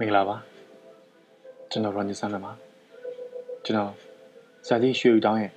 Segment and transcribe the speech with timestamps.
[0.00, 0.36] မင်္ဂလာပါ
[1.70, 2.52] ကျွန်တော်ရော်နီဆန်လပါ
[3.64, 3.92] ကျွန်တော်
[4.66, 5.52] ဇာတိရွှေဦးတောင်းရဲ့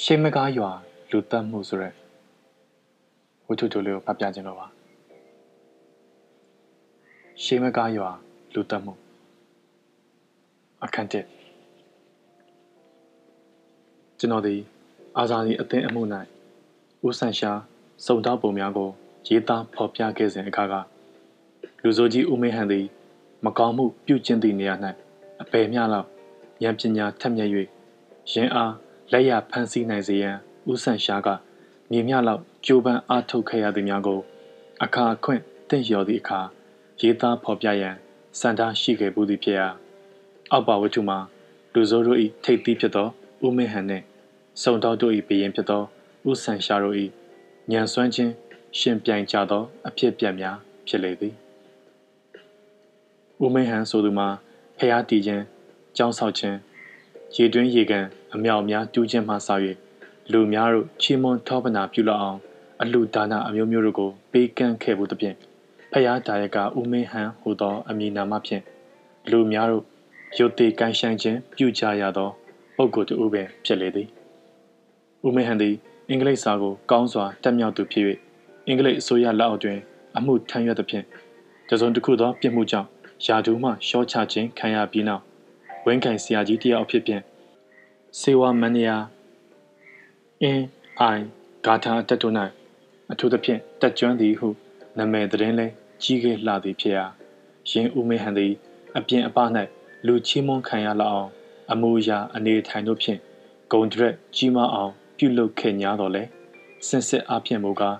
[0.00, 0.70] ရှေးမကားရွာ
[1.10, 1.94] လူတက်မှုဆိုရက်
[3.46, 4.66] ဝတ္ထုတိုလေးကိုဖတ်ပြခြင်းတော့ပါ
[7.42, 8.10] ရှေးမကားရွာ
[8.54, 8.94] လူတက်မှု
[10.84, 11.26] အခန်းတစ်
[14.18, 14.54] ကျွန်တော်ဒီ
[15.18, 16.02] အာဇာနည်အသင်းအမှု၌
[17.06, 17.50] ဦးဆန်ရှာ
[18.06, 18.90] စုံတောက်ပုံများကို
[19.28, 20.95] ရေးသားဖော်ပြခဲ့စဉ်အခါက
[21.86, 22.86] လူစိုးကြီးဦးမင်းဟန်သည်
[23.44, 24.74] မကောင်းမှုပြုကျင့်သည့်နေရာ၌
[25.42, 26.08] အပေမျှလောက်
[26.62, 27.50] ဉာဏ်ပညာထက်မြက်၍
[28.32, 28.72] ရင်အား
[29.12, 30.36] လက်ရဖန်ဆီးနိုင်စေရန်
[30.70, 31.28] ဦးဆန်ရှားက
[31.90, 34.20] မြေမြလောက်ကြိုးပမ်းအားထုတ်ခဲ့ရသည်များကို
[34.82, 36.40] အခါအခွင့်တင့်လျော်သည့်အခါ
[37.00, 37.94] ရေးသားဖော်ပြရန်
[38.40, 39.68] စံထားရှိခဲ့ဘူးသည်ဖြစ်ရာ
[40.52, 41.18] အောက်ပါဝတ္ထုမှာ
[41.72, 43.08] လူစိုးတို့၏ထိပ်သီးဖြစ်သော
[43.44, 44.04] ဦးမင်းဟန်နှင့်
[44.62, 45.82] စုံတော်တို့၏ဘရင်ဖြစ်သော
[46.28, 46.96] ဦးဆန်ရှားတို့၏
[47.70, 48.32] ညံစွမ်းခြင်း
[48.78, 50.56] ရှင်ပြိုင်ကြသော အဖြစ်ပြက်များ
[50.88, 51.36] ဖြစ်လေသည်
[53.44, 54.28] ဦးမင်းဟန်ဆိုသူမှာ
[54.78, 55.44] ဖျားတီခြင်း
[55.96, 56.56] ကြောင်းဆောက်ခြင်း
[57.36, 59.48] ရေတွင်းရေကန်အမြောက်များတူးခြင်းမှစ၍
[60.32, 62.38] လူများတို့ချီးမွမ်းထောပနာပြုလောက်အောင်
[62.82, 65.36] အလူဒါနအမျိုးမျိုးတို့ကိုပေးကမ်းခဲ့မှုသဖြင့်
[65.92, 68.62] ဖျားဒါယကဦးမင်းဟန်ဟူသောအမည်နာမဖြင့်
[69.30, 69.84] လူများတို့
[70.38, 72.28] ရုတ်တည်ကန်ဆိုင်ခြင်းပြုကြရသော
[72.76, 74.08] ပုဂ္ဂိုလ်တူပင်ဖြစ်လေသည်
[75.26, 75.74] ဦးမင်းဟန်သည်
[76.08, 78.04] အင်္ဂလိပ်စာကိုကောင်းစွာတက်မြောက်သူဖြစ်၍
[78.66, 79.78] အင်္ဂလိပ်အစိုးရလက်အောက်တွင်
[80.16, 81.04] အမှုထမ်းရွက်သဖြင့်
[81.68, 82.88] တစုံတစ်ခုသောပြစ်မှုကြောင့်
[83.24, 85.22] ယာဒူးမှရှော့ချခြင်းခံရပြီးနောက်
[85.84, 87.22] ဝင်းကန်ဆရာကြီးတယောက်ဖြစ်ဖြင့်
[88.20, 88.96] စေဝါမန်နီယာ
[90.42, 90.64] အင်း
[91.00, 91.24] အိုင်
[91.64, 92.34] ဂါထာတက်တို့၌
[93.12, 94.48] အထူးသဖြင့်တက်ကျွမ်းသည်ဟု
[94.98, 95.66] နာမည်သတင်းလဲ
[96.02, 97.06] ကြီးခဲ့လှသည်ဖြစ်ရာ
[97.70, 98.52] ရင်းဦးမေဟန်သည်
[98.96, 99.38] အပြင်အပ၌
[100.06, 101.30] လူချီးမွမ်းခံရလောက်အောင်
[101.70, 103.20] အမူအရာအနေထိုင်တို့ဖြင့်
[103.72, 106.22] ဂုံဒရက်ကြီးမားအောင် ပြုလုပ်ခဲ့냐တော်လဲ
[106.86, 107.96] စင်စစ်အဖြစ်မူကား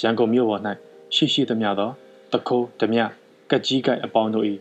[0.00, 0.62] ရန်ကုန်မြို့ပေါ်၌
[1.14, 1.90] ရှိရှိသမျှသော
[2.32, 3.00] တခိုးဓမြ
[3.50, 4.46] ကက်ကြီးကိုက်အပေါင်းတို့၏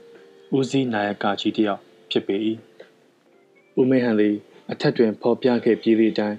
[0.58, 2.36] ဦးစီးနာယကကြီးတယောက်ဖြစ်ပေ၏
[3.80, 4.36] ဦးမေဟန်သည်
[4.72, 6.38] အထက်တွင်ဖော်ပြခဲ့ပြီးသည့်အတိုင်း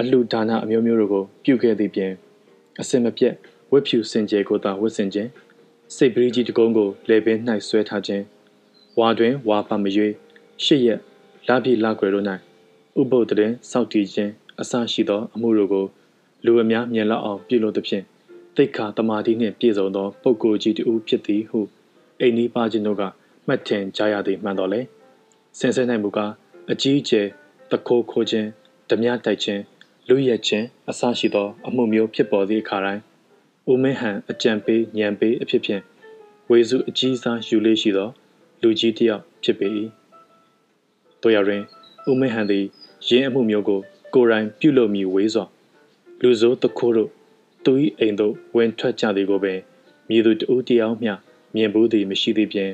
[0.00, 2.12] အလှဒါနအမျိုးမျိုးတို့ကိုပြုခဲ့သည့်ပြင်
[2.80, 3.34] အစင်မပြတ်
[3.72, 5.30] ဝတ်ဖြူစင်ကြယ်ကိုသာဝတ်ဆင်ခြင်း
[5.96, 7.38] စိတ်ပရိကြီးတကုံးကိုလေပင်၌
[7.68, 8.24] ဆွဲထားခြင်း
[8.98, 10.14] ဝါတွင်ဝါပါမရွေး
[10.64, 11.00] ရှစ်ရက်
[11.48, 12.24] လာပြီလာကွယ်တို့၌
[13.00, 15.86] ဥပုပ်တရင်စောက်တည်ခြင်းအစရှိသော အမှုတို့ကို
[16.44, 18.04] လူအများမြင်လောက်အောင်ပြုလုပ်သဖြင့်
[18.56, 21.60] တိတ်ခါတမာတိနှင့်ပြည့်စုံသောပုဂ္ဂိုလ်ကြီးတူဖြစ်သည်ဟု
[22.20, 23.02] အိမ်နီးပါချင်းတို့က
[23.46, 24.80] မှတ်ထင်ကြရသည်မှန်တော်လေ
[25.58, 26.32] ဆင်ဆဲနိုင်မူကား
[26.70, 27.26] အကြီးအကျယ်
[27.70, 28.48] တခိုးခိုးခြင်း
[28.90, 29.62] ဓမြတိုက်ခြင်း
[30.08, 33.02] လူရက်ခြင်းအစရှိသော အမှုမျိုးဖြစ်ပေါ်သည့်အခါတိုင်း
[33.70, 35.82] ဦးမင်းဟန်အကြံပေးညံပေးအဖြစ်ဖြင့်
[36.50, 38.08] ဝေစုအကြီးစားယူလေးရှိသော
[38.62, 39.68] လူကြီးတစ်ယောက်ဖြစ်ပေ၏
[41.22, 41.62] တို့ရတွင်
[42.10, 42.64] ဦးမင်းဟန်သည်
[43.08, 43.80] ရင်းအမှုမျိုးကို
[44.14, 45.44] ကိုယ်တိုင်ပြုလုပ်မိဝေးစွာ
[46.20, 47.10] လူစိုးတခိုးတို့
[47.64, 49.58] သူ၏အိမ်သို့ဝင်ထွက်ကြသည်ကိုပင်
[50.08, 51.14] မြည်သူတဦးတယောက်မျှ
[51.58, 52.70] မြင်ဘူးသည်မရှိသည့်ပြင်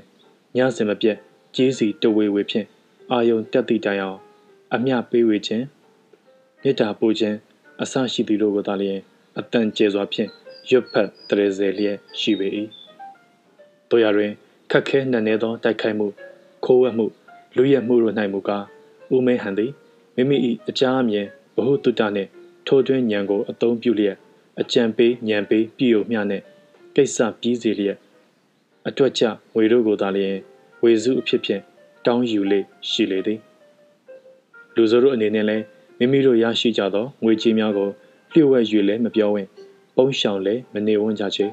[0.57, 1.17] ညစင်မပြတ်
[1.57, 2.67] ကြေးစီတဝေဝေဖြင့်
[3.11, 4.19] အာယုံတက်သည့်တိုင်အောင်
[4.75, 5.65] အမျှပေးဝေခြင်း
[6.63, 7.37] မေတ္တာပို့ခြင်း
[7.83, 9.01] အဆရှိသည်တို့ကိုသာလျှင်
[9.39, 10.31] အတန်ကျေစွာဖြင့်
[10.71, 12.49] ရွတ်ဖတ်တရေစေလျက်ရှိပေ၏
[13.91, 14.33] တို့ရတွင်
[14.71, 16.07] ခက်ခဲနှံ့နေသောတိုက်ခိုက်မှု
[16.65, 17.07] ခိုးဝှက်မှု
[17.57, 18.65] လူရက်မှုတို့၌မူကား
[19.15, 19.73] ဦးမဲဟန်သည်
[20.17, 20.37] မိမိ၏
[20.69, 22.31] အကြမ်းအမြင်ဘ ഹു တုတနှင့်
[22.67, 24.17] ထိုးတွင်းညံကိုအသုံးပြုလျက်
[24.61, 26.45] အကြံပေးညံပေးပြည်ုံမျှနှင့်
[26.97, 27.99] ကိစ္စပြီးစီလျက်
[28.89, 29.23] အတွက်ချ
[29.55, 30.37] ငွေတို့ကိုသာလျှင်
[30.83, 31.63] ဝေစုအဖြစ်ဖြင့်
[32.07, 33.39] တောင်းယူလေရှိလေသည်
[34.75, 35.65] လူစိုးတို့အနေနဲ့လည်း
[35.99, 37.89] မိမိတို့ရရှိကြသောငွေကြေးများကို
[38.33, 39.47] လျှို့ဝှက်ယူလဲမပြောဝင်
[39.97, 41.47] ပုံရှောင်လဲမနေဝန်းကြချေ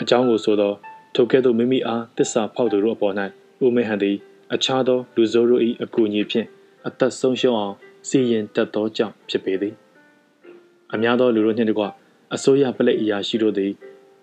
[0.00, 0.72] အကြောင်းကိုဆိုသော
[1.14, 3.14] ထိုကဲ့သို့မိမိအားတစ္ဆာဖောက်သူတို့အပေါ်၌
[3.64, 4.16] ဦးမေဟန်သည်
[4.54, 6.46] အခြားသောလူစိုးတို့၏အကူအညီဖြင့်
[6.86, 7.74] အသက်ဆုံးရှုံးအောင်
[8.08, 9.74] စီရင်တတ်သောကြောင့်ဖြစ်ပေသည်
[10.92, 11.84] အများသောလူတို့နှင့်တကွ
[12.34, 13.70] အစိုးရပလက်အရာရှိတို့သည်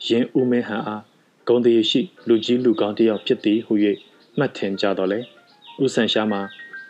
[0.07, 1.01] ယင်းဦးမဲဟန်အား
[1.47, 3.73] ဂုံတရရှိ လူကြီးလူကောင်းတယောက်ဖြစ်သည်ဟု၍
[4.37, 5.19] မှတ်ထင်ကြတော်လဲ
[5.83, 6.41] ဦးဆန်ရှားမှာ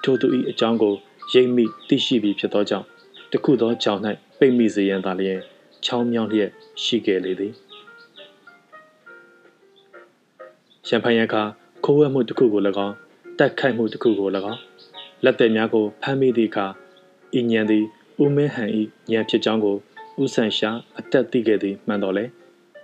[0.03, 0.93] ထိုသူ၏အကြောင်းကို
[1.33, 2.85] ရိပ်မိသိရှိပြီးဖြစ်သောကြောင့်
[3.31, 4.01] တခုသောကြောင့်၌
[4.39, 5.39] ပိတ်မိစေရန်သာလျင်
[5.85, 6.49] ချောင်းမြောင်းလျက်
[6.83, 7.53] ရှိခဲ့လေသည်
[10.87, 11.41] ရန်ဖန်ရခါ
[11.83, 12.95] ခိုးဝဲမှုတစ်ခုကို၎င်း
[13.39, 14.59] တိုက်ခိုက်မှုတစ်ခုကို၎င်း
[15.23, 16.65] လက်သည်များကိုဖမ်းမိသည့်အခါ
[17.39, 17.83] ဤညံသည်
[18.23, 18.69] ဦးမင်းဟန်၏
[19.11, 19.75] ညံဖြစ်ကြောင်းကို
[20.21, 20.69] ဦးဆန်ရှာ
[20.99, 22.25] အသက်သိခဲ့သည်မှန်တော်လေ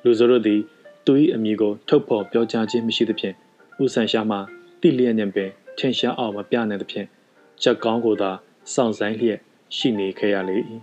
[0.04, 0.60] လူစိုးတို့သည်
[1.08, 3.36] သူ၏အမည်ကိုထုတ်ဖော်ပြောကြားခြင်းမရှိသဖြင့်
[3.84, 4.38] ဦးဆန်ရှာမှ
[4.82, 7.08] တိလျက်နှင့်ပင်ထင်ရှားအောင်မပြနိုင်သဖြင့်
[7.62, 8.32] ချက်ကောင်းကိုသာ
[8.74, 9.40] စောင့်ဆိုင်လျက်
[9.78, 10.58] ရှိနေခဲ့ရလေ၏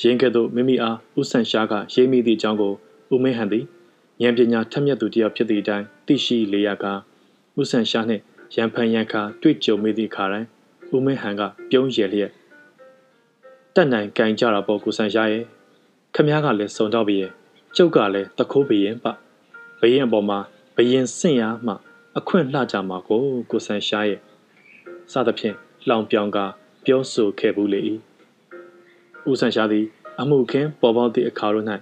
[0.00, 2.72] ရင်းကဲ့သို့မိမိအားဦးဆန်ရှားကရေးမိသည့်အကြောင်းကို
[3.14, 3.64] ဦးမင်းဟန်သည်
[4.22, 6.98] ဉာဏ်ပညာထက်မြက်သူတစ်ယောက်ဖြစ်သည့်အတိုင်းသိရှိလေရကား
[7.58, 8.22] ဦးဆန်ရှားနှင့်
[8.54, 10.48] ရန်ဖန်ရန်ခါတွေ့ကြုံမိသည့်အခါတိုင်း
[10.94, 12.30] ဦးမင်းဟန်ကပြုံးရည်လျက်
[13.74, 15.44] တက်နိုင်ကင်ကြတာပေါ့ကိုဆန်ရှားရဲ့
[16.14, 17.32] ခမည်းကလည်းစုံတော့ပြီရဲ့
[17.78, 19.06] ကျုပ်ကလည်းတခိုးဘရင်ပ
[19.80, 20.38] ဘရင်အပေါ်မှာ
[20.76, 21.74] ဘယင်စင့်ရမှ
[22.18, 24.20] အခွင့်လှကြမှာကိုကိုဆန်ရှားရဲ့
[25.12, 25.56] စသဖြင့်
[25.88, 26.38] လောင်ပြောင်က
[26.84, 27.80] ပြောဆိုခဲ့ဘူးလေ၏
[29.30, 29.84] ဦးဆန်ရှားသည်
[30.20, 31.66] အမှုခင်းပေါ်ပေါက်သည့်အခါတို့၌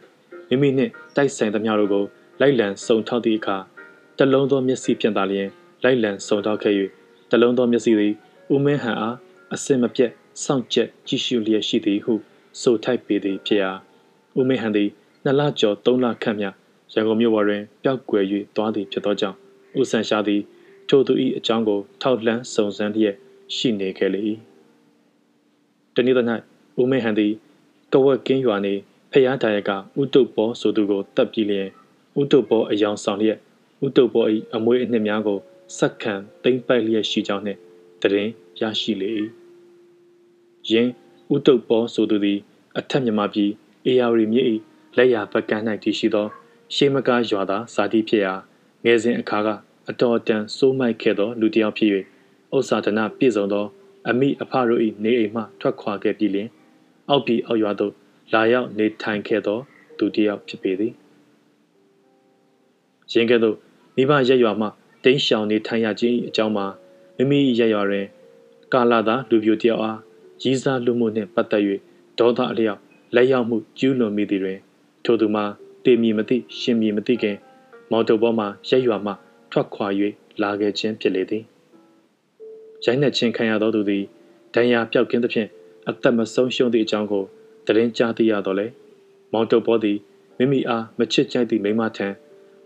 [0.48, 2.04] မိမိနှင့်တိုက်ဆိုင်သမျှတို့ကို
[2.40, 3.56] လိုက်လံစုံထောက်သည့်အခါ
[4.18, 5.48] တလုံးသောမျက်စိဖြင့်သာလျှင်
[5.82, 6.74] လိုက်လံစုံထောက်ခဲ့၍
[7.30, 8.14] တလုံးသောမျက်စိသည်
[8.54, 9.16] ဦးမင်းဟန်အား
[9.54, 10.10] အစင်မပြတ်
[10.44, 12.14] စောင့်ကြက်ကြည့်ရှုလျက်ရှိသည်ဟု
[12.60, 13.70] ဆိုထိုက်ပေသည်ဖြစ်ရာ
[14.38, 14.90] ဦးမင်းဟန်သည်
[15.24, 16.46] နှစ်လကျော်သုံးလခန့်မြ
[16.92, 18.24] ရန်ကုန်မြို့ပေါ်တွင်ပျောက်ကွယ်၍
[18.56, 19.36] သွားသည်ဖြစ်သောကြောင့်
[19.78, 20.40] ဦးဆန်ရှားသည်
[20.88, 23.16] ထိုသူ၏အကြောင်းကို ထောက်လှမ်းစုံစမ်းလျက်
[23.56, 24.20] ရှိနေခဲ့လေ၏
[25.94, 26.24] တနေ့သော၌
[26.80, 27.32] ဦးမင်းဟန်သည်
[27.92, 28.74] ကဝက်ကင်းရွာနေ
[29.12, 31.68] ဖျားဒါရကဥတုပ်ပေါ်ဆိုသူကိုတပ်ပြီးလျင်
[32.20, 33.38] ဥတုပ်ပေါ်အယောင်ဆောင်လျက်
[33.86, 35.38] ဥတုပ်ပေါ်၏အမွေအနှစ်များကို
[35.78, 37.58] စက္ကန့်သိမ့်ပိုက်လျက်ရှိကြောင်းနှင့်
[38.02, 38.30] တရင်
[38.60, 39.10] ရရှိလေ၏
[40.70, 40.90] ယင်း
[41.34, 42.38] ဥတုပ်ပေါ်ဆိုသူသည်
[42.78, 43.50] အထက်မြမပြည်
[43.86, 44.48] အေယာဝတီမြစ်၏
[44.96, 46.26] လက်ရဘက်ကမ်း၌တည်ရှိသော
[46.74, 48.34] ရှေးမကားရွာသားဇာတိဖြစ်ရာ
[48.84, 49.48] ငယ်စဉ်အခါက
[49.90, 51.90] အတော်တန်စိုးမိုက်ခဲ့သောလူတစ်ယောက်ဖြစ်၍
[52.56, 53.66] ဥစ္စာဒနာပြည့်စုံသော
[54.08, 56.48] အမိအဖတို့၏နေအိမ်မှထွက်ခွာခဲ့ပြီးလျှင်
[57.08, 57.92] အောက်ပြည်အောက်ရွာသို့
[58.32, 59.58] လာရောက်နေထိုင်ခဲ့သော
[59.98, 60.92] သူတစ်ယောက်ဖြစ်ပေသည်
[63.12, 63.56] ရင်းကဲ့သို့
[63.96, 64.68] မိဘရက်ရွာမှ
[65.04, 66.66] တိန့်ရှောင်နေထိုင်ရခြင်းအကြောင်းမှာ
[67.16, 68.06] မိမိရက်ရွာတွင်
[68.72, 69.98] ကာလာသာလူပြိုတယောက်အား
[70.42, 71.62] ရည်စားလူမှုနှင့်ပတ်သက်၍
[72.18, 72.80] ဒေါသအလျောက်
[73.14, 74.58] လက်ရောက်မှုကျူးလွန်မိသည်တွင်
[75.04, 75.44] ထိုသူမှာ
[75.84, 77.36] တေမီမသိရှင်မီမသိခင်
[77.90, 79.12] မော်တော်ပေါ်မှရက်ရွာမှ
[79.50, 79.86] ထွက်ခွာ၍
[80.42, 81.44] လာခဲ့ခြင်းဖြစ်လေသည်
[82.84, 84.04] ရိုင်းနှက်ခြင်းခံရသောသူသည်
[84.54, 85.48] ဒဏ်ရာပြောက်ကင်းသဖြင့်
[85.88, 87.24] အသက်မဆုံးရှုံးသည့်အကြောင်းကို
[87.66, 88.66] တရင်ကြားသိရတော့လေ
[89.32, 89.98] မောင်တုပ်ပေါ်သည်
[90.38, 92.08] မိမိအားမချစ်ကြိုက်သည့်မိမထံ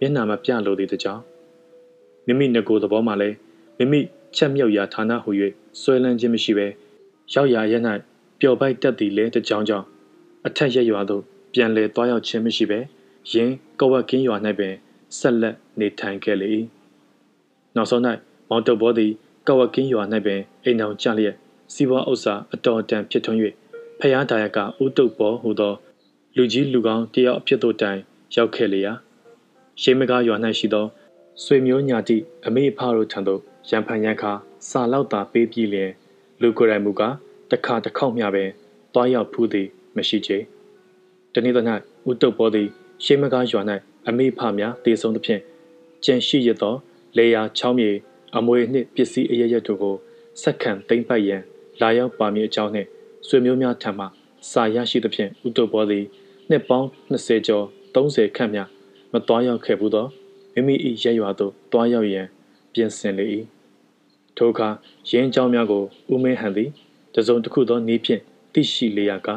[0.01, 1.23] မျက်နှာမပြလိုသေးတဲ့ကြောင့်
[2.27, 3.37] မိမိငကိုယ်သဘောမှလည်း
[3.79, 4.01] မိမိ
[4.37, 5.31] ချက်မြုပ်ရာဌာနဟူ၍
[5.81, 6.67] ဆွဲလန်းခြင်းမရှိဘဲ
[7.33, 7.83] ရောက်ရာရက်၌
[8.41, 9.87] ပျော်ပိုက်တက်သည်လဲတကြောင်ကြောင့်
[10.47, 12.81] အထက်ရက်ရွာသို့ ပြန်လည်သွားရောက်ခြင်းမရှိဘဲ
[13.33, 14.75] ယင်းကဝက်ကင်းရွာ၌ပင်
[15.19, 16.51] ဆက်လက်နေထိုင်ခဲ့လေ၏
[17.77, 18.03] နောက်ဆုံး၌
[18.49, 19.13] မောင်တုပ်ဘောသည်
[19.47, 21.37] ကဝက်ကင်းရွာ၌ပင်အိမ်အောင်ကြလျက်
[21.75, 23.41] စီးပွားဥစ္စာအတော်တန်ဖြစ်ထွန်း၍
[24.01, 25.75] ဖယားဒါယကဥတုပ်ဘောဟူသော
[26.37, 28.01] လူကြီးလူကောင်းတယောက်အဖြစ်သို့တိုင်
[28.35, 28.93] ရောက်ခဲ့လေရာ
[29.81, 30.87] ရှေးမကားရွာ၌ရှိသော
[31.45, 32.17] ဆွေမျိုးညာတိ
[32.47, 33.41] အမေဖတို့ထံသို့
[33.71, 34.33] ရန်ဖန်ရန်ခါ
[34.69, 35.91] စာလောက်သာပေးပြီးလျင်
[36.41, 37.15] လူကိုယ်တိုင်မူကား
[37.51, 38.51] တခါတစ်ခေါက်မျှပင်
[38.95, 40.39] တွားရောက်ဖူးသည်မရှိချေ
[41.34, 41.64] တနေ့သော၌
[42.10, 42.68] ဥတုပ်ပေါ်သည်
[43.04, 43.62] ရှေးမကားရွာ၌
[44.08, 45.42] အမေဖများတည်ဆုံသဖြင့်
[46.06, 46.76] ကြံရှိရသော
[47.18, 47.92] လေယာချောင်းမြေ
[48.38, 49.96] အမွေနှင့်ပစ္စည်းအရရက်တို့ကို
[50.42, 51.42] စက္ကန့်သိမ့်ပိုက်ရန်
[51.82, 52.88] လာရောက်ပါမည်အကြောင်းနှင့်
[53.28, 54.06] ဆွေမျိုးများထံမှ
[54.52, 56.06] စာရရှိသဖြင့်ဥတုပ်ပေါ်သည်
[56.50, 58.70] နှစ်ပေါင်း20ကျော်30ခန့်များ
[59.14, 60.08] မတော်ရောက်ခဲ့ဘူးသော
[60.54, 62.28] မိမိ၏ရက်ရွာသို့တွားရောက်ရန်
[62.74, 63.26] ပြင်ဆင်လေ၏
[64.38, 64.70] ထိုအခါ
[65.10, 66.70] ရင်းเจ้าများကိုဦးမင်းဟန်သည်
[67.16, 68.22] တစုံတစ်ခုသောနည်းဖြင့်
[68.54, 69.28] သိရှိလေရက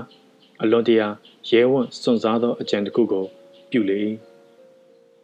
[0.62, 1.08] အလွန်တရာ
[1.49, 3.25] ရဲဝံ့စွန့်စားသောအကြံတစ်ခုကို
[3.71, 3.99] ပြုလေ၏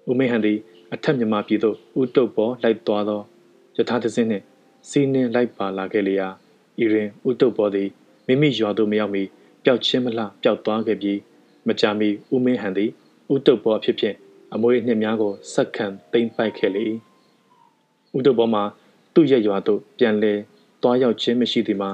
[0.09, 0.59] ဦးမင်းဟန်သည်
[0.93, 3.21] အထက်မြမပြည်သို့ဥတုပ်ပေါ်လိုက်သွားသော
[3.77, 4.43] ယထာသစင်းနှင့်
[4.89, 6.29] စီးနှင်းလိုက်ပါလာခဲ့လေရာ
[6.83, 7.89] ဤတွင်ဥတုပ်ပေါ်သည်
[8.27, 9.23] မိမိရွာသို့မရောက်မီ
[9.63, 11.19] ပျောက်ချင်းမလှပျောက်သွားခဲ့ပြီး
[11.67, 12.89] မကြာမီဦးမင်းဟန်သည်
[13.33, 14.15] ဥတုပ်ပေါ်ဖြစ်ဖြင့်
[14.53, 16.85] အမွေနှစ်များကိုစက္ကန့်သိမ့်ပိုက်ခဲ့လေ၏
[18.17, 18.63] ဥတုပ်ပေါ်မှာ
[19.13, 20.33] သူ့ရဲ့ရွာသို့ပြန်လဲ
[20.81, 21.89] သွားရောက်ခြင်းမရှိသည်မှာ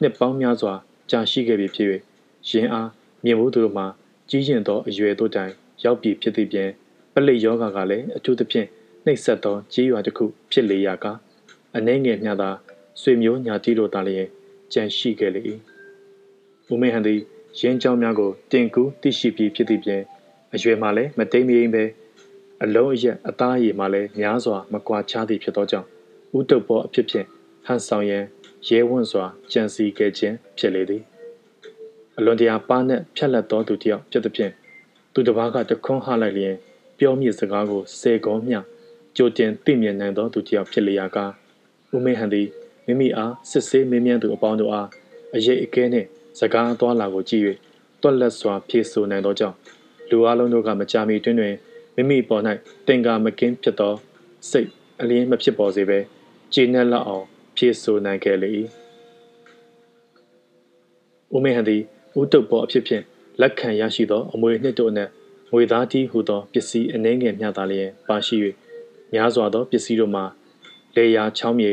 [0.00, 0.74] နှစ်ပေါင်းများစွာ
[1.10, 1.88] ကြာရှိခဲ့ပြီဖြစ်၍
[2.48, 2.88] ရင်းအား
[3.24, 3.84] မြင်မှုတို့မှ
[4.30, 5.52] ကြီးရင်သောအရွယ်တို့တိုင်
[5.84, 6.70] ရောက်ပြီဖြစ်သည့်ပြင်
[7.12, 8.68] ပလိယောဂါကလည်းအထူးသဖြင့်
[9.04, 11.06] နှိပ်စက်သောကြေးရွာတစ်ခုဖြစ်လေရာက
[11.76, 12.50] အနှဲငယ်မျှသာ
[13.00, 14.28] ဆွေမျိုးညာတိတို့သာလျင်
[14.72, 15.42] ကြံရှိခဲ့လေ၏
[16.70, 17.20] ဦးမင်းဟန်သည်
[17.60, 20.02] ရင်းကြောင်းများကိုတင်ကူးသိရှိပြီးဖြစ်သည့်ပြင်
[20.54, 21.84] အရွယ်မှလည်းမတိမ်မရင်ပဲ
[22.62, 25.88] အလုံးအရက်အသားရည်မှလည်းများစွာမကွာခြားသည်ဖြစ်သောကြောင့်
[26.38, 27.26] ဥတုပ်ပေါ်အဖြစ်ဖြင့်
[27.66, 28.24] ဟန်ဆောင်ရန်
[28.68, 31.02] ရဲဝံ့စွာကြံစီခဲ့ခြင်းဖြစ်လေသည်
[32.18, 34.52] အလွန်တရာပါနှက်ဖြက်လက်သောသူတစ်ယောက်ဖြစ်သဖြင့်
[35.12, 36.54] သူတစ်ပါးကတခွန်းဟလိုက်လျင်
[36.98, 38.58] ပြောမြင့်စကားကိုစေကုံးမျှ
[39.16, 41.18] ကြိုတင်သိမြင်နိုင်သောသူတစ်ယောက်ဖြစ်လျာက
[41.94, 42.48] ဦးမင်းဟန်သည်
[42.86, 44.88] မိမိအားစစ်ဆေးမင်းမြန်းသူအပေါင်းတို့အား
[45.34, 46.06] အရေးအကဲနှင့်
[46.38, 47.42] စကားအသွားလာကိုကြည့်၍
[48.02, 49.56] တွက်လက်စွာဖြေဆိုနိုင်သောကြောင့်
[50.10, 51.54] လူအလုံးတို့ကမကြမီတွင်တွင်
[51.96, 52.42] မိမိပေါ်၌
[52.86, 53.94] တင်ကာမကင်းဖြစ်သော
[54.50, 54.68] စိတ်
[55.00, 55.98] အလင်းမဖြစ်ပေါ်စေဘဲ
[56.52, 57.24] ကျေနပ်လောက်အောင်
[57.56, 58.48] ဖြေဆိုနိုင်ခဲ့လေ၏
[61.34, 61.82] ဦးမေဟန်သည်
[62.20, 63.04] ဦးတုပ်ပေါ်အဖြစ်ဖြင့်
[63.40, 65.10] လက်ခံရရှိသောအမွေနှစ်တို့အနက်
[65.52, 68.36] ငွေသားတီးဟူသောပစ္စည်းအနှဲငယ်မျှသာလျင်ပါရှိ၍
[69.12, 70.24] များစွာသောပစ္စည်းတို့မှာ
[70.96, 71.72] လေယာချောင်းမြေ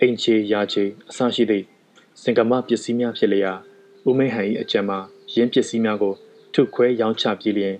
[0.00, 1.64] အိမ်ချေရာချေအစရှိသည့်
[2.22, 3.52] စင်ကမပစ္စည်းများဖြစ်လျာ
[4.08, 4.98] ဦးမိဟန်၏အကြံမှာ
[5.34, 6.14] ရင်းပစ္စည်းများကို
[6.54, 7.74] ထုခွဲရောင်းချပြီးလျင်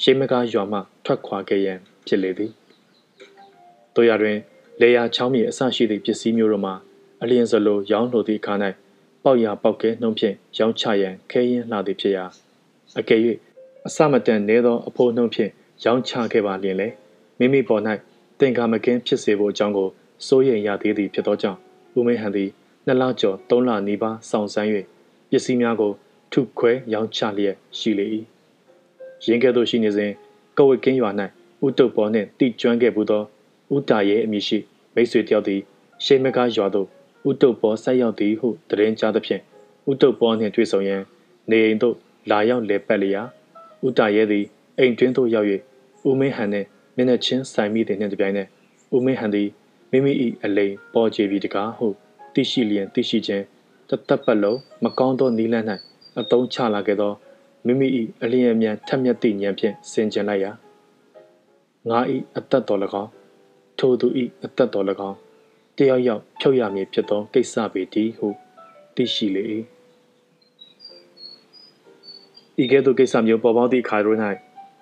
[0.00, 2.50] ရှေးမကားရွာမှထွက်ခွာခဲ့ရန်ဖြစ်လေသည်
[3.94, 4.38] တို့ရတွင်
[4.80, 6.74] လေယာချောင်းမြေအစရှိသည့်ပစ္စည်းမျိုးတို့မှာ
[7.22, 8.54] အလျင်စလိုရောင်းလိုသည့်အခါ၌
[9.26, 12.24] ပေါက်ရပေါက်ကဲနှုံးဖြင့်ရောင်းချရန်ခဲရင်လှသည်ဖြစ်ရာ
[12.98, 13.20] အကယ်၍
[13.86, 15.50] အစမတန်နေသောအဖိုးနှုံးဖြင့်
[15.84, 16.88] ရောင်းချခဲ့ပါလျင်လေ
[17.38, 17.82] မိမိပေါ်၌
[18.40, 19.88] တင်ကာမကင်းဖြစ်စေဖို့အကြောင်းကို
[20.26, 21.58] စိုးရိမ်ရသေးသည်ဖြစ်သောကြောင့်
[21.96, 22.50] ဦးမင်းဟန်သည်
[22.86, 24.72] နှစ်လကျော်သုံးလနီးပါးစောင့်ဆိုင်း၍
[25.30, 25.92] ပစ္စည်းများကို
[26.32, 28.06] ထုခွဲရောင်းချလျက်ရှိလေ၏
[29.26, 30.12] ရင်းကဲ့သို့ရှိနေစဉ်
[30.56, 31.10] ကဝတ်ကင်းရွာ၌
[31.66, 33.22] ဥတုပ်ပေါ်နှင့်တိကျွမ်းခဲ့မှုသော
[33.74, 34.58] ဥတာရဲ့အမည်ရှိ
[34.94, 35.60] မိတ်ဆွေတယောက်သည်
[36.04, 36.88] ရှေးမကားရွာသို့
[37.28, 39.42] ဥတုပ်ပေါ်ဆက်ရောက်သည်ဟုသတင်းကြားသဖြင့်
[39.90, 41.02] ဥတုပ်ပေါ်နှင့်တွေ့ဆုံရန်
[41.50, 41.94] နေအိမ်သို့
[42.30, 43.22] လာရောက်လေပတ်လျာ
[43.86, 44.44] ဥတာရဲ့သည်
[44.78, 45.48] အိမ်တွင်းသို့ရောက်၍
[46.08, 46.66] ဦးမင်းဟန်နှင့်
[46.96, 48.48] မျက်နှာချင်းဆိုင်မိတဲ့နှင့်တပြိုင်နက်
[48.94, 49.48] ဦးမင်းဟန်သည်
[49.90, 50.12] မိမိ၏
[50.44, 51.86] အလိမ်ပေါ်ချေပြီးတကားဟု
[52.34, 53.44] သိရှိလျင်သိရှိခြင်း
[53.88, 55.66] တသက်ပတ်လုံးမကောင်းသောနီးလန်း၌
[56.18, 57.12] အတုံးချလာခဲ့သော
[57.66, 57.88] မိမိ၏
[58.22, 60.52] အလျင်အမြန်ထက်မြက်သည့်ဉာဏ်ဖြင့်ဆင်ခြင်လိုက်ရာ
[61.88, 61.98] ငါ၏
[62.36, 63.10] အသက်တော်၎င်း
[63.78, 64.06] ထိုသူ၏
[64.44, 65.16] အသက်တော်၎င်း
[65.78, 68.28] တယောက်ယောက်ဖြုတ်ရမည်ဖြစ်သောကိစ္စပေတည်းဟု
[68.94, 69.44] သိရှိလေ၏
[72.62, 74.18] ဤကဲ့သို့ကိစ္စမျိုးပေါ်ပေါက်သည့်အခါတို့၌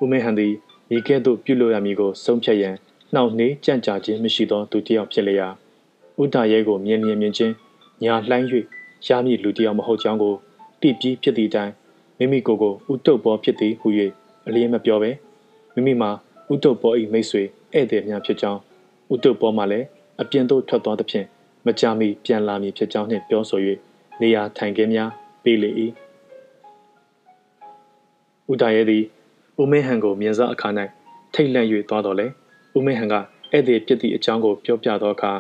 [0.02, 0.52] ဦးမေဟန်သည်
[0.96, 2.74] ဤကဲ့သို့ပြုလုပ်ရမည်ကိုဆုံးဖြတ်ရန်
[3.14, 5.48] နှောင့်နှေးကြံ့ကြာခြင်းမရှိသောသူတစ်ယောက်ဖြစ်လျာ
[6.22, 7.54] ဥဒရဲကိုမြင်မြင်မြင်ချင်း
[8.04, 8.46] ညာလှိုင်း၍
[9.06, 10.34] ရမည်လူတစ်ယောက်မဟုတ်ကြောင်းကို
[10.80, 11.72] တိပြီးဖြစ်သည့်တိုင်
[12.18, 13.88] မိမိကိုယ်ကိုဥတုပ်ပေါ်ဖြစ်သည်ဟု၍
[14.46, 15.10] အလျင်းမပြောပဲ
[15.74, 16.10] မိမိမှာ
[16.52, 18.60] ဥတုပ်ပေါ်၏မိတ်ဆွေဧည့်သည်များဖြစ်ကြောင်း
[19.14, 19.86] ဥတုပ်ပေါ်မှလည်း
[20.20, 21.26] အပြင်သို့ထွက်သွားသဖြင့်
[21.66, 23.60] မကြာမီပြန်လာမည်ဖြစ်ကြောင်းနှင့်ပြောဆို၍
[24.20, 25.10] နေရာထိုင်ခင်းများ
[25.42, 25.70] ပေးလေ၏
[28.52, 29.04] ဥဒရဲသည်
[29.60, 30.68] ဦးမင်းဟန်ကိုမြင်စားအခါ၌
[31.34, 32.26] ထိတ်လန့်၍သွားတော်လဲ
[32.76, 33.14] ဦးမင်းဟန်က
[33.52, 35.32] ဧည့်သည်ဖြစ်သည့်အကြောင်းကိုပြောပြသောအခါ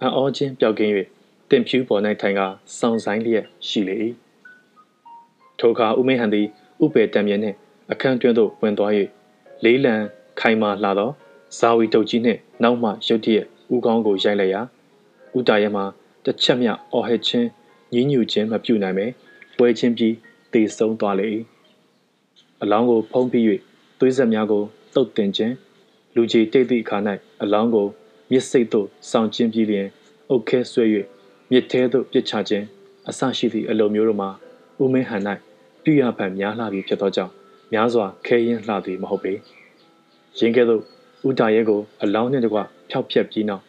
[0.00, 0.92] အံ့ဩခြင်းပျောက်ကင်း၍
[1.50, 2.40] တင်ဖြူပေါ်၌ထိုင်က
[2.78, 3.96] စောင့်ဆိုင်လျက်ရှိလေ၏
[5.58, 6.46] ထိုအခါဦးမင်းဟန်သည်
[6.84, 7.56] ဥပေတံမြဲနှင့်
[7.92, 8.92] အခန်းတွင်းသို့ဝင်သွား၍
[9.64, 9.94] လေးလံ
[10.40, 11.10] ခိုင်မာလာသော
[11.58, 14.60] ဇာဝီတုတ်ကြီးနှင့်နောက်မှရုတ်တရက် ဦးကောင်းကိုရိုက်လိုက်ရာ
[15.36, 15.84] ဦးတာရဲမှာ
[16.24, 17.48] တစ်ချက်မြအော်ဟစ်ခြင်း
[17.92, 19.06] ညင်းညူခြင်းမပြုနိုင်ပဲ
[19.56, 20.14] ပွဲချင်းပြီး
[20.52, 21.28] တေဆုံးသွားလေ၏
[22.62, 23.44] အလောင်းကိုဖုံးပြီး၍
[23.98, 24.62] သွေးဆက်များကို
[24.94, 25.54] တုတ်တင်ခြင်း
[26.14, 26.96] လူကြီးတိတ်သည့်အခါ၌
[27.42, 27.86] အလောင်းကို
[28.30, 29.86] မြစ်စိတ်သို့ဆောင်းခြင်းပြီးလျင်
[30.28, 30.84] အုတ်ခဲဆွဲ၍
[31.50, 32.64] မြစ်ထဲသို့ပစ်ချခြင်း
[33.08, 34.30] အဆရှိသည့်အလုံမျိုးတို့မှာ
[34.82, 35.22] ဦးမင်းဟန်၌
[35.84, 37.32] ပြုရဖန်များလှပြီဖြစ်သောကြောင့်
[37.72, 39.32] များစွာခဲရင်လှသည်မဟုတ်ပေ
[40.38, 40.82] ရင်းကဲ့သို့
[41.28, 42.58] ဥတာရဲကိုအလောင်းနှင့်တကွ
[42.90, 43.62] ဖျောက်ဖျက်ပြီးနောက်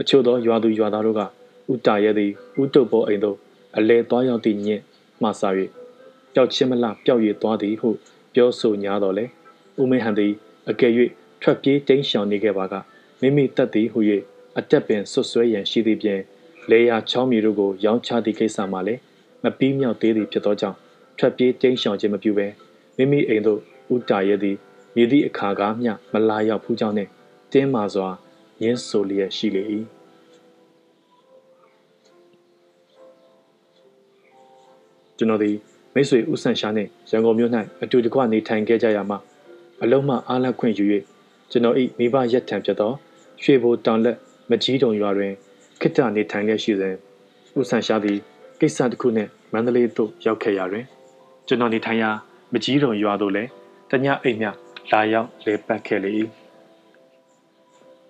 [0.00, 1.22] အချို့သောရွာသူရွာသားတို့က
[1.72, 2.30] ဥတာရဲသည်
[2.62, 3.36] ဥတုပ်ပေါ်အိမ်သို့
[3.76, 4.82] အလဲသွားရောက်သည့်ညင့်
[5.22, 5.42] မှစ၍
[6.34, 7.88] ပျောက်ချင်းမလှပျောက်ရည်သွားသည်ဟု
[8.34, 9.24] ပြောဆိုညာတော်လဲ
[9.80, 10.32] ဦးမင်းဟန်သည်
[10.70, 10.92] အကယ်၍
[11.42, 12.74] ထွက်ပြေးတိမ်းရှောင်နေခဲ့ပါက
[13.20, 14.00] မိမိတက်သည်ဟု၍
[14.58, 16.20] အတက်ပင်ဆွဆွဲရန်ရှိသည့်ပြင်
[16.70, 19.00] လေယာချောင်းမီတို့ကိုရောင်းချသည့်ကိစ္စမှာလည်း
[19.42, 20.78] မပြီးမြောက်သေးသည်ဖြစ်သောကြောင့်
[21.18, 22.46] ထွက်ပြေးတိမ်းရှောင်ခြင်းမပြုဘဲ
[22.96, 23.60] မိမိအိမ်သို့
[23.94, 24.56] ဥတာရဲသည်
[24.94, 27.10] မြည်သည့်အခါကားမျှမလာရောက်ဖူးကြောင်းနှင့်
[27.52, 28.08] တင်းမာစွာ
[28.62, 29.62] ရင်းဆိုလျက်ရှိလေ၏
[35.16, 35.56] ကျွန်တော်သည်
[35.94, 37.52] မိတ်ဆွေဦးဆန်ရှာနှင့်ရန်ကုန်မြို့၌
[37.82, 39.18] အတူတကွနေထိုင်ခဲ့ကြရမှာ
[39.82, 40.84] အလုံးမှအားလက်ခွင့်ယူ၍
[41.50, 42.92] ကျွန်တော်၏မိဘရက်ထံဖြစ်သော
[43.42, 44.16] ရွှေဘိုတောင်လက်
[44.50, 45.32] မကြီးတုံရွာတွင်
[45.80, 46.94] ခိတ္တနေထိုင်လျက်ရှိစဉ်
[47.58, 48.18] ဦးဆန်ရှာသည်
[48.60, 50.84] ကိစ္စတစ်ခုနှင့်မန္တလေးသို့ရောက်ခဲ့ရာတွင်
[51.46, 52.10] ကျွန်တော်နေထိုင်ရာ
[52.52, 53.48] မကြီးတုံရွာသို့လည်း
[53.90, 54.46] တညအိမ်မြ
[54.92, 56.10] လာရောက်လေပတ်ခဲ့လေ၏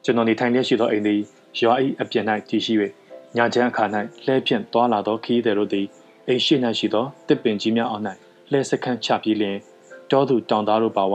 [0.05, 1.21] ကျွန်တော်နေထိုင်လျက်ရှိသောအိမ်သည်
[1.59, 2.75] ရွာ၏အပြင်၌တည်ရှိ၍
[3.37, 3.85] ညချမ်းအခါ၌
[4.25, 5.87] လှဲဖြင့်သွာလာသောခီးသည်တို့သည်
[6.29, 8.05] အိမ်ရှိ၌ရှိသောတစ်ပင်ကြီးများအောက်၌
[8.51, 9.57] လှဲစခန်းချပြီးလျင်
[10.11, 11.15] တောသူတောင်သားတို့ပါဝ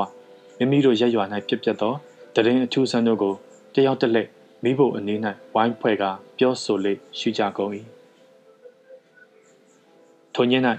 [0.58, 1.94] မိမိတို့ရက်ရွာ၌ပြက်ပြက်သော
[2.36, 3.34] တရင်အထူးဆန်းတို့ကို
[3.74, 4.28] တယောက်တစ်လက်
[4.64, 5.16] မိဖို့အနေ၌
[5.54, 6.04] ဝိုင်းဖွဲ့က
[6.38, 7.72] ပြောဆိုလေရှိကြကုန်၏
[10.36, 10.54] ထိုည၌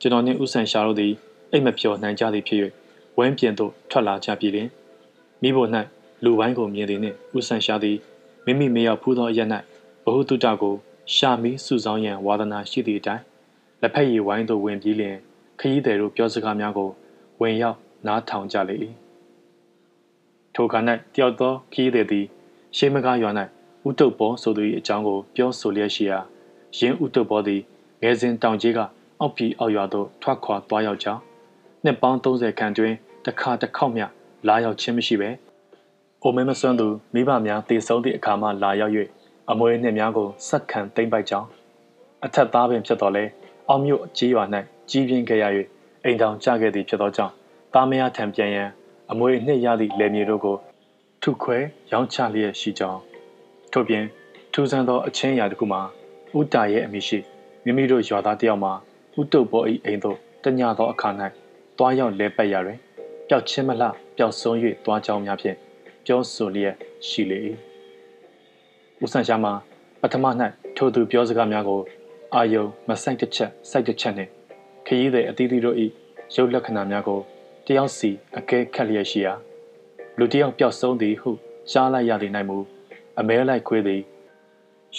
[0.00, 1.12] ကျွန်တော်နှင့်ဥဆန်ရှာတို့သည်
[1.52, 2.60] အိမ်မပြော်နိုင်ကြသည်ဖြစ်၍
[3.18, 4.68] ဝမ်းပြင်သို့ထွက်လာကြပြီလင်
[5.42, 5.68] မိဖို့၌
[6.24, 7.96] လူပိုင်းကိုမြင်သည်နှင့်ဥဆန်ရှာသည်
[8.44, 9.48] မိမိမရောက်ဖူးသောအရက်၌
[10.04, 10.74] ဘ ഹു တုတကို
[11.14, 13.22] ရှာမီစုဆောင်ရန်ဝါဒနာရှိသည့်အတိုင်း
[13.80, 15.16] လက်ဖက်ရည်ဝိုင်းသို့ဝင်ပြီးလျင်
[15.60, 16.90] ခရီးသည်တို့ပြောစကားများကို
[17.40, 18.76] ဝင်ရောက်နားထောင်ကြလေ၏
[20.54, 20.78] ထိုခါ၌
[21.14, 22.26] တယောက်သောခရီးသည်သည်
[22.76, 23.30] ရှေးမကားရွာ၌
[23.88, 26.18] ဥတုပ်ပေါ်ဆိုသူ၏အကြောင်းကိုပြောဆိုလျက်ရှိရာ
[26.78, 27.60] ရင်းဥတုပ်ပေါ်သည်
[28.02, 28.78] ငယ်စဉ်တောင်ကြီးက
[29.20, 31.20] အောက်ပြည်အောက်ရွာသို့ထွက်ခွာသွားရောက်ကြောင်း
[31.84, 32.94] နှစ်ပေါင်း30ခန့်တွင်
[33.24, 34.06] တစ်ခါတစ်ခေါက်မျှ
[34.48, 35.30] လာရောက်ခြင်းမရှိပဲ
[36.26, 38.92] အိုမဲမစွန်းသူမိဘများတည်ဆုံးသည့်အခါမှလာရောက်၍
[39.50, 41.48] အမွေနှစ်များကိုစက်ခံသိမ့်ပိုက်ကြောင်း
[42.24, 43.24] အထက်သားပင်ဖြစ်တော်လဲ
[43.68, 44.44] အောင်မြို့ကြီးရွာ၌
[44.90, 45.44] ကြီးပြင်းခဲ့ရ၍
[46.04, 47.32] အိမ်တောင်ကျခဲ့သည်ဖြစ်သောကြောင့်
[47.74, 48.68] တာမယာထံပြန်ရန်
[49.10, 50.56] အမွေနှစ်ရသည့်လယ်မြေတို့ကို
[51.22, 51.58] ထုခွဲ
[51.92, 53.00] ရောင်းချလျက်ရှိကြောင်း
[53.72, 54.04] ထို့ပြင်
[54.52, 55.80] ထူးဆန်းသောအချင်းအရာတစ်ခုမှာ
[56.38, 57.18] ဥတာရဲ့အမိရှိ
[57.64, 58.72] မိမိတို့ရွာသားတယောက်မှာ
[59.20, 61.08] ဥတုပ်ပေါ်၏အိမ်သို့တညသောအခါ၌
[61.78, 62.78] တွားရောက်လဲပတ်ရတွင်
[63.28, 65.65] ပျောက်ချင်းမလှပျောက်ဆုံး၍တွားကြောင်းများဖြင့်
[66.06, 66.74] ပြောဆိုလျက်
[67.08, 67.40] ရှိလေ၏
[69.02, 69.52] ဦးဆန်ရှာမှာ
[70.00, 70.24] ပထမ၌
[70.76, 71.80] ထိုသူပြောစကားများကို
[72.34, 74.30] အာယုံမဆိုင်တစ်ချက်စိုက်တစ်ချက်နှင့်
[74.86, 75.76] ခရီးသည်အသီးသီးတို့၏
[76.34, 77.20] ရုပ်လက္ခဏာများကို
[77.66, 79.34] တယောက်စီအကဲခတ်လျက်ရှိရာ
[80.18, 81.30] လူတယောက်ပျောက်ဆုံးသည်ဟု
[81.70, 82.58] ရှားလိုက်ရသည်၌မူ
[83.18, 84.02] အမဲလိုက်ခွေးသည်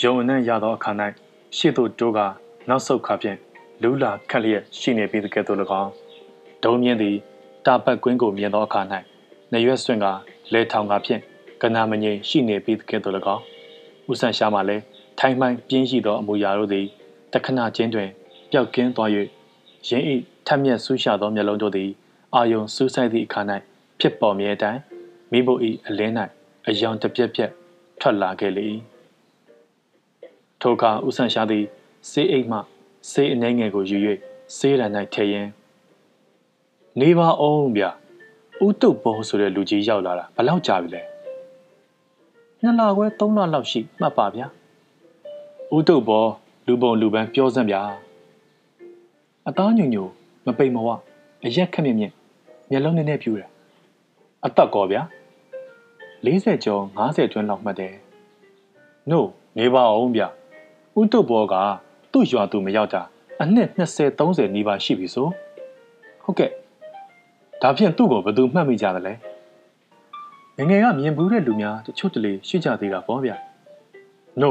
[0.01, 0.91] ယုံအနှံ့ရသောအခါ၌
[1.57, 2.19] ရှေ့သို့တိုးက
[2.69, 3.37] နောက်ဆုတ်ခါဖြင့်
[3.81, 5.91] လူလာခက်လျက်ရှိနေပြီးတကယ်သို့၎င်း
[6.63, 7.15] ဒုံမြင့်သည်
[7.65, 8.81] တာပတ်ကွင်းကိုမြင်သောအခါ၌
[9.53, 10.07] နေရွက်ဆွင့်က
[10.53, 11.21] လဲထောင်ကဖြင့်
[11.61, 13.43] ကနာမငိမ်ရှိနေပြီးတကယ်သို့၎င်း
[14.11, 14.83] ဥဆန်ရှာမှလည်း
[15.19, 16.85] ထိုင်မှန်ပြင်းရှိသောအမူအရာတို့သည်
[17.33, 18.09] တခဏချင်းတွင်
[18.51, 19.09] ပျောက်ကင်းသွား၍
[19.89, 20.15] ရင်းဤ
[20.47, 21.89] ထက်မြက်ဆူးရှာသောမျက်လုံးတို့သည်
[22.35, 23.41] အာယုံစူးစိုက်သည့်အခါ၌
[23.99, 24.79] ဖြစ်ပေါ်မြဲတိုင်
[25.31, 26.13] မိဖို့ဤအလင်း၌
[26.67, 27.51] အယောင်တစ်ပြက်ပြက်
[27.99, 28.65] ထွက်လာခဲ့လေ၏
[30.61, 31.65] ထိုအခါဥဆန်ရှာသည်
[32.09, 32.59] စေးအိတ်မှ
[33.11, 33.97] စေးအနှဲငယ်ကိုယူ၍
[34.57, 35.49] စေးရန်၌ထည့်ရင်း
[36.99, 37.83] နေပါအောင်ဗျ
[38.65, 41.01] ဥတုတ်ဘောဆိုတဲ့လူကြီးရောက်လာတာဘလောက်ကြာပြီလဲ
[42.61, 44.47] နှစ်လခွဲသုံးလလောက်ရှိမှတ်ပါဗျာ
[45.75, 46.25] ဥတုတ်ဘော
[46.67, 47.81] လူပုံလူပန်းပြောစမ်းဗျာ
[49.47, 50.03] အသားညွညူ
[50.45, 50.89] မပိန်မဝ
[51.45, 52.13] အရက်ခက်မြင့်မြင့်
[52.69, 53.49] မျက်လုံးနည်းနည်းပြူတယ်
[54.45, 55.01] အသက်ကောဗျာ
[56.25, 57.93] 40ကျော်50ကျွန်းလောက်မှတ်တယ်။
[59.11, 59.19] no
[59.57, 60.23] နေပါအောင်ဗျ။
[60.99, 61.55] ဥတုဘောက
[62.11, 63.01] သူ့ရွာသူမရောက်တာ
[63.41, 65.27] အနှစ်20 30နီးပါးရှိပြီဆို။
[66.23, 66.51] ဟုတ်ကဲ့။
[67.61, 69.13] ဒါဖြင့်သူ့ကိုဘယ်သူမှတ်မိကြသလဲ။
[70.57, 73.31] ငငယ်ကမြင်ဘူးတဲ့လူများတချို့တလေရှိကြသေးတာပေါ့ဗျ။
[74.41, 74.49] no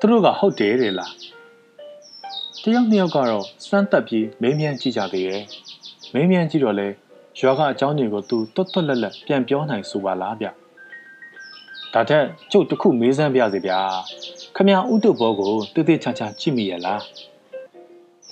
[0.00, 1.12] သူတို့ကဟုတ်တယ်တဲ့လား။
[2.62, 5.42] တယောက်နှစ်ယောက်ကတော့စမ်းတက်ပြီးမေးမြန်းကြည့်ကြသေးရဲ့။
[6.14, 6.88] မေးမြန်းကြည့်တော့လဲ
[7.38, 10.46] ရွာကအကြောင်းတွေကိုသူတွတ်တွတ်လက်လက်ပြန်ပြောနိုင်ဆိုပါလားဗျ။
[11.94, 13.80] ဒါထက်ကျုပ်တခုမေးစမ်းပြစေဗျာ
[14.56, 17.02] ခမရဥတုဘောကိုတည်တည်ချာချာကြည့်မိရလား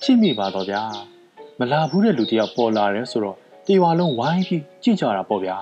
[0.02, 0.82] ကြည့်မိပါတော့ဗျာ
[1.58, 3.38] မလာဘူးတဲ့လူတယောက်ပေါ်လာတယ်ဆိုတော့
[3.70, 5.56] တေဝါလုံးဝိုင်းပြီးကြည့်ကြတာပေါ့ဗျာ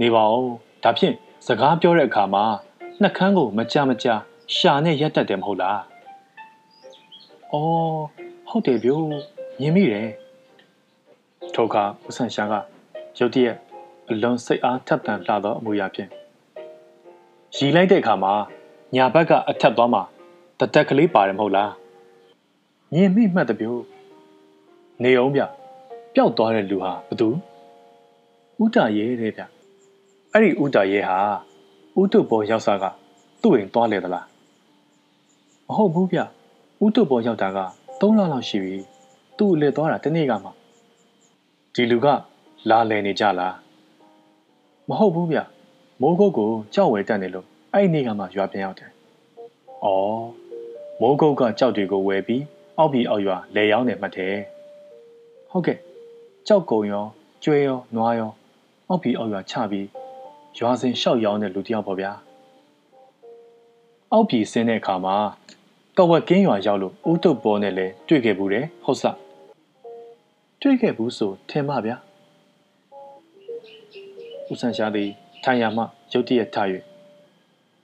[0.00, 0.50] နေပါဦး
[0.82, 1.14] ဒါဖြင့်
[1.46, 2.44] စကားပြောတဲ့အခါမှာ
[3.00, 4.06] နှက်ခမ်းကိုမကြမကြ
[4.56, 5.80] ရှာနဲ့ရက်တက်တယ်မဟုတ်လား
[7.52, 7.98] အော်
[8.48, 9.04] ဟုတ်တယ်ဗျို့
[9.60, 10.08] မြင်မိတယ်
[11.54, 12.54] ထိုအခါဦးဆန်ရှာက
[13.18, 13.56] ရုတ်တရက်
[14.10, 16.10] အလုံးစိတ်အားထက်သန်လှသောအမူအရာဖြင့်
[17.56, 18.32] ရီလိုက်တဲ့အခါမှာ
[18.94, 20.02] ညာဘက်ကအထက်သွားမှာ
[20.58, 21.72] တတက်ကလေးပါတယ်မဟုတ်လား
[22.94, 23.80] မြင်မိမှတ်တပြို့
[25.04, 25.42] နေအောင်ဗျ
[26.14, 27.28] ပျောက်သွားတဲ့လူဟာဘသူ
[28.62, 29.42] ဥတာရဲတဲ့ဗျ
[30.32, 31.18] အဲ့ဒီဥတာရဲဟာ
[32.00, 32.84] ဥတုပေါ်ရောက်စားက
[33.42, 34.26] သူ့အိမ်သွားလေသလား
[35.66, 36.18] မဟုတ်ဘူးဗျ
[36.84, 37.58] ဥတုပေါ်ရောက်တာက
[38.00, 38.76] 3လလောက်ရှိပြီ
[39.38, 40.50] သူ့လေသွားတာတနေ့ကမှ
[41.74, 42.06] ဒီလူက
[42.70, 43.54] လာလည်နေကြလား
[44.88, 45.38] မဟုတ်ဘူးဗျ
[46.00, 48.90] မိုးကုတ်ကိုကြောက်ဝဲတက်နေလို့အဲ့ဒီနေ့ကမှရွာပြန်ရောက်တယ်။
[49.84, 50.24] အော်
[51.00, 52.42] မိုးကုတ်ကကြောက်တွေကိုဝဲပြီး
[52.78, 54.34] အောက်ပြီးအောက်ရွာလဲရောင်းနေမှတ်တယ်။
[55.50, 55.78] ဟုတ်ကဲ့
[56.52, 57.06] ကြောက်ကုံရော
[57.44, 58.30] ကျွဲရောနွားရော
[58.88, 59.86] အောက်ပြီးအောက်ရွာချပြီး
[60.58, 62.12] ရွာစဉ်လျှောက်ရောင်းတဲ့လူတစ်ယောက်ပေါ့ဗျာ။
[64.12, 65.16] အောက်ပြီးဆင်းတဲ့အခါမှာ
[65.96, 69.04] ကဝက်ကင်းရွာရောက်လို့ဦးတုပ်ပေါ်နဲ့လဲတွေ့ခဲ့ဘူးတယ်ဟုတ်စ။
[70.60, 71.96] တွေ့ခဲ့ဘူးဆိုထင်ပါဗျာ။
[74.50, 75.08] ဦးဆန်ရှားသည်
[75.44, 75.82] ထိုင်ရမှ
[76.12, 76.56] ရုတ်တရက်ထ၍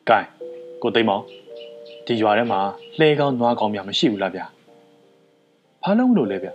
[0.09, 0.29] ဂိုင်း
[0.83, 1.23] ကိုသိမ်းမောင်
[2.07, 2.61] ဒီရွာထဲမှာ
[2.99, 4.47] လှဲကောင်းနွားကောင်းများမရှိဘူးလားဗျာ
[5.83, 6.51] ဘာလို့လို့လဲဗျ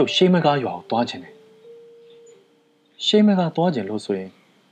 [0.00, 1.34] ကျုပ်ရှိမကားရွာကိုသွားခြင်းတယ်
[3.06, 4.30] ရှိမကားသွားခြင်းလို့ဆိုရင်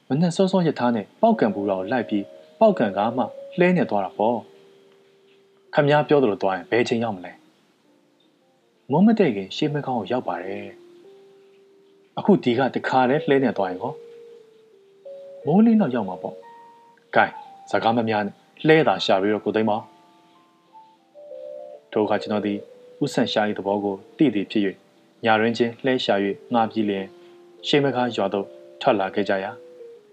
[0.08, 2.24] မနဲ့စောစောရထားနဲ့ပောက်ကံဘူးတော်လိုက်ပြီး
[2.60, 3.22] ပောက်ကံကားမှ
[3.58, 4.38] လှဲနေသွားတာပေါ့
[5.74, 7.32] ခမ ्या ပြောသလိုသွားရင်ဘယ်ချိန်ရောက်မလဲ
[8.90, 10.66] မုံမတဲ့ခင်ရှေးမကောင်းကိုရောက်ပါတယ်
[12.18, 13.92] အခုဒီကတခါလဲလှဲနေသွားရင်ဟော
[15.46, 16.34] မိုးလေးတော့ရောက်မှာပေါ့။
[17.16, 17.24] ကဲ
[17.70, 18.34] စကားမများနဲ့
[18.66, 19.78] လှဲတာရှာပြီးတော့ကိုသိမ်းပါ။
[21.92, 22.54] ထိုအခါကျွန်တော်ဒီ
[23.02, 24.64] ဥဆန်ရှာ၏သဘောကိုသိသိဖြစ်၍
[25.26, 26.14] ညာရင်းချင်းလှဲရှာ၍
[26.52, 27.06] ငှားပြီးလျင်
[27.66, 28.46] ရှေးမကားရွာသို့
[28.80, 29.50] ထွက်လာခဲ့ကြရာ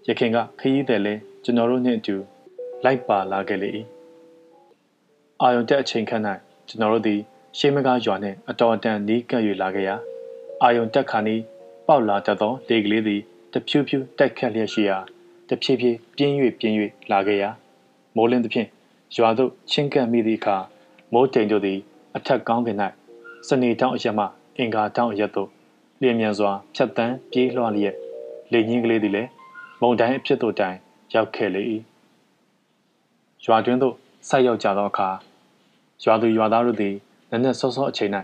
[0.06, 2.16] ရခင်ကခရီးသည်လဲကျွန်တော်တို့နှင့်အတူ
[2.84, 3.68] လိုက်ပါလာခဲ့လေ၏။
[5.42, 6.22] အာယုန်တက်အချိန်ခန့်၌
[6.68, 7.20] ကျွန်တော်တို့သည်
[7.58, 9.96] ရှေးမကားရွာနှင့်အတော်အတန်နီးကပ်၍လာခဲ့ရာ
[10.62, 11.42] အာယုန်တက်ခါနီး
[11.86, 13.20] ပေါက်လာတတ်သောလေကလေးသည်
[13.52, 14.98] တဖြူးဖြူးတက်ခတ်လျက်ရှိရာ
[15.48, 16.74] တဖြည်းဖြည်းပြင်း၍ပြင်း၍
[17.12, 17.50] လာခဲ့ရာ
[18.16, 18.68] မိုးလင်းသဖြင့်
[19.16, 20.56] ရွာသို့ချင်းကပ်မိသည့်အခါ
[21.12, 21.78] မိုးတိမ်တို့သည်
[22.16, 22.78] အထက်ကောင်းကင်၌
[23.48, 24.26] စနေတောင်အရက်မှ
[24.58, 25.48] အင်္ဂါတောင်အရက်သို့
[26.00, 27.94] လျင်မြန်စွာဖြတ်တန်းပြေးလွှားလျက်
[28.52, 29.30] လေညင်းကလေးသည်လည်း
[29.80, 30.76] မုန်တိုင်းအဖြစ်သို့တိုင်
[31.14, 31.62] ရောက်ခဲ့လေ၏
[33.44, 33.94] ရွာတွင်သို့
[34.28, 35.08] ဆိုက်ရောက်ကြသောအခါ
[36.04, 36.94] ရွာသူရွာသားတို့သည်
[37.30, 38.12] နက်နက်စောစောအချိန်၌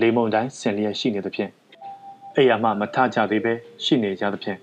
[0.00, 1.50] လေမုန်တိုင်းဆင်လျက်ရှိနေသဖြင့်
[2.36, 3.52] အိယာမှမထကြသေးပဲ
[3.84, 4.58] ရှိနေကြသဖြင့်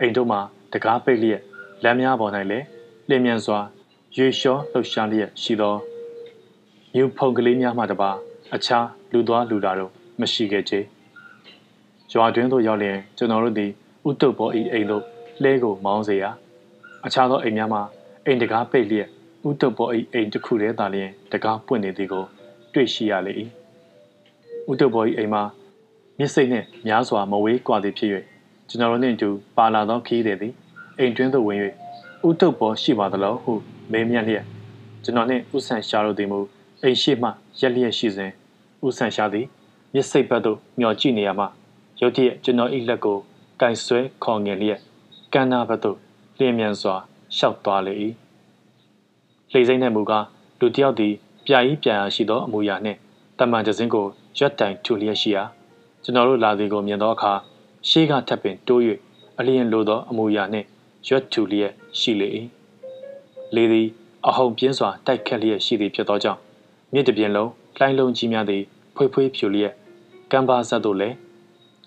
[0.00, 0.40] အိမ်တို့မှာ
[0.72, 1.42] တကားပိတ်လျက်
[1.84, 2.64] လမ်းများပေါ်၌လည်း
[3.08, 3.58] လျင်မြန်စွာ
[4.16, 5.74] ရွေလျှောလှုပ်ရှားလျက်ရှိသော
[6.94, 8.10] မြူဖုန်ကလေးများမှတပါ
[8.54, 10.74] အခြားလူသွားလူလာတို့ မရှိခဲ့ကြ။
[12.12, 13.70] ရွာတွင်းသို့ရောက်လျင်ကျွန်တော်တို့သည်
[14.08, 15.02] ဥတုဘောဤအိမ်သို့
[15.42, 16.30] လဲကိုမောင်းစေရာ
[17.06, 17.82] အခြားသောအိမ်များမှာ
[18.24, 19.08] အိမ်တကားပိတ်လျက်
[19.48, 22.24] ဥတုဘောဤအိမ်တစ်ခုတည်းသာလျင်တကားပွင့်နေသည်ကို
[22.72, 23.32] တွေ့ရှိရလေ၏။
[24.70, 25.42] ဥတုဘောဤအိမ်မှာ
[26.18, 28.10] မျက်စိနှင့်များစွာမဝေးကွာသည်ဖြစ်၍
[28.68, 30.54] ကျွန်တော်တို့နှင့်အတူပါလာသောခီးသည်သည်
[30.98, 31.58] အိမ်တွင်းသို့ဝင်၍
[32.28, 33.52] ဥတုပ်ပေါ်ရှိပါသလားဟု
[33.92, 34.44] မေးမြန်းလျက်
[35.04, 36.38] ကျွန်တော်နှင့်ဥဆန်ရှာတို့သည်မူ
[36.82, 37.28] အိမ်ရှိမှ
[37.60, 38.30] ရက်လျက်ရှိစဉ်
[38.86, 39.46] ဥဆန်ရှာသည်
[39.96, 41.44] မျက်စိတ်ဘက်သို့မျှော်ကြည့်နေရမှ
[42.00, 43.18] ရုတ်တရက်ကျွန်တော်၏လက်ကို
[43.60, 44.80] ကင်ဆွဲခေါ်ငင်လျက်
[45.32, 45.98] ကန်းနာဘက်သို့
[46.38, 46.94] လျင်မြန်စွာ
[47.36, 47.94] ရှောက်သွားလေ၏
[49.52, 50.26] လေစိမ့်နှင့်မူကား
[50.58, 51.14] လူတစ်ယောက်သည်
[51.46, 52.98] ပြာကြီးပြာရာရှိသောအမူအရာနှင့်
[53.38, 54.06] တမန်တစင်းကို
[54.38, 55.42] ရွက်တိုင်ထူလျက်ရှိရာ
[56.02, 57.32] ကျွန်တော်တို့လာသည်ကိုမြင်သောအခါ
[57.88, 58.82] ရှေးကထပ်ပင်တိုး၍
[59.38, 60.66] အလျင်လိုသောအမူအရာနှင့်
[61.08, 62.28] ရွက်ထူလျက်ရှိလေ၏
[63.54, 63.88] လေသည်
[64.28, 66.40] အဟုန်ပြင်းစွာတိုက်ခတ်လျက်ရှိသည်ဖြစ်သောကြောင့်
[66.92, 68.62] မြစ်တစ်ပြင်လုံးလှိုင်းလုံးကြီးများသည်
[68.94, 69.74] ဖွေးဖွေးဖြူလျက်
[70.32, 71.16] ကမ်းပါဆက်သို့လည်း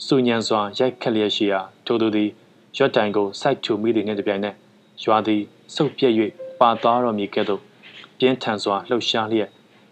[0.05, 2.29] စူညံစွာရိုက်ခတ်လျက်ရှိရာထိုသူသည်
[2.77, 4.55] ရွက်တိုင်ကိုစိုက်ထူမိသည်နှင့်တပြိုင်နက်
[5.03, 5.41] ရွာသည်
[5.75, 6.13] စုပ်ပြက်၍
[6.59, 7.61] ပါသွားတော်မူကဲ့သို့
[8.19, 9.49] ပြင်းထန်စွာလှုပ်ရှားလျက်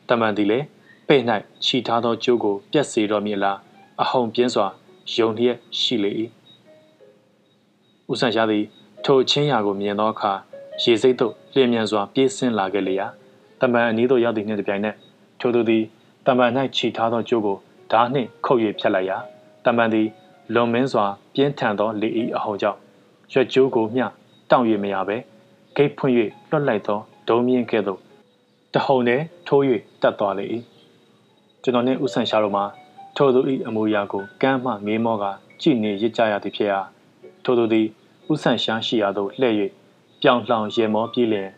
[0.10, 0.66] တမန်သည်လည်း
[1.08, 1.22] ပဲ့၌
[1.66, 3.58] ခြိထားသောကျိုးကိုပြက်စေတော်မူလား
[4.02, 4.68] အဟုန်ပြင်းစွာ
[5.14, 6.12] ယုံလျက်ရှိလေ၏
[8.12, 8.64] ဦးဆန်ရှားသည်
[9.06, 10.32] ထိုချင်းရာကိုမြင်သောအခါ
[10.84, 13.08] ရေစိတ်သို့လျင်မြန်စွာပြေးဆင်းလာခဲ့လျာ
[13.62, 14.96] တမန်အနီးသို့ရောက်သည့်နှင့်တပြိုင်နက်
[15.40, 15.84] ထိုသူသည်
[16.26, 17.58] တမန်၌ခြိထားသောကျိုးကို
[17.92, 19.18] ဓာနှင့်ခုတ်၍ဖြတ်လိုက်ရာ
[19.66, 20.08] တမန်သည်
[20.54, 22.80] လွန်မင်းစွာ ပြင်းထန်သောလေဤအဟုန်ကြောင့်
[23.34, 24.06] ရွက်ကျိုးကိုမျှ
[24.50, 25.18] တောင့်၍မရဘဲ
[25.76, 26.14] ဂိတ်ဖွင့်၍
[26.50, 28.00] လွတ်လိုက်သောဒုံမြင့်ကဲ့သို့
[28.74, 29.64] တဟုန်နဲ့ထိုး၍
[30.02, 30.46] တက်သွားလေ၏
[31.64, 32.66] ကျွန်တော်နှင့်ဥဆန်ရှာတို့မှာ
[33.16, 35.26] ထိုသူ၏အမူအရာကိုကမ်းမှငေးမောက
[35.62, 36.80] ကြည်နေရစ်ကြရသည်ဖြစ်ရာ
[37.44, 37.88] ထိုသူသည်
[38.32, 39.56] ဥဆန်ရှားရှိရာသို့လှည့်၍
[40.22, 41.50] ပြောင်လှောင်ရေမောပြေးလျင်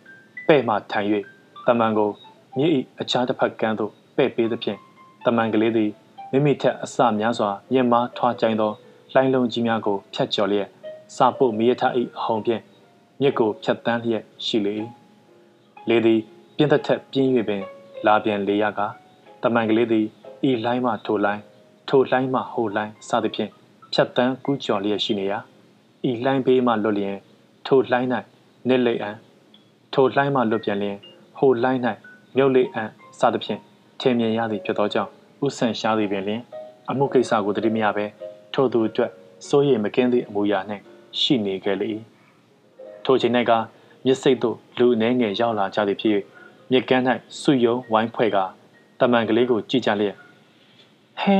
[0.47, 1.07] ပဲ့မှထိုင်၍
[1.67, 2.11] တမန်ကို
[2.57, 4.79] မြစ်၏အခြားတစ်ဖက်ကမ်းသို့ပဲ့ပေးသဖြင့်
[5.25, 5.91] တမန်ကလေးသည်
[6.31, 8.71] မိမိထက်အစများစွာမြင့်မားထွားကြိုင်သော
[9.13, 10.67] လှိုင်းလုံးကြီးများကိုဖြတ်ကျော်လျက်
[11.15, 11.83] စာပုတ်မီးရထ၏
[12.17, 12.61] အဟုန်ဖြင့်
[13.21, 14.73] မြစ်ကိုဖြတ်တန်းလျက်ရှိလေ၏
[15.89, 16.19] လေသည်
[16.55, 17.63] ပြင်းသက်ထက်ပြင်း၍ပင်
[18.05, 18.79] လာပြန်လေရက
[19.43, 20.05] တမန်ကလေးသည်
[20.49, 21.41] ဤလိုင်းမှထိုလိုင်း
[21.89, 23.49] ထိုလိုင်းမှဟိုလိုင်းစသဖြင့်
[23.93, 25.39] ဖြတ်တန်းကူးကျော်လျက်ရှိနေရာ
[26.09, 27.15] ဤလိုင်းဘေးမှလွတ်လျင်
[27.67, 28.09] ထိုလိုင်း၌
[28.67, 29.11] နစ်လိအံ
[29.93, 30.97] ထိုလိုင်းမှလွတ်ပြန်လျင်
[31.37, 31.81] ဟိုလိုင်း၌
[32.35, 32.83] မြုပ်လိအံ
[33.19, 33.59] စသဖြင့်
[33.99, 36.41] ထင်မြင်ရသည်ဖြစ်သောကြောင့် ဥဆန်ရှားသည်ပင်လျင်
[36.89, 38.05] အမှုကိစ္စကိုတတိမရပဲ
[38.53, 39.11] ထိုသူအတွက်
[39.47, 40.83] စိုးရိမ်မကင်းသည့်အမူအရာနှင့်
[41.19, 41.89] ရှိနေခဲ့လေ၏
[43.05, 43.51] ထိုချိန်၌က
[44.05, 46.13] မြစ်စိတ်သို့လူအနှဲငယ်ရောက်လာကြသည်ဖြစ်၍
[46.71, 47.03] မြစ်ကမ်း၌
[47.41, 48.37] စုယုံဝိုင်းဖွဲ့က
[48.99, 50.15] တမန်ကလေးကိုကြည့်ကြလျက်
[51.21, 51.37] ဟဲ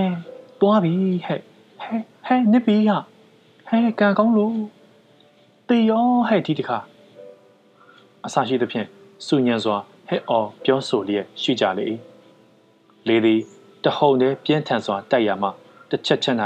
[0.59, 0.93] တွားပြီ
[1.25, 1.39] ဟဲ့
[1.81, 2.97] ဟဲဟဲနစ်ပြီဟာ
[3.67, 4.55] ဟဲကံကောင်းလို့
[5.67, 6.77] တေရောဟဲ့ဒီတခါ
[8.25, 8.87] အစာရှိသဖြင့်
[9.25, 11.85] စုညံစွာဟဲ့အော်ပြောဆိုလျက်ရှိကြလေ၏
[13.07, 13.41] လေသည်
[13.83, 15.49] တဟုန်နဲ့ပြင်းထန်စွာတိုက်ရမှ
[15.89, 16.37] တစ်ချက်ချက်၌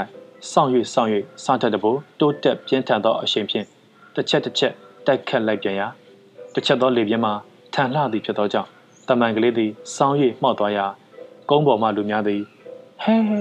[0.52, 1.10] စောင့်၍စောင့်၍
[1.44, 3.66] စတတ်တဖို့တိုးတက်ပြင်းထန်သောအရှိန်ဖြင့်
[4.14, 4.72] တစ်ချက်တစ်ချက်
[5.06, 5.88] တိုက်ခတ်လိုက်ပြန်ရာ
[6.54, 7.32] တစ်ချက်သောလေပြင်းမှာ
[7.74, 8.68] ထန်လှသည်ဖြစ်သောကြောင့်
[9.08, 10.86] တမန်ကလေးသည်စောင်း၍မှောက်သွားရာ
[11.50, 12.40] ကုန်းပေါ်မှလူများသည်
[13.02, 13.40] ဟဲဟဲ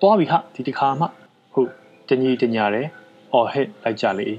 [0.00, 1.06] သွားပြီဟာဒီတခါမှ
[1.52, 1.62] ဟု
[2.08, 2.82] တညီတညာရဲ
[3.32, 4.26] အော်ဟစ်လိုက်ကြလေ၏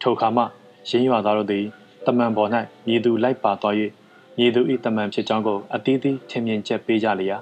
[0.00, 0.42] ထိုအခါမှ
[0.88, 1.64] ရင်းရွာသားတို့သည်
[2.06, 2.50] တမန်ပေါ်၌
[2.86, 3.74] မြေသူလိုက်ပါသွား၍
[4.38, 7.38] မြေသူ၏တမန်ဖြစ်ကြောင်းကိုအသီးသီးထင်မြင်ချက်ပေးကြလျာ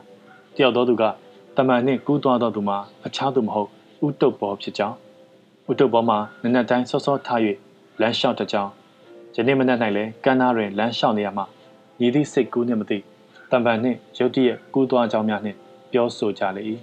[0.58, 1.04] တယောက်သောသူက
[1.56, 3.68] တမန်နှင့်ကူးသွားသောသူမှာအခြားသူမဟုတ်
[4.06, 4.96] ဥတုပ်ပေါ်ဖြစ်ကြောင်း
[5.70, 7.40] ဥတုပ်ပေါ်မှာနနက်တိုင်းစောစောထား၍
[8.00, 8.70] လမ်းလျှောက်တကြောင်း
[9.36, 11.42] ယနေ့မနက်၌လည်းကမ်းနားတွင်လမ်းလျှောက်နေရမှ
[12.00, 12.98] ရည်သည့်စိတ်ကူးနှင့်မသိ
[13.50, 15.56] တံပန်နှင့်ရုတ်တရက်ကူးသွားကြောင်းများနှင့်
[15.92, 16.62] ပြောဆိုကြလေ၏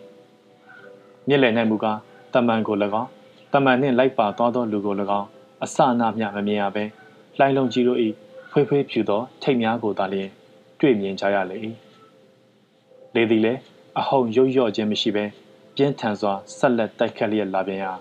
[1.27, 1.99] မြစ်လည်၌မူကား
[2.33, 3.09] တမန်ကို၎င်း
[3.53, 5.27] တမန်နှင့်လိုက်ပါသွားသောလူကို၎င်း
[5.63, 6.83] အစအနမျှမမြင်ရဘဲ
[7.38, 7.99] လှိုင်းလုံးကြီးတို့၏
[8.51, 10.29] ဖွေးဖွေးဖြူသောထိတ်များကိုသာလျှင်
[10.79, 11.57] တွေ့မြင်ကြရလေ၏
[13.15, 13.60] လေသည်လည်း
[13.99, 15.25] အဟုန်ရုပ်ရော့ခြင်းမရှိဘဲ
[15.75, 17.91] ပြင်းထန်စွာဆက်လက်တိုက်ခတ်လျက်လာပြန်ရာ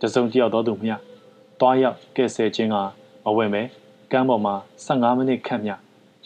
[0.00, 0.94] တစုံတယောက်သောသူမျှ
[1.60, 2.76] တွားရောက်ကဲဆယ်ခြင်းက
[3.24, 3.62] မဝင်ပဲ
[4.12, 4.54] ကမ်းပေါ်မှာ
[4.86, 5.74] 15မိနစ်ခန့်မျှ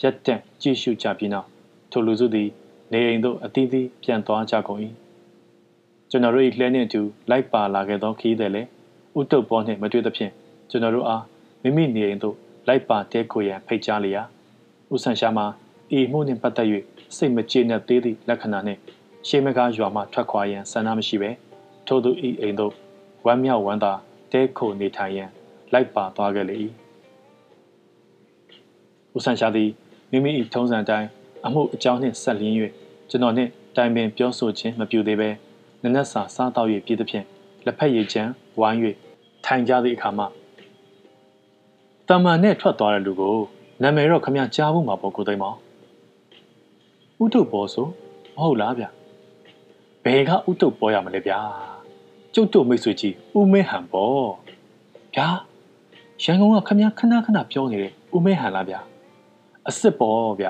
[0.01, 1.47] ရက်တက်ကြည့်ရှုကြပြီးနောက်
[1.91, 2.49] ထိုလူစုသည်
[2.91, 4.79] နေအိမ်သို့အသီးသီးပြန်သွားကြကုန်၏
[6.09, 8.67] ကျွန်တော်တို့၏လှဲနှင့်အတူလိုက်ပါလာခဲ့သောခီးသည်လည်း
[9.19, 10.31] ဥတုပ်ပေါ်နှင့်မတွေ့သဖြင့်
[10.69, 11.23] ကျွန်တော်တို့အား
[11.61, 12.35] မိမိနေအိမ်သို့
[12.67, 14.23] လိုက်ပါတဲကိုရန်ဖိတ်ကြားလျာ
[14.93, 15.45] ဥဆန်ရှာမှာ
[15.97, 16.67] ဤမှုနှင့်ပတ်သက်၍
[17.17, 18.79] စိတ်မကျေနပ်သေးသည့်လက္ခဏာနှင့်
[19.27, 21.29] ရှေးမကားရွာမှထွက်ခွာရန်ဆန္ဒမရှိပဲ
[21.87, 22.73] ထို့သူဤအိမ်သို့
[23.25, 23.93] ဝမ်းမြောက်ဝမ်းသာ
[24.31, 25.29] တဲခိုနေထိုင်ရန်
[25.73, 26.55] လိုက်ပါသွားခဲ့လေ၏
[29.15, 29.69] ဦးဆန်ရှာသည်
[30.11, 31.07] မိမိ၏ထုံးစံတိုင်း
[31.45, 32.55] အမှုအကြောင်းနှင့်ဆက်လျင်း၍
[33.09, 35.29] ကျွန်တော်နှင့်တိုင်ပင်ပြောဆိုခြင်းမပြုသေးဘဲ
[35.83, 37.25] နနက်စာစားတော့၍ပြည်သဖြင့်
[37.65, 38.79] လက်ဖက်ရည်ချမ်းဝိုင်း၍
[39.45, 40.27] ထိုင်ကြသည့်အခါမှာ
[42.07, 43.37] တမန်နဲ့ထွက်သွားတဲ့လူကို
[43.81, 45.57] နာမည်တော့ခမကြားဖို့မှာပေါ့ကိုသိမ်းမောင်
[47.23, 47.87] ဥထုပ်ပေါ်ဆို
[48.37, 48.85] မဟုတ်လားဗျ
[50.03, 51.39] ဘယ်ကဥတုပ်ပေါ်ရမလဲဗျာ
[52.33, 54.27] ကျုပ်တို့မိတ်ဆွေကြီးဦးမဲဟန်ပေါ့
[55.15, 55.27] ဗျာ
[56.23, 58.79] ရန်ကုန်ကခမခဏခဏပြောနေတဲ့ဦးမဲဟန်လားဗျာ
[59.67, 60.47] အစ်စ်ပေါ့ဗျ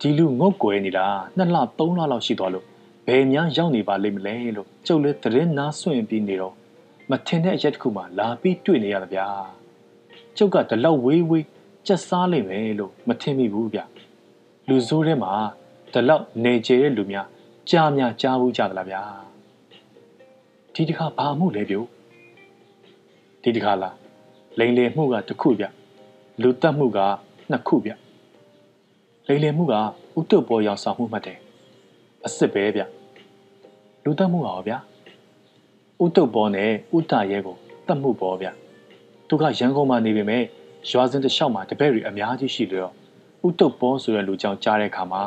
[0.00, 2.64] ဒီလူငုတ်ကွယ်နေတာနှစ်လသုံးလလောက်ရှိသွားလို့
[3.06, 6.54] ဘယ်များရောက်နေပါလိမ့်မလဲလို့ကျုပ်လည်းသတင်းနားဆွင့်ပြီးနေတော့
[7.10, 9.28] မထင်တဲ့အရက်တစ်ခုမှလာပြီးတွေ့နေရတာဗျာ
[10.36, 11.44] ကျုပ်ကဒီလောက်ဝေးဝေး
[11.86, 13.80] ကြက်စားလိမ့်မယ်လို့မထင်မိဘူးဗျ
[14.68, 15.32] လူဆိုးထဲမှာ
[15.92, 17.26] ဒီလောက်နေကျတဲ့လူများ
[17.70, 19.02] ကြားများကြားဘူးကြသလားဗျာ
[20.74, 21.86] ဒီတခါဘာမှုလဲပြို့
[23.42, 23.94] ဒီတခါလား
[24.58, 25.64] လိန်လေမှုကတစ်ခုဗျ
[26.42, 26.98] လူတက်မှုက
[27.50, 27.92] နှစ်ခုဗျ
[29.28, 29.74] လိန်လေမှုက
[30.18, 31.38] ဥတုပေါ်ရောက်ဆောင်မှုမှတ်တယ်
[32.24, 32.82] အစ်စ်ပဲဗျ
[34.04, 34.78] လူတက်မှုပါဗျာ
[36.04, 38.48] ဥတုပေါ်နဲ့ဥတရဲကိုတတ်မှုပေါ်ဗျ
[39.28, 40.42] သူကရန်ကုန်မှာနေပေမဲ့
[40.90, 42.90] ရွာစင်တစ်လျှောက်မှာတပည့်တွေအများကြီးရှိလို့
[43.46, 45.22] ဥတုပေါ်ဆိုတဲ့လူကြောင့်ကြားတဲ့အခါမှာ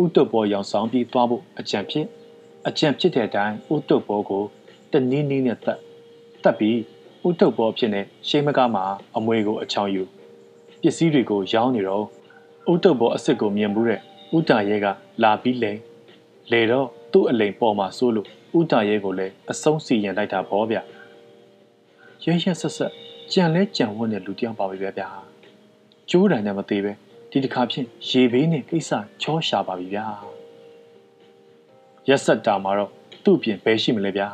[0.00, 2.06] ဥတုပေါ်ရောက်ဆောင်ပြီးသွားဖို့အကြံဖြစ်
[2.68, 4.44] အကြံဖြစ်တဲ့အတိုင်းဥတုပေါ်ကို
[4.92, 5.78] တနည်းနည်းနဲ့တတ်
[6.44, 6.78] တတ်ပြီး
[7.28, 8.84] ဥတုပေါ်ဖြစ်နေရှေးမကားမှာ
[9.16, 10.02] အမွေကိုအချောင်ယူ
[10.82, 12.04] ပစ္စည်းတွေကိုရောင်းနေတော့
[12.72, 14.00] ဥတုပေါ်အစ်စ်ကိုမြင်မှုတဲ့
[14.36, 14.86] ဥတာရဲက
[15.22, 15.72] လာပြီးလဲ
[16.52, 18.28] လေတော့သူ့အလိန်ပေါ်မှာစိုးလို့
[18.58, 20.76] ဥတာရဲကိုလည်းအဆုံးစီရင်လိုက်တာပေါ့ဗျ
[22.24, 22.92] ရဲရဲဆက်ဆက်
[23.32, 24.90] ကြံလဲကြံဝတ်တဲ့လူတယောက်ပါပဲဗျာ
[26.10, 26.92] ကျိုးတန်နဲ့မသေးပဲ
[27.34, 28.90] ဒီတစ်ခါဖြင့်ရေဘေးနဲ့ကိစ္စ
[29.22, 30.06] ချောရှာပါပြီဗျာ
[32.08, 32.90] ရက်ဆက်တာမှာတော့
[33.24, 34.28] သူ့ပြင်ဘယ်ရှိမလဲဗျာ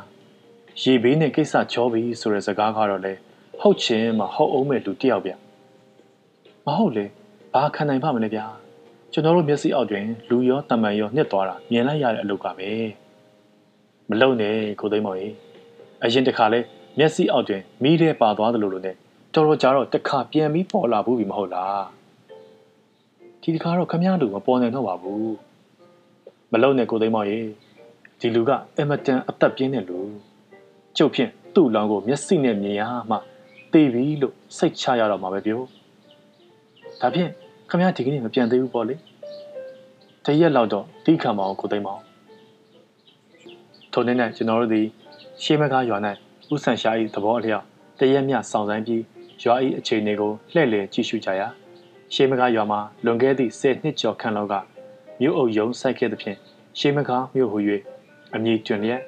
[0.83, 3.15] ရေဘေးနဲ့ကိစ္စချောပြီဆိုတဲ့စကားကတော့လေ
[3.61, 5.33] ဟုတ်ချင်းမှဟုတ်အောင်မဲ့လူတယောက်ဗျ
[6.67, 7.05] မဟုတ်လေ
[7.55, 8.45] ဘာခံနိုင်ပါမလဲဗျာ
[9.13, 12.71] ကျွန်တော်တို့မျက်စိအောက်တွင်လူရောတမန်ရောနှစ်သွားတာမြင်လိုက်ရတဲ့အလုပ်ကပဲ
[14.09, 15.35] မလုံနဲ့ကိုသိမ်းမော်ကြီး
[16.05, 16.59] အရင်တခါလဲ
[16.99, 18.97] မျက်စိအောက်တွင်မိတဲ့ပါသွားသလိုလိုနဲ့
[19.35, 21.98] တော်တော်ကြာတော့တခါပြန်ပြီးပေါ်လာဘူးပြီမဟုတ်လား
[23.51, 25.35] ဒီတခါတော့ခမည်းတော်မပေါ်နိုင်တော့ပါဘူး
[26.53, 27.47] မလုံနဲ့ကိုသိမ်းမော်ကြီး
[28.21, 29.99] ဒီလူကအမတန်အသက်ပြင်းတဲ့လူ
[30.97, 33.17] ကျုပ်ဖြင့်သူ့လောင်းကိုမျက်စိနဲ့မြင်ရမှ
[33.73, 35.61] သိပြီလို့စိတ်ချရတော့မှာပဲပြော
[37.01, 37.31] ဒါဖြင့်
[37.71, 38.95] ခမရဒီကနေ့မပြန်သေးဘူးပေါ့လေ
[40.25, 42.03] တရက်လောက်တော့တိခံမအောင်ကိုသိမ်းမအောင်
[43.93, 44.83] ထိုနေ့နဲ့ကျွန်တော်တို့ဒီ
[45.43, 45.99] ရှေးမကားရွာ၌
[46.55, 47.65] ဥဆန်ရှာ၏သဘောအလျောက်
[47.99, 49.03] တရက်မြဆောင်ဆိုင်ပြီး
[49.43, 51.49] ရွာ၏အခြေအနေကိုလှည့်လည်ကြည့်ရှုကြရာ
[52.14, 54.55] ရှေးမကားရွာမှာလွန်ခဲ့သည့်10နှစ်ကျော်ခန့်လောက်က
[55.21, 56.38] မြို့အုပ်ယုံဆိုင်ခဲ့သဖြင့်
[56.79, 57.59] ရှေးမကားမြို့ဟူ၍
[58.35, 59.03] အမည်တွင်လျက်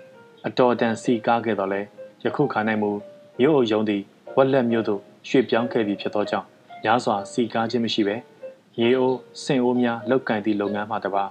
[0.46, 1.80] အတော်တန်စီကားခဲ့တော်လဲ
[2.24, 2.90] ယခုခါ၌မူ
[3.38, 4.02] မြို့အုပ်ယုံသည်
[4.36, 6.46] ဝက်လက်မြို့သို့ရွှေ့ပြောင်းခဲ့ပြီဖြစ်သောကြောင့်
[6.84, 8.16] များစွာစီကားခြင်းမရှိဘဲ
[8.80, 11.24] ရေအိုးစင်အိုးများလောက်ကင်သည့်လုပ်ငန်းမှတပါ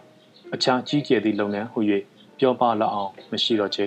[0.53, 1.79] အခြားကြီးကျယ်သည့်လုပ်ငန်းဟု၍
[2.39, 3.85] ပြောပလောက်အောင်မရှိတော့ချေ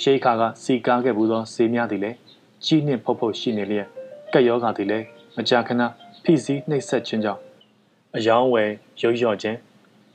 [0.00, 2.16] ရှေးခါကစီကားခဲ့ဘူးသောဈေးများသည်လည်း
[2.64, 3.88] ကြီးနှင့်ဖုတ်ဖုတ်ရှိနေလျက်
[4.32, 5.04] ကက်ယောဂါသည်လည်း
[5.36, 5.82] မကြာခဏ
[6.30, 7.42] ဖိစီးနှိပ်စက်ခြင်းကြောင့်
[8.16, 8.70] အယောင်းဝယ်
[9.02, 9.58] ရုပ်ရော့ခြင်း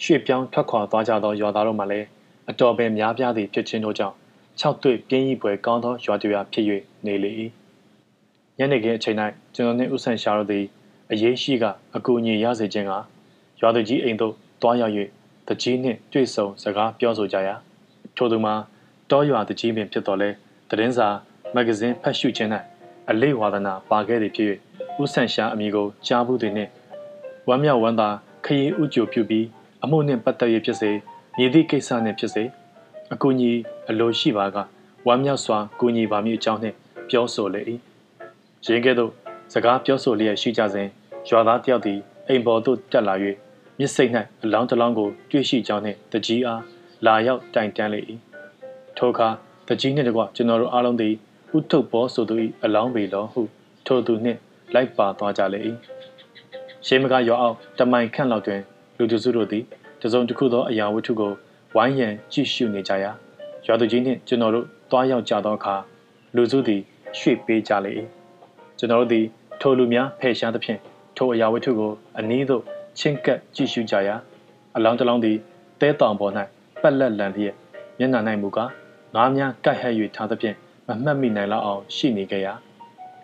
[0.04, 2.08] ရွှေ့ပြောင်းထွက်ခွာသွားကြသောရွာသားတို့မှလည်း
[2.49, 4.15] အတော်ပင်များပြားသည့်ဖြစ်ခြင်းတို့ကြောင့်
[4.62, 6.65] ၆တွေ့ပြင်းကြီးပွဲကောင်းသောရွာတရွာဖြစ်၍
[7.06, 7.32] နေလေ၏
[8.58, 9.17] ညနေခင်းအချိန်၌
[9.56, 10.65] ကျွန်တော်နှင့်ဥဆန်ရှာတို့သည်
[11.12, 12.91] အရေးရှိကအကူအညီရစေခြင်းက
[13.62, 14.93] ရွာသူကြီးအိမ်သို့တွားရောက်၍
[15.47, 17.56] တကြီးနှင့်တွေ့ဆုံစကားပြောဆိုကြရာ
[18.17, 18.54] ထို့သူမှာ
[19.12, 20.30] တောရွာတကြီးပင်ဖြစ်တော်လဲ
[20.69, 21.08] သတင်းစာ
[21.56, 22.52] မဂ္ဂဇင်းဖတ်ရှုခြင်း၌
[23.09, 24.51] အလေးဝါဒနာပါခဲ့သည်ဖြစ်၍
[25.03, 26.71] ဥဆန်ရှာအမည်ကိုကြားဘူးသည်နှင့်
[27.47, 28.09] ဝမ်းမြောက်ဝမ်းသာ
[28.45, 29.45] ခရီးဥကြိုပြုပြီး
[29.83, 30.91] အမှုနှင့်ပတ်သက်၍ဖြစ်စေ
[31.37, 32.43] မည်သည့်ကိစ္စနှင့်ဖြစ်စေ
[33.13, 33.51] အကူအညီ
[33.89, 34.57] အလိုရှိပါက
[35.07, 36.75] ဝမ်းမြောက်စွာကူညီပါမည်အကြောင်းနှင့်
[37.09, 37.61] ပြောဆိုလေ၏
[38.65, 39.11] ရင်းကဲ့သို့
[39.53, 40.87] စကားပြောဆိုလျက်ရှိကြစဉ်
[41.29, 43.15] ရွာသားတယောက်သည်အိမ်ပေါ်သို့တက်လာ၍
[43.79, 44.03] မျက်စိ၌
[44.43, 46.61] အလောင်းတစ်လောင်းကိုတွေ့ရှိကြောင်းနှင့်တကြီးအား
[47.05, 47.99] လာရောက်တိုင်တန်းလေ၏
[48.97, 49.27] ထိုအခါ
[49.67, 51.13] တကြီးနှင့်တကွကျွန်တော်တို့အားလုံးသည်
[51.57, 53.41] ဥထုပ်ပေါ်ဆိုသူ၏အလောင်းပေလောဟု
[53.85, 54.39] ထိုသူနှင့်
[54.73, 55.59] လိုက်ပါသွားကြလေ၏
[56.85, 58.61] ရှေးမကရွာအောက်တမိုင်ခန့်လောက်တွင်
[58.97, 59.63] လူတစုတို့သည်
[60.01, 61.31] တစုံတစ်ခုသောအရာဝတ္ထုကို
[61.75, 63.11] ဝိုင်းရန်ကြည့်ရှုနေကြရာ
[63.65, 65.75] ရွာသူကြီးနှင့်ကျွန်တော်တို့တွားရောက်ကြသောအခါ
[66.35, 66.81] လူစုသည်
[67.19, 67.91] ရွှေ့ပေးကြလေ၏
[68.79, 69.25] ကျွန်တော်တို့သည်
[69.61, 70.79] ထိုလူများဖယ်ရှားသဖြင့်
[71.17, 72.63] ထိုအရာဝတ္ထုကိုအနည်းသို့
[72.99, 74.15] ချင်းကပ်ကြည့်ရှုကြရာ
[74.75, 75.37] အလောင်းတစ်လောင်းသည်
[75.81, 76.33] တဲတောင်ပေါ်၌
[76.81, 77.55] ပက်လက်လန်လျက်
[77.99, 78.69] မျက်နှာ၌မူကား
[79.15, 80.55] ငါးများကတ်ဟဲ့၍ထားသဖြင့်
[80.87, 82.53] မမှတ်မိနိုင်လောက်အောင်ရှိနေကြရာ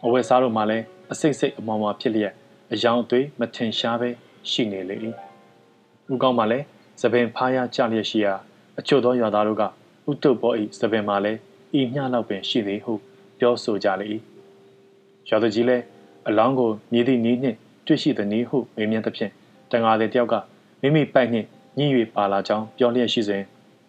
[0.06, 2.34] အဝယ်စားတို့မှလည်းအစိတ်စိတ်အမောင်မောင်ဖြစ်လျက်
[2.74, 4.10] အယောင်အသွေးမထင်ရှားပဲ
[4.52, 4.96] ရှိနေလေ၏
[6.12, 6.66] ဦးကောင်းမှလည်း
[7.02, 8.34] သပင်ဖားရကြလျက်ရှိရာ
[8.80, 9.64] အချို့သောရွာသားတို့က
[10.10, 11.40] ဥတုဘောဤသပင်မှလည်း
[11.80, 12.94] ဤမျှလောက်ပင်ရှိသည်ဟု
[13.40, 14.08] ပြောဆိုကြလေ၏
[15.30, 15.84] ရွာသူကြီးလည်း
[16.28, 19.32] အလောင်းကိုမြည်သည့်နီးနှင့်တွေ့ရှိသည်နည်းဟုမေးမြန်းသဖြင့်
[19.72, 20.36] တန်ဃာသည်တယောက်က
[20.82, 23.44] မိမိပိုက်နှင့်ညှိ၍ပါလာကြောင်းပြောလျက်ရှိစဉ်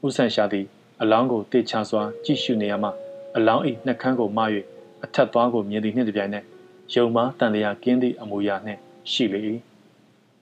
[0.07, 0.67] ဥဆန်ရှာသည်
[1.03, 2.91] အလောင်းကိုတေချာစွာကြည့်ရှုနေရမှ
[3.37, 4.41] အလောင်း၏နှက်ခမ်းကိုမ၍
[5.05, 6.45] အထက်သွားကိုမြင်သည်နှင့်တပြိုင်နက်
[6.95, 8.81] ယုံမားတန်တရားကင်းသည့်အမူအရာနှင့်
[9.13, 9.41] ရှိလေ၏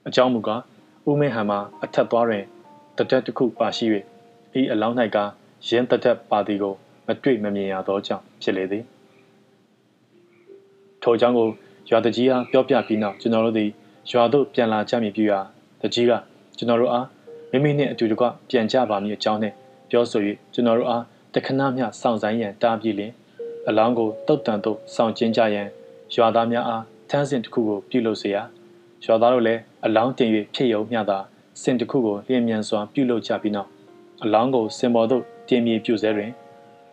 [0.07, 0.61] အကြောင်းမူကား
[1.07, 2.45] ဦးမင်းဟံမှာအထက်သွားတွင်
[2.97, 3.85] တတက်တစ်ခုပါရှိ၍
[4.59, 5.17] ဤအလောင်း၌က
[5.67, 6.73] ရင်းတတက်ပါသည်ကို
[7.07, 8.83] မတွေ့မမြင်ရသောကြောင့်ဖြစ်လေသည်
[11.03, 11.47] ထိုကြောင့်ကို
[11.89, 13.69] ရွာတကြီးအားပြောပြပြီးနောက်ကျွန်တော်တို့သည်
[14.11, 15.39] ရွာသို့ပြန်လာကြမည်ပြုရာ
[15.81, 16.11] တကြီးက
[16.57, 17.05] ကျွန်တော်တို့အား
[17.51, 19.55] မိမိနှင့်အတူတကွပြန်ကြပါမည်အကြောင်းနှင့်
[19.89, 20.21] ပြောဆို၍
[20.53, 21.03] ကျွန်တော်တို့အား
[21.34, 23.12] တခဏမျှစောင့်ဆိုင်ရန်တားပြီးလျင်
[23.68, 25.68] အလောင်းကိုတုတ်တန်သို့စောင့်ကျင်းကြရန်
[26.14, 28.36] ရွာသားများအား ထန်းစဉ်တစ်ခုကိုပြုလုပ်เสีย
[29.04, 31.18] ရွာသားတို့လည်းအလောင်းတင်၍ဖြစ်ရုံမျှသာ
[31.62, 33.70] စင်တစ်ခုကိုလျင်မြန်စွာပြုလုပ်ကြပြီးနောက်
[34.22, 36.30] အလောင်းကိုစင်ပေါ်သို့တင်မြေပြုစေတွင်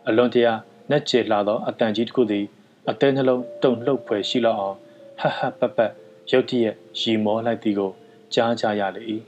[0.08, 0.52] အလွန်တရာ
[0.90, 2.44] နှက်ချေလာသောအတန်ကြီးတစ်ခုသည်
[2.90, 4.76] အသေးနှလုံးတုန်လှုပ်ဖွယ်ရှိလောက်အောင်
[5.20, 5.22] ဟ
[5.58, 5.78] ဟပပ
[6.30, 7.90] ရုတ်တရက်ရီမောလိုက်သည်ကို
[8.34, 9.02] ကြားကြရလေ၏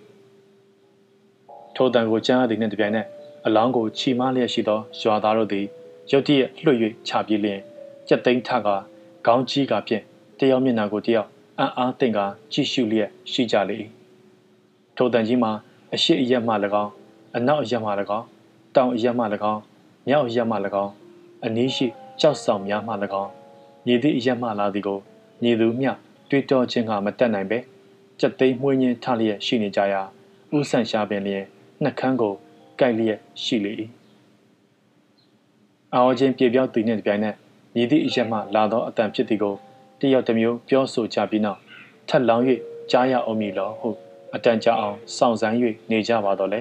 [1.75, 3.07] ထိုတန်ကိုကြားရသည်နှင့်တပြိုင်နက်
[3.46, 5.66] အလောင်းကိုချီမလျက်ရှိသောရွာသားတို့သည်
[6.12, 7.60] ရုတ်တရက်လွှတ်၍ချပြေးလျင်
[8.08, 8.68] ကြက်သိန်းထက
[9.26, 10.04] ခေါင်းကြီးကဖြင့်
[10.40, 11.28] တယောက်မျက်နှာကိုတယောက်
[11.60, 12.20] အံ့အားသင့်က
[12.52, 13.78] ကြည့်ရှုလျက်ရှိကြလေ၏
[14.96, 15.52] ထိုတန်ကြီးမှာ
[15.94, 16.92] အရှိအရက်မှ၎င်း
[17.36, 18.26] အနောက်အရက်မှ၎င်း
[18.76, 19.24] တောင်အရက်မှ၎
[19.54, 19.62] င်း
[20.08, 20.92] မြောက်အရက်မှ၎င်း
[21.46, 21.88] အနည်းရှိ
[22.20, 23.32] ကြောက်ဆောင်များမှ၎င်း
[23.86, 25.00] ညီသည့်အရက်မှလာသည်ကို
[25.44, 25.92] ညီသူမျှ
[26.30, 27.60] တွေးတောခြင်းကမတက်နိုင်ပဲ
[28.20, 30.02] ကြက်သိမ်းမှုင်းခြင်းထလျက်ရှိနေကြရာ
[30.56, 31.46] ဥဆန်ရှာပင်လျင်
[31.84, 32.36] နှက်ခမ်းကို
[32.80, 33.74] ကိုက်လျက်ရှိလေ၏
[35.94, 37.36] အော်ချင်းပြေပြောက်သူနှင့်တပြိုင်နက်
[37.76, 39.56] ညီသည့်အရက်မှလာသောအတန်ဖြစ်သည်ကို
[40.00, 41.60] တယောက်တစ်မျိုးပြောဆိုကြပြီးနောက်
[42.10, 42.44] ထပ်လောင်း၍
[42.92, 43.90] ကြားရအောင်မည်လောဟု
[44.36, 45.58] အတန်ကြာအောင်စောင့်ဆိုင်း၍
[45.92, 46.60] နေကြပါတော့လေ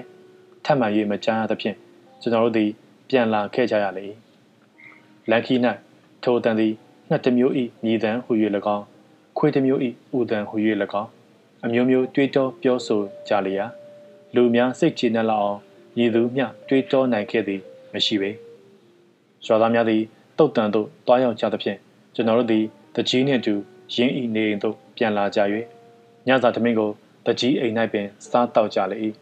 [0.64, 1.76] ထပ်မှန်၍မကြားရသဖြင့်
[2.20, 2.70] ကျွန်တော်တို့သည်
[3.08, 4.06] ပြန်လာခဲ့ကြရလေ
[5.30, 5.54] လန်ခီ၌
[6.22, 6.72] ထိုတန်သည်
[7.08, 7.52] ငှက်တစ်မျိုး၏
[7.84, 8.32] မြည်တမ်းဟူ၍၎
[8.76, 8.84] င်း
[9.38, 9.80] ခွေးတစ်မျိုး၏
[10.16, 10.56] ဥတန်ဟူ၍၎
[11.00, 11.10] င်း
[11.64, 13.66] အမျိုးမျိုးတွေးတောပြောဆိုကြလျာ
[14.34, 15.60] လူများစိတ်ချနှက်လောက်အောင်
[15.98, 17.60] ရည်သူမျှတွေးတောနိုင်ခဲ့သည်
[17.92, 18.30] မရှိပေ
[19.46, 20.02] ရွာသားများသည်
[20.38, 21.78] တုတ်တန်သို့တွားရောက်ကြသဖြင့်
[22.14, 22.64] ကျွန်တော်တို့သည်
[22.96, 23.54] တကြီးနှင့်အတူ
[23.94, 25.40] ရင်းဤနေအိမ်သို့ပြန်လာကြ၍
[26.26, 26.90] ညစာသမင်းကို
[27.26, 28.96] တကြီးအိမ်၌ပင်စားတောက်ကြလေ၏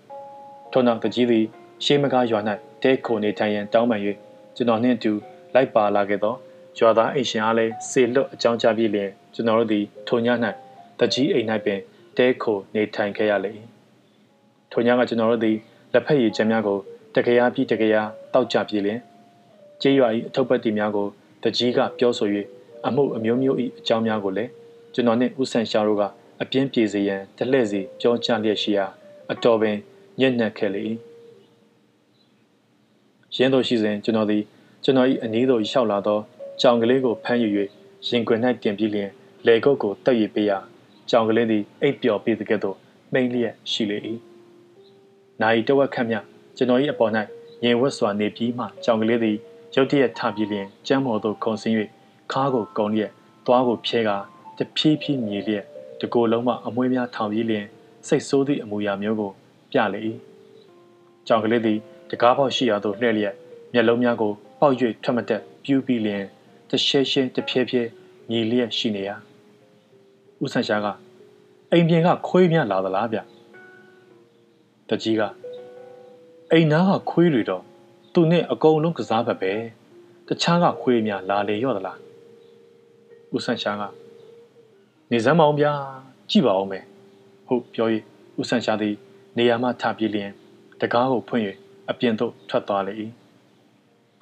[0.72, 1.44] ထို့နောက်တကြီးသည်
[1.84, 2.40] ရှေးမကားရွာ၌
[2.82, 4.00] တဲခိုနေထိုင်ရန်တောင်းပန်၍
[4.56, 5.12] ကျွန်တော်နှင့်အတူ
[5.54, 6.34] လိုက်ပါလာခဲ့သော
[6.78, 10.28] ရွာသားအိမ်ရှင်အားလည်းစေလွတ်အကြောင်းကြားပြီးလျင်ကျွန်တော်တို့သည်ထိုည၌
[11.00, 11.80] တကြီးအိမ်၌ပင်
[12.16, 13.52] တဲခိုနေထိုင်ခဲ့ရလေ၏
[14.72, 15.56] ထိုညကကျွန်တော်တို့သည်
[15.96, 16.78] လက်ဖက်ရည်ချမ်းများကို
[17.14, 19.00] တကရာပြီးတကရာတောက်ကြပြီးလျင်
[19.80, 21.08] ကျေးရွာ၏အထုပ်ပတ်တီများကို
[21.42, 22.28] တကြီးကပြောဆို၍
[22.86, 24.50] အမှုအမျိုးမျိုး၏အကြောင်းများကိုလည်း
[24.94, 26.02] ကျွန်တော်နှင့်ဦးဆန်ရှာတို့က
[26.42, 28.86] အပြင်းပြေစေရန်တလှည့်စီကြောချလျက်ရှိရာ
[29.32, 29.76] အတော်ပင်
[30.20, 30.82] ညံ့ညက်ခဲ့လေ၏
[33.36, 34.42] ရင်းတို့ရှိစဉ်ကျွန်တော်သည်
[34.84, 36.18] ကျွန်တော်၏အနည်းသို့ရောက်လာသော
[36.60, 37.48] ကြောင်ကလေးကိုဖမ်းယူ၍
[38.08, 39.10] ရင်ခွင်၌တင်ပြီးလျင်
[39.46, 40.58] လေကုတ်ကိုတက်ရပေးရာ
[41.10, 42.76] ကြောင်ကလေးသည်အိပ်ပျော်ပြီးတဲ့ကဲ့သို့
[43.12, 43.98] မိန်လျက်ရှိလေ၏
[45.42, 46.16] နိုင်တဝက်ခန့်မြ
[46.56, 47.12] ကျွန်တော်၏အပေါ်၌
[47.64, 49.36] ရင်ဝတ်စွာနေပြီးမှကြောင်ကလေးသည်
[49.74, 51.76] ရုတ်တရက်ထပြီးလျင်ကျမ်းမော်သို့ခုန်ဆင်း၍
[52.32, 53.12] ခါးကိုကုံလျက်
[53.46, 54.16] သွားကိုဖြဲကာ
[54.58, 55.64] တဖြည်းဖြည်းမြေလျက်
[56.00, 57.66] တကိုယ်လုံးမှအမွှေးများထောင်ပြီးလျင်
[58.08, 59.30] စိတ်ဆိုးသည့်အမူအရာမျိုးကို
[59.70, 60.00] ပြလေ၏
[61.26, 61.78] ကြောင်ကလေးသည်
[62.10, 63.34] တကားပေါက်ရှိရာသို့လှည့်လျက်
[63.72, 66.24] မျက်လုံးများကိုပေါက်၍ထွက်မတက်ပြူးပြီးလျင်
[66.70, 67.88] တရှဲရှဲတဖြည်းဖြည်း
[68.30, 69.16] မြေလျက်ရှိနေရာ
[70.42, 70.86] ဦးဆန်ရှားက
[71.72, 73.18] အိမ်ပြင်ကခွေးများလာသလားဗျ
[74.88, 75.22] တကြီးက
[76.52, 77.62] အိမ်နားကခွေးတွေတော့
[78.12, 79.52] သူနဲ့အကုန်လုံးကစားဖက်ပဲ
[80.28, 81.98] တခြားကခွေးများလာလေရော့သလား
[83.34, 83.82] ဦးဆန်ရှားက
[85.10, 85.72] နေစမ်းမအောင်ဗျာ
[86.30, 86.84] ကြည့်ပါအောင်မယ်
[87.46, 87.88] ဟုတ်ပြော၍
[88.40, 88.94] ဦးဆန်ရှားသည်
[89.38, 90.30] နေရာမှထပြေးလျင်
[90.80, 91.44] တကားကိုဖွင့်၍
[91.90, 92.94] အပြင်သို့ထွက်သွားလေ၏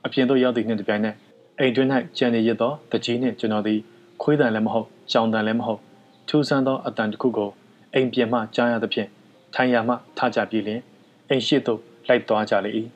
[0.05, 1.17] အပြင်သို့ရောက်သည့်နှင့်တပြိုင်နက်
[1.59, 3.81] အိမ်တွင်၌ကြံနေရသောတကြီးနှင့်ကျွန်တော်သည်
[4.23, 5.81] ခွေးတန်လည်းမဟုတ်ကြောင်တန်လည်းမဟုတ်
[6.29, 7.51] ထူးဆန်းသောအတန်တစ်ခုကို
[7.95, 9.09] အိမ်ပြင်မှကြားရသဖြင့်
[9.55, 10.81] ထိုင်ရာမှထကြပြေးလျင်
[11.29, 12.71] အိမ်ရှိသို့လိုက်သွားကြလေ၏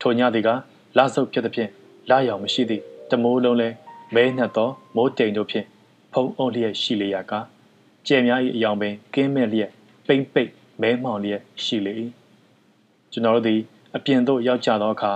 [0.00, 0.48] ထိုညသည်က
[0.96, 1.70] လာဆုပ်ဖြစ်သဖြင့်
[2.10, 3.68] လာရောင်မရှိသည့်တမိုးလုံးလဲ
[4.14, 5.66] မဲနှက်သောမိုးတိမ်တို့ဖြင့်
[6.12, 7.32] ဖုံးအုံလျက်ရှိလေရာက
[8.06, 9.70] ကျဲများ၏အယောင်ပင်ကင်းမဲ့လျက်
[10.06, 10.50] ပိမ့်ပိတ်
[10.82, 11.94] မဲမှောင်လျက်ရှိလေ၏
[13.12, 13.60] ကျွန်တော်တို့သည်
[13.96, 15.12] အပြင်သို့ရောက်ကြသောအခါ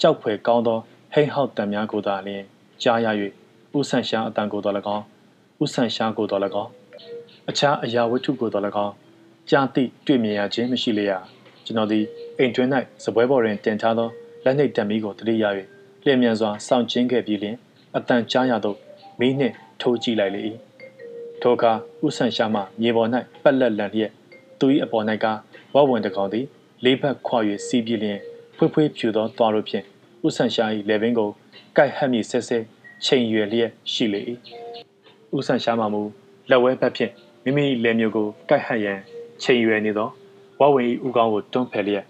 [0.00, 0.78] ကြောက်ဖွယ်ကောင်းသော
[1.12, 2.44] ဟိဟောက်တံများကိုသာလျှင်
[2.82, 3.06] ကြားရ၍
[3.78, 5.04] ဥဆန်ရှားအတန်ကိုတော်၎င်း
[5.62, 6.70] ဥဆန်ရှားကိုတော်၎င်း
[7.50, 8.94] အခြားအရာဝတ္ထုကိုတော်၎င်း
[9.50, 11.22] ကြားသိတွေ့မြင်ရခြင်းမရှိလျက်
[11.64, 12.04] ကျွန်တော်သည်
[12.38, 12.70] အိမ်တွင်း၌
[13.04, 14.08] စပွဲပေါ်တွင်တင်ထားသော
[14.44, 15.44] လက်နှိပ်တံမီးကိုတတိယ၍
[16.04, 17.56] လျင်မြန်စွာစောင့်ကျင်းခဲ့ပြီးလျှင်
[17.96, 18.74] အတန်ကြားရသော
[19.20, 20.42] မီးနှင့်ထိုးကြည့်လိုက်လေ၏
[21.42, 21.72] ထိုအခါ
[22.04, 23.08] ဥဆန်ရှာမှမြေပေါ်၌
[23.42, 24.12] ပက်လက်လန်လျက်
[24.58, 25.26] သူ၏အပေါ်၌က
[25.74, 26.46] ဝဝဝင်တကောင်သည်
[26.84, 28.18] လေးဘက်ခွာ၍စီးပြင်းလျင်
[28.56, 29.84] ဖွေးဖွေးဖြူသောသွားတို့ဖြင့်
[30.26, 31.30] ဥဆန်ရှာ၏လေပင်ကို
[31.76, 32.58] ကိုက်ဟပ်မိဆဲဆဲ
[33.04, 34.20] ချိန်ရွယ်လျက်ရှိလေ၏
[35.36, 36.02] ဥဆန်ရှာမှမူ
[36.50, 37.12] လက်ဝဲဘက်ဖြင့်
[37.44, 39.00] မိမိလေမျိုးကိုကိုက်ဟပ်ရန်
[39.42, 40.08] ချိန်ရွယ်နေသော
[40.60, 42.04] ဝဝဝင်၏ဥကောင်းကိုတွန်းဖယ်လျက်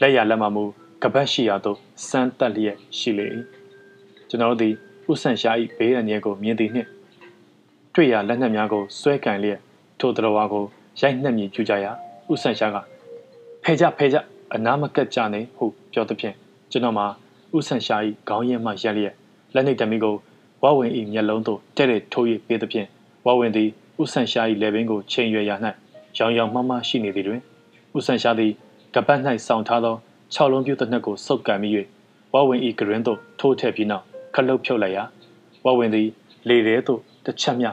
[0.00, 0.64] လက်ရလက်မှမူ
[1.02, 1.78] ကပတ်ရှိရာသို့
[2.08, 3.26] စမ်းတက်လျက်ရှိလေ၏
[4.28, 4.74] ကျွန်တော်တို့သည်
[5.10, 6.88] ဥဆန်ရှာ၏ဘေးရန်ရဲကိုမြင်သည်နှင့်
[7.94, 9.60] တွေ့ရလက်နက်များကိုဆွဲကန်လျက်
[9.98, 10.64] ထိုတော်ဝါကို
[11.00, 11.92] ရိုက်နှက်မြည်ကြကြရာ
[12.32, 12.76] ဥဆန်ရှာက
[13.62, 14.16] ဖဲကြဖဲကြ
[14.54, 16.36] အနာမကက်ကြနေဟုပြောသည်ဖြင့်
[16.70, 17.06] ကျွန်တော်မှာ
[17.56, 17.96] ဥဆန်ရှာ၏
[18.28, 19.14] ခေါင်းရင်းမှရက်လျက်
[19.54, 20.16] လက်နှိပ်တမီကို
[20.62, 22.88] ဝဝင်၏မျက်လုံးသို့တဲ့တဲ့ထိုး၍ပေးသည်ဖြင့်
[23.26, 23.68] ဝဝင်သည်
[24.02, 25.56] ဥဆန်ရှာ၏လက်ပင်ကိုချိန်ရွယ်ရာ၌
[26.18, 27.40] ရောင်ရောင်မှမှရှိနေသည်တွင်
[27.96, 28.52] ဥဆန်ရှာသည်
[28.94, 29.96] ကပတ်၌ဆောင်းထားသော
[30.34, 31.72] ၆လုံးပြူတစ်နှက်ကိုစုပ်ကန်ပြီး၍
[32.32, 34.04] ဝဝင်၏ဂရင်းသို့ထိုးထည့်ပြီးနောက်
[34.34, 35.04] ခလုတ်ဖြုတ်လိုက်ရာ
[35.64, 36.08] ဝဝင်သည်
[36.48, 37.66] လေထဲသို့တစ်ချက်မြ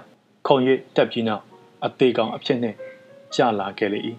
[0.48, 0.58] ခုံ၍
[0.96, 1.44] တက်ပြီးနောက်
[1.86, 2.78] အသေးကောင်အဖြစ်နှင့်
[3.36, 4.00] ကြလာခဲ့လေ၏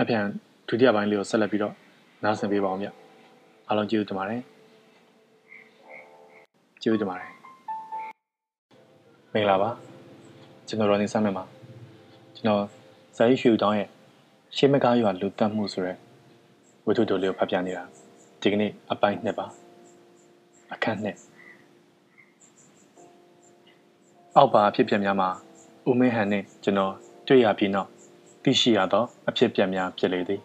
[0.00, 0.24] အပြန်
[0.68, 1.74] ဒုတိယပိုင်းလေးကိုဆက်လက်ပြီးတော့
[2.24, 2.88] နားဆင်ပေးပါအောင်ဗျ
[3.68, 4.42] အားလုံးကျေးဇူးတင်ပါတယ်
[6.82, 7.30] ကျေးဇူးတင်ပါတယ်
[9.32, 9.95] မင်္ဂလာပါ
[10.68, 11.44] ကျွန်တော်ရောနေစမ်းမယ်ပါ
[12.36, 12.62] ကျွန်တော်
[13.16, 13.88] ဇာတိရွှေတောင်းရဲ့
[14.56, 15.96] ရှေးမကားရွာလူတက်မှုဆိုတဲ့
[16.86, 17.82] ဝတ္ထုတိုလေးကိုဖတ်ပြနေတာ
[18.40, 19.46] ဒီကနေ့အပိုင်းနှစ်ပါ
[20.72, 21.16] အခန်းနှစ်
[24.36, 25.28] အောက်ပါအဖြစ်ပြများမှာ
[25.88, 26.94] ဦးမင်းဟန်နဲ့ကျွန်တော်
[27.26, 27.88] တွေ့ရပြီးနောက်
[28.42, 30.40] သိရှိရသောအဖြစ်ပြများဖြစ်လေသည်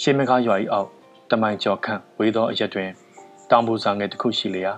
[0.00, 0.88] ရှေးမကားရွာ၏အောက်
[1.30, 2.90] တမိုင်ကျော်ခန့်ဝေးသောအရက်တွင်
[3.50, 4.72] တောင်ပူစာငယ်တစ်ခုရှိလျာ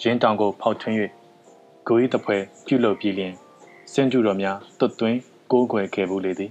[0.00, 0.96] ရင်းတောင်ကိုဖောက်ထွင်း၍
[1.88, 3.32] ကိုဤတပွဲပြုလုပ်ပြီးလျင်
[3.92, 5.18] စင်ကျူတော်များတွတ်သွင်း
[5.50, 6.50] ကိုးကွယ်ခဲ့ဘူးလေသည်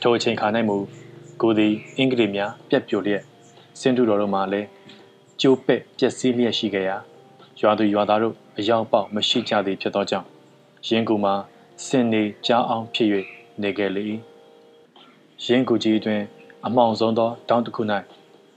[0.00, 0.76] ထိုအချိန်ခါ၌မူ
[1.42, 3.22] ကိုသည်အင်္ဂလိပ်များပြက်ပြိုလျက်
[3.80, 4.68] စင်ကျူတော်တို့မှလည်း
[5.40, 6.96] ကျိုးပဲ့ပျက်စီးလျက်ရှိကြရာ
[7.60, 10.26] ရွာသူရွာသားတို့အယောက်ပေါက်မရှိကြသည်ဖြစ်သောကြောင့်
[10.88, 11.34] ရင်းကူမှာ
[11.86, 13.08] စင်နေကြားအောင်ဖြစ်၍
[13.62, 14.04] နေခဲ့လေ၏
[15.44, 16.20] ရင်းကူကြီးတွင်
[16.66, 17.82] အမောင်ဆုံးသောတောင်းတစ်ခု၌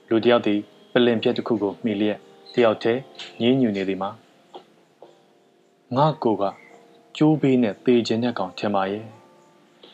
[0.10, 0.60] လူတစ်ယောက်သည်
[0.92, 2.20] ပလင်ပြက်တစ်ခုကိုမှီလျက်
[2.54, 3.02] တယောက်တည်း
[3.42, 4.12] ငင်းညူနေသည်မှာ
[5.94, 6.44] ငါကိုက
[7.18, 9.06] ကျိုးဘေးနဲ့သေခြင်းတဲ့ကောင်ထင်ပါရဲ့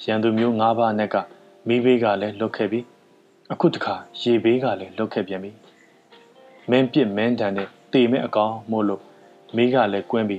[0.05, 1.15] ရန်သူမျိုး၅ပါးနဲ့က
[1.67, 2.79] မိဘေးကလည်းလွတ်ခဲ့ပြီ
[3.51, 5.51] အခုတခါရေဘေးကလည်းလွတ်ခဲ့ပြန်ပြီ
[6.69, 9.01] မင်းပြစ်မင်းတန်နဲ့တေမဲ့အကောင်မို့လို့
[9.55, 10.37] မိကလည်းကွင်းပြီ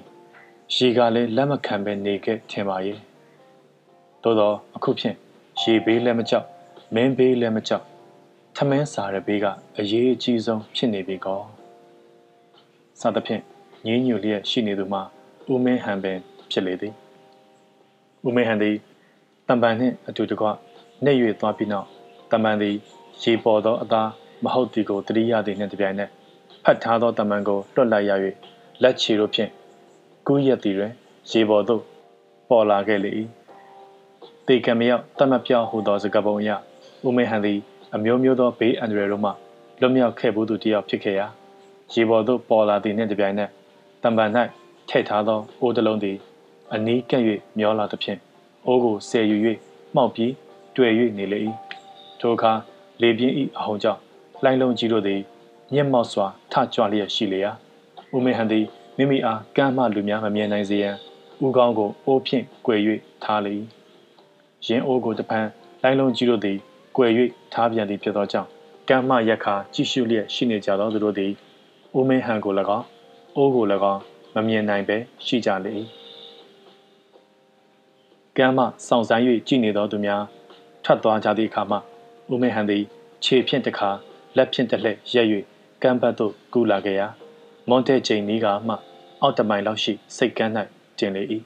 [0.74, 2.98] ရေကလည်းလက်မခံပဲနေခဲ့ထင်ပါရဲ့
[4.22, 5.16] သို့တော့အခုဖြင့်
[5.60, 6.46] ရေဘေးလည်းမကြောက်
[6.94, 7.84] မင်းဘေးလည်းမကြောက်
[8.56, 9.46] ထမင်းစားတဲ့ဘေးက
[9.78, 11.40] အရေးအကြီးဆုံးဖြစ်နေပြီကော
[13.00, 13.42] စသဖြင့်
[13.86, 15.02] ငင်းညူလျက်ရှိနေသူမှာ
[15.52, 16.18] ဦးမင်းဟန်ပင်
[16.50, 16.94] ဖြစ်လေသည်
[18.26, 18.76] ဦးမင်းဟန်သည်
[19.48, 20.46] တံပန်နှင့်အတူတကွ
[21.04, 21.86] နှိပ်၍သွားပြီးနောက်
[22.30, 22.74] တံပန်သည်
[23.22, 24.08] ရေပေါ်သောအသား
[24.44, 26.10] မဟုတ်သည်ကိုတတိယသည်နှင့်တပြိုင်နက်
[26.64, 28.12] ဖတ်ထားသောတံပန်ကိုလွတ်လိုက်ရ၍
[28.82, 29.50] လက်ချီတို့ဖြင့်
[30.26, 30.92] ကူးရက်သည်တွင်
[31.30, 31.82] ရေပေါ်သို့
[32.48, 33.10] ပေါ်လာခဲ့လေ၏
[34.46, 36.50] တေကံမြောက်တမပြောက်ဟူသောစကားပုံအရ
[37.06, 37.58] ဦးမင်းဟန်သည်
[37.94, 39.30] အမျိုးမျိုးသောဘေးအန္တရာယ်တို့မှ
[39.80, 41.26] လွတ်မြောက်ခဲ့ဘူးသူတယောက်ဖြစ်ခဲ့ရာ
[41.94, 43.50] ရေပေါ်သို့ပေါ်လာသည်နှင့်တပြိုင်နက်
[44.02, 44.30] တံပန်၌
[44.94, 46.16] ထည့်ထားသောအိုးတစ်လုံးသည်
[46.74, 47.22] အနီးကပ်၍
[47.58, 48.18] မျောလာသဖြင့်
[48.66, 49.36] အိုးကိုဆယ်ယူ၍
[49.94, 50.32] မှောက်ပြီး
[50.76, 51.38] တွေ့၍နေလေ၏
[52.20, 52.52] ထိုအခါ
[53.02, 54.00] လေပြင်း၏အဟုန်ကြောင့်
[54.42, 55.20] လှိုင်းလုံးကြီးတို့သည်
[55.74, 57.52] ညက်မောက်စွာထကြွလျက်ရှိလေရာ
[58.14, 58.64] ဦးမေဟန်သည်
[58.96, 60.94] မိမိအားကမ်းမှလူများမမြင်နိုင်စေရန်
[61.44, 62.68] ဦးကောင်းကိုအိုးဖြင့်꿰၍
[63.24, 63.54] ထားလေ၏
[64.66, 65.48] ရင်းအိုးကိုတပန်း
[65.82, 66.58] လှိုင်းလုံးကြီးတို့သည်
[66.96, 66.98] 꿰၍
[67.52, 68.48] ထားပြန်သည်ဖြစ်သောကြောင့်
[68.88, 71.32] ကမ်းမှရက်ခါကြည့်ရှုလျက်ရှိနေကြသောသူတို့သည်
[71.98, 72.86] ဦးမေဟန်ကို၎င်း
[73.36, 75.74] အိုးကို၎င်း မမြင်နိုင်ပဲရှိကြလေ၏
[78.36, 80.22] ကမ်းမှစောင့်ဆိုင်၍ကြည်နေသောသူများ
[80.84, 81.76] ထွက်သွားကြသည့်အခါမှ
[82.32, 82.82] ဦးမေဟန်သည်
[83.24, 83.90] ခြေဖြင့်တစ်ခါ
[84.36, 85.26] လက်ဖြင့်တစ်လှည့်ရက်၍
[85.82, 87.08] ကမ်းဘတ်သို့ကူးလာခဲ့ရာ
[87.68, 88.74] မွန်တဲချိန်နီးကမှ
[89.20, 90.52] အောက်တမိုင်လောက်ရှိစိတ်ကမ်း၌
[90.98, 91.22] တင်လေ၏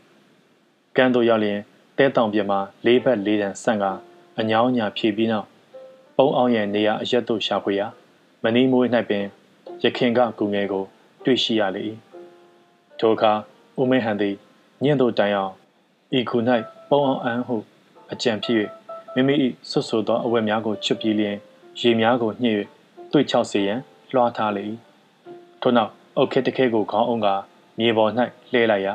[0.96, 1.60] ကမ်းသို့ရောက်လျင်
[1.98, 3.84] တဲတောင်ပြမှာလေးဘက်လေးတန်ဆန့်က
[4.38, 5.46] အညောင်းညာဖြည့်ပြီးနောက်
[6.16, 7.86] ပုံအောင်ရဲ့နေရာအရက်သို့ရှာဖွေရာ
[8.42, 9.24] မနီးမွေး၌ပင်
[9.84, 10.84] ရခင်ကကူငယ်ကို
[11.24, 11.82] တွေ့ရှိရလေ၏
[13.00, 13.32] ထိုအခါ
[13.80, 14.34] ဦးမင်းဟန်သည်
[14.82, 15.52] ညင့်သို့တိုင်အောင်
[16.18, 16.36] ဤခု၌
[16.90, 17.56] ပုံအောင်အန်းဟု
[18.12, 18.60] အကြံဖြစ်၍
[19.14, 19.34] မိမိ၏
[19.70, 21.36] ဆွတ်ဆိုသောအဝတ်များကိုချွတ်ပြီးလျင်
[21.80, 22.56] ရေများကိုညှစ်၍
[23.12, 23.80] တွေ့ချောက်စေရန်
[24.12, 24.64] လွှားထားလေ၏
[25.60, 27.28] ထို့နောက်အုတ်ခဲတခဲကိုခေါင်းအောင်က
[27.78, 28.10] မြေပေါ်၌
[28.52, 28.94] လှဲလိုက်ရာ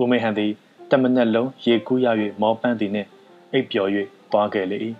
[0.00, 0.52] ဦးမင်းဟန်သည်
[0.90, 2.06] တမနက်လုံးရေကူးရ၍
[2.40, 3.08] မောပန်းသည်နှင့်
[3.52, 3.90] အိပ်ပျော်၍
[4.32, 4.78] သွားခဲ့လေ၏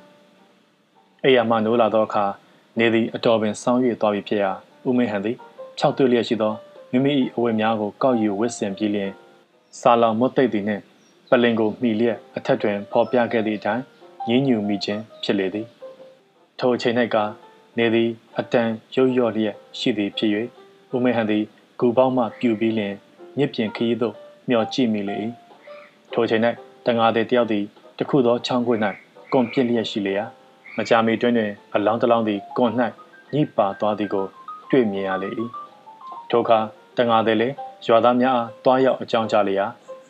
[1.25, 2.25] အိယာမှနိုးလာသောအခါ
[2.79, 4.51] နေသည်အတော်ပင်ဆောင်း၍သွားပြီဖြစ်ရာ
[4.89, 5.37] ဦးမင်းဟန်သည်
[5.79, 6.53] ဖြောက်သွေးလျက်ရှိသော
[6.95, 9.11] မိမိ၏အဝတ်များကိုကောက်ယူဝစ်ဆင်ပြီးလျင်
[9.81, 10.83] စာလောင်မွတ်သိပ်သည်နှင့်
[11.29, 13.83] ပလင်ကိုမှီလျက်အထက်တွင်ဖော်ပြခဲ့သည့်အတိုင်း
[14.29, 15.67] ရင်းညူမိခြင်းဖြစ်လေသည်
[16.59, 17.17] ထိုအချိန်၌က
[17.79, 20.31] နေသည်အတန်ရုပ်ရော့လျက်ရှိသည်ဖြစ်၍
[20.95, 21.45] ဦးမေဟန်သည်
[21.79, 22.95] ဂူပေါင်းမှပြူပြီးလျင်
[23.39, 24.15] မြစ်ပြင်ခရီးသို့
[24.49, 25.17] မျှော်ကြည့်မိလေ၏
[26.13, 26.43] ထိုအချိန်၌
[26.87, 27.65] တငါသည်တယောက်သည်
[27.99, 28.77] တခုသောချောင်းခွေ၌
[29.33, 30.25] ကွန်ပြစ်လျက်ရှိလေရာ
[30.77, 32.73] မကြာမီတွင်တွင်အလောင်းတလောင်းသည်ကွန်၌
[33.35, 34.27] ညှိပါသွားသည်ကို
[34.71, 35.31] တွေ့မြင်ရလေ၏
[36.31, 36.61] ထိုအခါ
[36.99, 37.55] တငါသည်လည်း
[37.87, 39.67] ရွာသားများအားတွားရောက်အကြောင်းကြားလျာ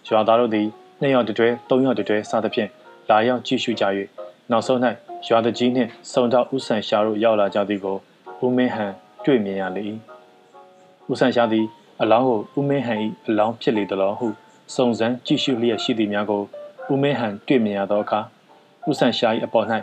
[0.09, 0.67] ရွာသားတို့သည်
[1.01, 2.71] နှစ်ယောက်တတွဲသုံးယောက်တတွဲစသဖြင့်
[3.11, 3.85] လာရောက်ကြည့်ရှုကြ၍
[4.51, 4.79] နောက်ဆုံး၌
[5.29, 7.97] ရွာတကြီးနှင့်စုံတော့ဥဆန်ရှာတို့ရောက်လာကြသည်ကို
[8.45, 8.93] ဦးမင်းဟန်
[9.25, 9.83] တွေ့မြင်ရလေ၏
[11.11, 11.67] ဥဆန်ရှာသည်
[12.03, 14.29] အလောင်းကိုဦးမင်းဟန်၏အလောင်းဖြစ်လေသလိုဟု
[14.75, 16.43] စုံစမ်းကြည့်ရှုလျက်ရှိသည်များကို
[16.93, 18.21] ဦးမင်းဟန်တွေ့မြင်ရသောအခါ
[18.89, 19.67] ဥဆန်ရှာ၏အပေါ်၌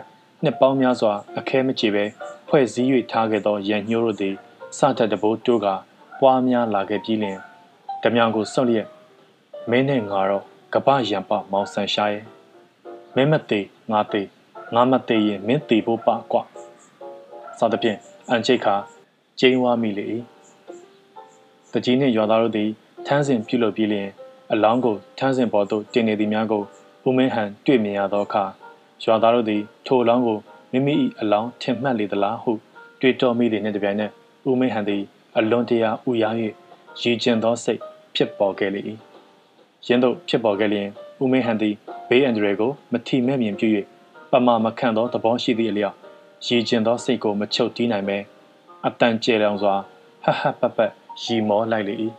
[0.42, 2.04] နှစ်ပေါင်းများစွာအခဲမချေပဲ
[2.48, 4.34] ဖွဲ့စည်း၍ထားခဲ့သောရန်ညှိုးတို့သည်
[4.78, 5.66] စတတ်တဘိုးတို့က
[6.22, 7.38] ပွားများလာခဲ့ပြီးလျင်
[8.02, 8.88] ဓမြောင်ကိုစွန့်လျက်
[9.70, 10.44] မင်းနဲ့ငါတော့
[10.74, 12.24] ကပရံပမောင်ဆန်ရှာရဲ့
[13.14, 14.28] မင်းမသေးငါသေး
[14.74, 16.42] ငါမသေးရင်မင်းသေးဖို့ပါကွာ
[17.58, 17.98] စသဖြင့်
[18.30, 18.74] အန်ချိတ်ခါ
[19.40, 20.04] ကျင်းဝါမိလေ၏
[21.72, 22.70] တကြီးနှင့်ရွာသားတို့သည်
[23.06, 24.08] ထန်းစဉ်ပြုလုပ်ပြီးလျင်
[24.52, 26.62] အလောင်းကိုထန်းစဉ်ပေါ်သို့တင်နေသည်များကို
[27.06, 28.44] ဦးမင်းဟန်တွေ့မြင်ရသောအခါ
[29.04, 30.38] ရွာသားတို့သည်ထိုအလောင်းကို
[30.72, 32.52] မိမိ၏အလောင်းထင်မှတ်လေသလားဟု
[33.00, 34.10] တွေးတောမိသည်နှင့်တပြိုင်နက်
[34.48, 35.02] ဦးမင်းဟန်သည်
[35.38, 36.34] အလွန်တရာဥရား၍
[37.00, 37.80] ရည်ကျင်သောစိတ်
[38.14, 38.80] ဖြစ်ပေါ်ခဲ့လေ၏
[39.86, 40.88] ရင်းတို့ဖြစ်ပေါ်ခဲ့လျင်
[41.22, 41.74] ဦးမင်းဟန်သည်
[42.08, 43.68] ဘေးအန္တရာယ်ကိုမထီမဲ့မြင်ပြု၍
[44.30, 45.96] ပမာမခန့်သောသဘောရှိသည့်အလျောက်
[46.46, 48.18] ရည်ကျင်သောစိတ်ကိုမချုပ်တီးနိုင်ပဲ
[48.86, 49.74] အတန်ကျဲလောင်စွာ
[50.24, 50.26] ဟ
[50.60, 50.78] ဟပပ
[51.22, 51.94] ရီမောလိုက်လေ၏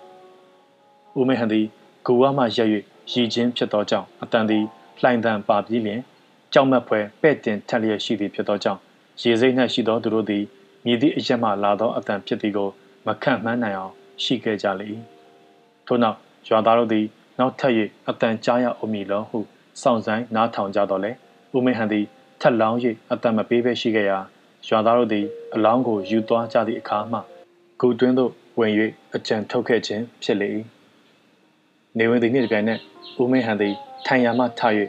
[1.20, 1.66] ဦးမင်းဟန်သည်
[2.06, 2.70] ဂူဝါမှရက်၍
[3.12, 4.64] ရည်ချင်းဖြစ်သောကြောင့်အတန်သည်
[5.02, 6.02] လှိုင်တန်ပါပြီးလျင်
[6.54, 8.80] ကြောက်မက်ဖွယ်ပဲ့တင်ထက်လျက်ရှိသည်ဖြစ်သောကြောင့်
[9.22, 10.44] ရေစိမ့်၌ရှိသောသူတို့သည်
[10.86, 12.70] မြည်သည့်အရက်မှလာသောအတန်ဖြစ်သည်ကို
[13.08, 13.94] မခန့်မှန်းနိုင်အောင်
[14.24, 14.88] ရှိခဲ့ကြလေ၏
[15.88, 17.06] ထို့နောက်ရွာသားတို့သည်
[17.40, 17.74] နောက်ထပ်၍
[18.10, 19.40] အတန်ကြားရအောင်မည်လောဟု
[19.82, 21.12] စောင့်ဆိုင်နားထောင်ကြတော့လေ
[21.56, 22.06] ဦးမင်းဟန်သည်
[22.42, 22.78] ထက်လောင်း၍
[23.12, 24.20] အတန်မပေးဘဲရှိခဲ့ရာ
[24.68, 25.26] ရွာသားတို့သည်
[25.56, 27.20] အလောင်းကိုယူသွားကြသည့်အခါမှ
[27.80, 28.72] ဂူတွင်းသို့ဝင်၍
[29.16, 30.50] အကြံထုတ်ခဲ့ခြင်းဖြစ်လေ၏
[31.98, 32.80] နေဝင်သည်နှင့်တပြိုင်နက်
[33.22, 33.74] ဦးမင်းဟန်သည်
[34.06, 34.62] ထိုင်ရာမှထ၍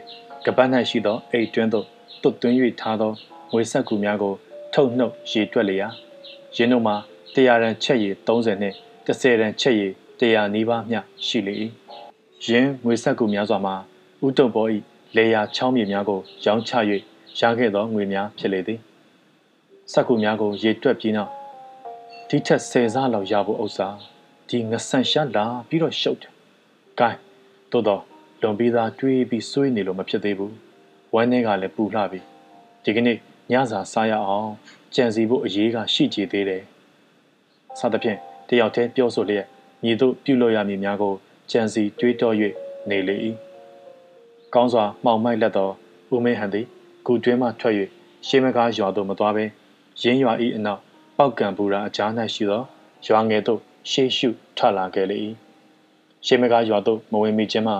[0.45, 1.85] ကပတ်၌ရှိသောအိတ်တွင်းသို့
[2.21, 3.11] တွတ်သွင်း၍ထားသော
[3.51, 4.33] ငွေဆက်ကူများကို
[4.73, 5.87] ထုတ်နှုတ်ရေတွက်လျာ
[6.55, 6.95] ရင်းတို့မှာ
[7.35, 8.75] 100ရန်ချက်ရည်30နှင့်
[9.05, 11.55] 30ရန်ချက်ရည်100နီးပါးမျှရှိလေ၏
[12.47, 13.75] ရင်းငွေဆက်ကူများစွာမှာ
[14.25, 14.69] ဥတုံပေါ်၏
[15.15, 16.71] လေယာချောင်းမြေများကိုရောင်းချ၍
[17.39, 18.79] ရခဲ့သောငွေများဖြစ်လေသည်
[19.91, 21.31] ဆက်ကူများကိုရေတွက်ပြီးနောက်
[22.29, 23.87] ဒီထက်ဆယ်စားလောက်ရဖို့ဥစ္စာ
[24.49, 26.31] ဒီငဆန်ရှာလာပြီးတော့ရှုပ်တယ်။
[26.99, 27.19] ဂိုင်း
[27.71, 28.01] တိုးတော့
[28.41, 30.51] လွန်ပြီးသားတွေးပြီးဆွေးနေလို့မဖြစ်သေးဘူး။
[31.13, 32.19] ဝမ်းထဲကလည်းပူလှပြီ။
[32.83, 33.17] ဒီကနေ့
[33.51, 34.51] ညစာစားရအောင်
[34.95, 36.63] ကြံစီဖို့အရေးကရှိကြသေးတယ်။
[37.79, 39.45] စသဖြင့်တယောက်တည်းပြောဆိုလျက်
[39.83, 41.13] ညီတို့ပြုလို့ရမည်များကို
[41.51, 42.31] ကြံစီတွေးတော၍
[42.89, 43.15] နေလေ၏။
[44.53, 45.69] ကောင်းစွာမှောင်မိုက်လက်သော
[46.13, 46.65] ဦးမင်းဟန်သည်
[47.05, 47.75] ဂူတွင်းမှထွက်၍
[48.27, 49.45] ရှေးမကားရွာသို့မသွားဘဲ
[50.01, 50.81] ရင်းရွာ၏အနောက်
[51.17, 52.63] ပောက်ကံပူရာအကြား၌ရှိသော
[53.07, 53.59] ရွာငယ်သို့
[53.91, 55.17] ရှေးရှုထလာခဲ့လေ၏
[56.25, 57.77] ရှေးမကားရွာသို့မဝင်မီခြင်းမှာ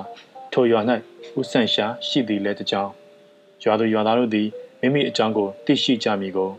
[0.51, 0.81] ထိုရွာ၌
[1.39, 2.89] ဥဆန့်ရှာရှိသည်လည်းတကြောင်
[3.63, 4.47] ရွာသူရွာသားတို့သည်
[4.79, 6.49] မိမိအကြောင်းကိုသိရှိကြမည်ကို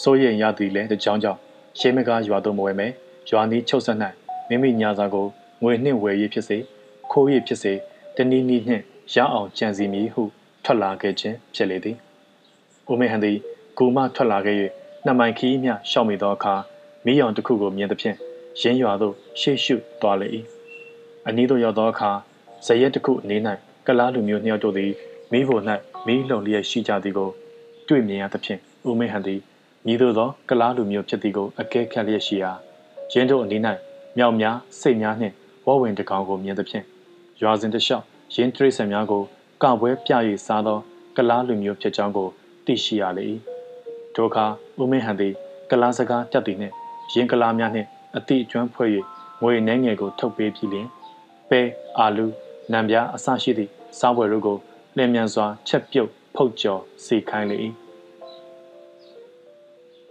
[0.00, 1.40] စိုးရိမ်ရသည်လည်းတကြောင်ကြောင့်
[1.78, 2.88] ရှေးမကားရွာသို့မဝင်မဲ
[3.30, 3.98] ရွာနီးချုပ်ဆက်၌
[4.48, 5.26] မိမိညာစာကို
[5.62, 6.58] ငွေနှင့်ဝယ်ရေးဖြစ်စေ
[7.12, 7.72] ခိုးရေးဖြစ်စေ
[8.16, 8.82] တနည်းနည်းနှင့်
[9.14, 10.22] ရအောင်ကြံစီမည်ဟု
[10.64, 11.96] ထွက်လာခဲ့ခြင်းဖြစ်လေသည်။
[12.90, 13.38] ဦးမေဟန်သည်
[13.76, 14.56] ဂူမထွက်လာခဲ့၍
[15.04, 16.54] နှစ်မိုင်ခီးမျှရှောက်မိသောအခါ
[17.04, 18.16] မိယောင်တစ်ခုကိုမြင်သဖြင့်
[18.60, 20.28] ရင်းရွာသို့ရှေ့ရှုသွားလေ၏
[21.26, 22.10] အနီးသို့ရောက်သောအခါ
[22.66, 23.36] ဇရက်တစ်ခုအနေ၌
[23.86, 24.92] ကလားလူမျိုးနှစ်ယောက်တို့သည်
[25.32, 25.62] မိဖို့၌
[26.06, 27.30] မိလုံလျက်ရှိကြသည်ကို
[27.88, 29.40] တွေ့မြင်ရသဖြင့်ဦးမေဟန်သည်
[29.86, 32.50] ညီတို့သောကလားလူမျိုးဖြစ်သည်ကိုအကဲခတ်လျက်ရှိရာ
[33.12, 33.62] ရင်းတို့အနီး၌
[34.16, 35.34] မြောက်များစိတ်များနှင့်
[35.66, 36.84] ဝဝင်တကောင်ကိုမြင်သဖြင့်
[37.42, 38.04] ရွာစဉ်တစ်လျှောက်
[38.34, 39.22] ရင်းတရိษံများကို
[39.62, 40.12] ကပွဲပြ၍
[40.46, 40.78] စားသော
[41.16, 42.28] ကလားလူမျိုးဖြစ်ကြောင်းကို
[42.64, 43.24] သိရှိရလေ၏
[44.14, 44.36] ဒုက္ခ
[44.80, 45.34] ဦးမင်းဟန်သည်
[45.70, 46.74] ကလားစကားတက်သည်နှင့်
[47.14, 48.90] ရင်ကလားများနှင့်အတိအကျွမ်းဖွဲ့၍
[49.42, 50.86] ငွေနှဲငယ်ကိုထုတ်ပေးပြီးလျင်
[51.50, 51.60] ပဲ
[51.98, 52.26] အာလူ
[52.72, 54.56] နံပြားအစရှိသည့်စားပွဲတို့ကို
[54.96, 57.56] လျင်မြန်စွာချက်ပြုတ်ဖုတ်ကျော်စီခိုင်းလေ၏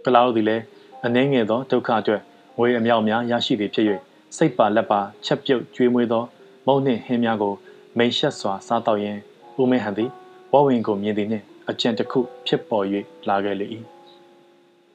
[0.04, 0.64] ကလားသည်လည်း
[1.04, 2.20] အနှဲငယ်သောဒုက္ခအတွက်
[2.58, 3.86] ငွေအမြောက်များရရှိသည်ဖြစ်၍
[4.36, 6.24] စိတ်ပါလက်ပါချက်ပြုတ်ကျွေးမွေးသော
[6.66, 7.54] မုံနှင့်ဟင်းများကို
[7.98, 9.20] မိန်ရှက်စွာစားတော့ရင်း
[9.60, 10.10] ဦးမင်းဟန်သည်
[10.52, 12.84] ဝဝင်ကိုမြင်သည်နှင့်အကြံတစ်ခုဖြစ်ပေါ်၍
[13.28, 13.66] လာခဲ့လေ၏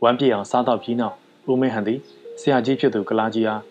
[0.04, 1.16] ဝမ်းပြေအောင်စားတော့ပြီးနောက်
[1.52, 2.00] ဦးမင်းဟန်သည်
[2.40, 3.62] ဆရာကြီးဖြစ်သူကလာကြီးအား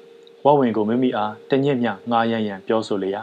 [0.44, 3.22] ဝဝင်ကိုမိမိအားတညက်မြငားရန်ရန်ပြောဆိုလေရာ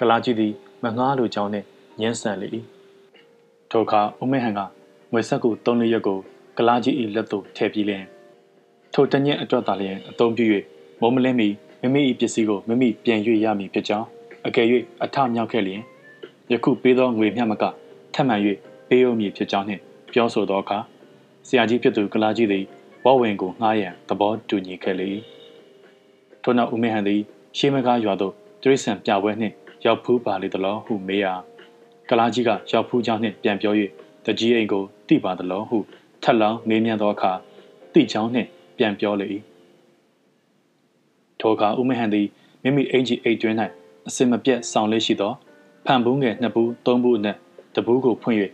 [0.00, 1.66] ကလာကြီးသည်မငားလိုကြောင်းနှင့်
[2.00, 2.48] ညှင်းဆန်လေ၏
[3.70, 4.60] ထိုအခါဦးမင်းဟန်က
[5.12, 6.18] ငွေဆက်ကူ၃လရက်ကို
[6.62, 8.04] ကလာကြီး၏လက်သို့ထည့်ပြီးလျင်
[8.94, 10.44] ထိုတညက်အတွက်သာလျင်အသုံးပြု၍
[11.00, 11.48] မုံမလင်းမီ
[11.80, 14.06] မိမိ၏ပစ္စည်းကိုမိမိပြန်၍ရမည်ဖြစ်ကြောင်း
[14.46, 14.66] အကယ်၍
[15.04, 15.80] အထမြောက်ခဲ့လျင်
[16.52, 17.64] ယခုပေးသောငွေမျှမက
[18.14, 18.36] ထပ်မံ၍
[18.88, 19.82] ပေးဦးမည်ဖြစ်ကြောင်းနှင့်
[20.12, 20.78] ပြောဆိုသောအခါ
[21.46, 22.64] ဆရာကြီးဖြစ်သူကလာကြီးသည်
[23.04, 25.08] ဝဝင်ကိုငှားရန်သဘောတူညီခဲ့လေ၏
[26.42, 27.20] ထို့နောက်ဦးမင်းဟန်သည်
[27.56, 28.32] ရှေးမကားရွာသို့
[28.62, 29.54] တရိษံပြပွဲနှင့်
[29.84, 31.32] ရောက်ဖူးပါလေသလားဟုမေးရာ
[32.10, 33.74] ကလာကြီးကရောက်ဖူးကြောင်းနှင့်ပြန်ပြော၍
[34.26, 35.78] တကြီးအိမ်ကိုတိပါသလားဟု
[36.22, 37.32] ထပ်လောင်းမေးမြန်းသောအခါ
[37.92, 39.26] တိချောင်းနှင့်ပြန်ပြောလေ၏
[41.40, 42.26] ထိုအခါဦးမဟန်သည်
[42.62, 43.56] မိမိအင်ကြီးအိတ်တွင်း၌
[44.08, 45.32] အစင်မပြတ်ဆောင်လေးရှိသော
[45.86, 47.36] ဖန်ဘူးငယ်နှစ်ဘူးသုံးဘူးအနက်
[47.74, 48.38] တဘူးကိုဖွင့်၍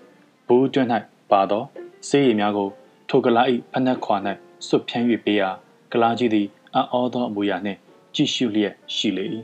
[0.46, 0.88] ဘူးတွင်း၌
[1.30, 1.62] ပါသော
[2.08, 2.68] ဆေးရည်များကို
[3.08, 3.42] ထိုကလာ၏
[3.72, 4.16] ဖနက်ခွာ၌
[4.66, 5.48] စွတ်ဖြန်း၍ပေးရာ
[5.92, 7.78] ကလာကြီးသည်အံ့ဩသောအမူအရာနှင့်
[8.14, 9.24] ကြည့်ရှုလျက်ရှိလေ၏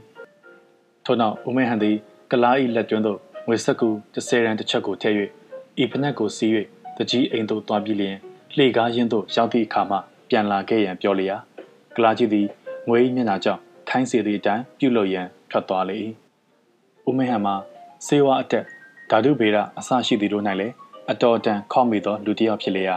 [1.04, 1.96] ထို့နောက်ဦးမဟန်သည်
[2.30, 5.16] ကလာ၏လက်တွင်းသို့ငွေဆက်ကူ30ရန်တစ်ချက်ကိုထည့်၍
[5.82, 6.50] ဤဖနက်ကိုစီး၍
[6.96, 8.16] တကြီးအိမ်သို့သွားပြီးလျင်
[8.56, 9.96] လှေကားရင်းသို့ရောက်သည့်အခါမှ
[10.28, 11.36] ပြန်လာခဲ့ရန်ပြောလျာ
[11.96, 12.46] ကလာကြီးသည်
[12.88, 15.98] ငွေမျက်နှာကြောင့်ခိုင်းစေသည့်အတိုင်းပြုလုပ်ရန်ထွက်သွားလေ၏
[17.08, 17.54] ဦးမဟန်မှာ
[18.06, 18.64] စေဝါအတက်
[19.10, 20.74] ဓာတုဗေဒအစရှိသည်တို့၌လည်း
[21.10, 22.96] အတော်တန်ခေါမိသောလူတစ်ယောက်ဖြစ်လျာ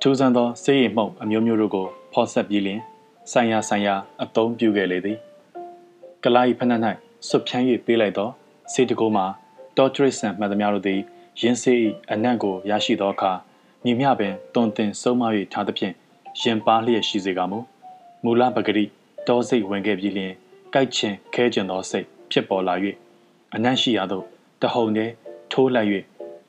[0.00, 2.80] ထူးဆန်းသောစေးရည်မှုန့်အမျိုးမျိုးတို့ကိုဖော်ဆက်ပြီးလျင်
[3.32, 5.18] ဆိုင်ရာဆိုင်ရာအသုံးပြုခဲ့လေသည်
[6.24, 6.80] ကလာဤဖနက်၌
[7.28, 8.28] စွတ်ဖြန်း၍ပေးလိုက်သော
[8.72, 9.26] စေတကိုမှာ
[9.76, 11.00] တော်ထရစ်ဆန်မှတ်သမျှတို့သည်
[11.40, 11.78] ရင်းစေး၏
[12.12, 13.32] အနံ့ကိုရရှိသောအခါ
[13.84, 15.22] မြမြပင်တွန်တင်ဆုံးမ၍
[15.52, 15.94] ထားသဖြင့်
[16.40, 17.58] ရင်ပါလျက်ရှိစေကမူ
[18.24, 18.84] မူလပဂရိ
[19.26, 20.32] တောစိတ်ဝင်ခဲ့ပြီးလျင်
[20.72, 22.74] ကြိုက်ချင်ခဲကျင်သောစိတ်ဖြစ်ပေါ်လာ၍
[23.54, 24.24] အနံ့ရှိရာသို့
[24.62, 25.12] တဟုန်တည်း
[25.52, 25.88] ထိုးလိုက်၍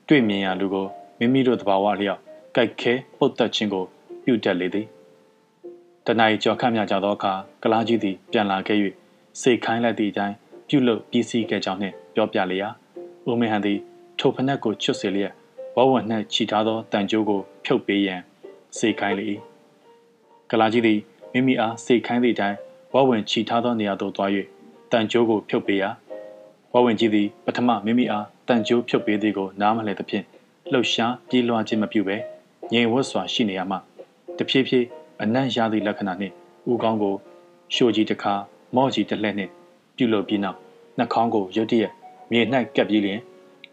[0.07, 0.87] တွေ့မြင်ရာလူကို
[1.19, 2.19] မိမိတို့သဘာဝလျောက်
[2.55, 3.85] ကြိုက်ခဲပုတ်တက်ခြင်းကို
[4.23, 4.87] ပြုတတ်လေသည်
[6.05, 7.33] တနင်္ဂနွေကြော်ခတ်မြကြသောအခါ
[7.63, 8.77] ကလားကြီးသည်ပြန်လာခဲ့၍
[9.41, 10.35] စိတ်ခိုင်းလိုက်သည့်အတိုင်း
[10.69, 12.69] ပြုလုပ်ပြီးစီးခဲ့ကြောင်းနှင့်ပြောပြလျာ
[13.29, 13.79] ဦးမင်းဟန်သည်
[14.19, 15.33] ထိုဖနက်ကိုချွတ်စေလျက်
[15.75, 18.21] ဝဝနှက်ချီထားသောတန်ကြိုးကိုဖြုတ်ပေးရန်
[18.77, 19.25] စိတ်ခိုင်းလေ၏
[20.51, 20.99] ကလာကြီးသည်
[21.33, 22.57] မိမိအားစိတ်ခိုင်းသည့်အတိုင်း
[22.93, 24.29] ဝဝင်ချီထားသောနေရာသို့သွား၍
[24.91, 25.89] တန်ကြိုးကိုဖြုတ်ပေးရာ
[26.73, 30.25] ဝဝင်ကြီးသည်ပထမမိမိအားတန်ကြိုးဖြုတ်ပေးသည်ကိုနားမလည်သဖြင့်
[30.71, 32.15] လှုပ်ရှားပြေးလွှားခြင်းမပြုဘဲ
[32.73, 33.77] ငြိမ်ဝတ်စွာရှိနေရမှ
[34.37, 34.85] တဖြည်းဖြည်း
[35.21, 36.33] အနံ့ရသည့်လက္ခဏာနှင့်
[36.71, 37.15] ဦးကောင်းကို
[37.75, 38.33] ရှိုကြီးတစ်ခါ
[38.75, 39.51] မော့ကြီးတစ်လှည့်နှင့်
[39.97, 40.57] ပြုလုပ်ပြီးနောက်
[40.97, 41.91] နှာခေါင်းကိုရုတ်တရက်
[42.31, 42.41] မြေ၌
[42.75, 43.19] ကပ်ပြီးလျင်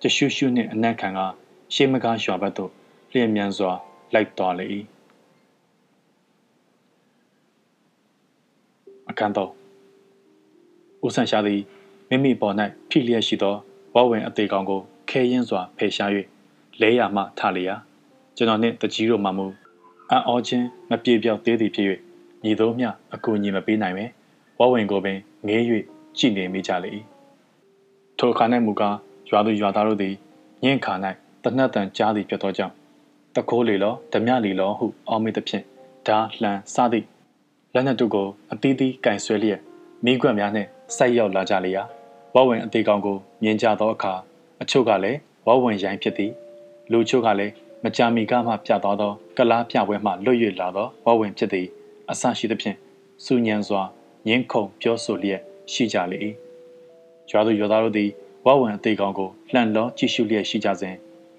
[0.03, 1.21] တရှုရှုနှင့်အနံ့ခံက
[1.75, 2.71] ရှေးမကားရွာဘက်သို့
[3.13, 3.73] လျင်မြန်စွာ
[4.15, 4.67] လိုက်သွားလေ၏
[9.11, 9.51] အခန်းတော်
[11.05, 11.61] ဦးဆန်ရှာသည်
[12.09, 12.55] မိမိပေါ်၌
[12.91, 13.55] ဖိလျက်ရှိသော
[13.95, 14.81] ဝဝင်အသေးကောင်ကို
[15.11, 16.11] ခဲရင်စွာဖယ်ရှား၍
[16.81, 17.75] လဲရမှထလျာ
[18.37, 19.47] ကျွန်တော်နှင့်တကြီးတို့မှမူ
[20.11, 21.87] အံ့ဩခြင်းမပြေပြောက်သေးသည်ဖြစ်၍
[22.45, 24.05] ညီတို့မျှအကူအညီမပေးနိုင်ပဲ
[24.59, 25.63] ဝဝင်ကိုပင်ငေး၍
[26.19, 26.91] ကြည်နေမိကြလေ၏
[28.19, 28.97] ထိုအခါ၌မူကား
[29.29, 30.15] ရွာသူရွာသားတို့သည်
[30.63, 30.95] ညင့်ခါ၌
[31.43, 32.75] တနတ်တန်ကြားသည်ဖြစ်သောကြောင့်
[33.35, 35.65] တကိုးလေလောဓမြလီလောဟုအောင်းမိသဖြင့်
[36.07, 37.07] ဓာလှန်စသည့်
[37.75, 39.61] လက်နက်တို့ကိုအသီးသီးကင်ဆွဲလျက်
[40.05, 41.83] မိကွက်များနှင့်ဆိုက်ရောက်လာကြလေရာ
[42.35, 44.13] ဝဝင်အသေးကောင်ကိုမြင်ကြသောအခါ
[44.63, 46.33] အချို့ကလည်းဝဝင်ရိုင်းဖြစ်သည်
[46.93, 47.53] လူချို့ကလည်း
[47.85, 51.67] မကြာမီကမှပြသွားသောကလားပြပွဲမှလွတ်၍လာသောဝဝင်ဖြစ်သည်
[52.11, 52.77] အဆရှိသဖြင့်
[53.25, 53.83] စူညံစွာ
[54.27, 55.41] ငင်းခုန်ပြောဆိုလျက်
[55.73, 56.19] ရှိကြလေ၏
[57.31, 58.11] ရွာသူရွာသားတို့သည်
[58.47, 60.95] ဝဝင်အသေးကောင်ကိုလှန်လောကြည့်ရှုလျက်ရှိကြစဉ်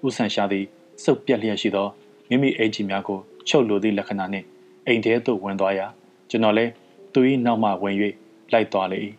[0.06, 0.64] ဦးဆန်ရှာသည်
[1.04, 1.88] စုပ်ပြက်လျက်ရှိသော
[2.28, 4.46] မိမိအိမ်ကြီးများကိုချုပ်လိုသည့်လက္ခဏာနှင့်
[4.86, 5.86] အိမ်ထဲသို့ဝင်သွားရာ
[6.30, 6.72] ကျွန်တော်လည်း
[7.12, 7.94] သူ၏နောက်မှဝင်၍
[8.52, 8.98] လိုက်သွားလေ၏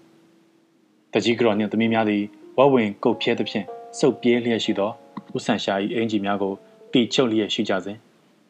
[1.13, 2.23] တကြီးကတော်နှင့်သမီးများသည်
[2.57, 3.65] ဝဝင်ကုတ်ဖြဲသဖြင့်
[3.99, 4.91] စုပ်ပြေးလျက်ရှိသော
[5.35, 6.53] ဦးဆန်ရှာ၏အင်ကြီးများကို
[6.91, 7.97] တီချုပ်လျက်ရှိကြစဉ်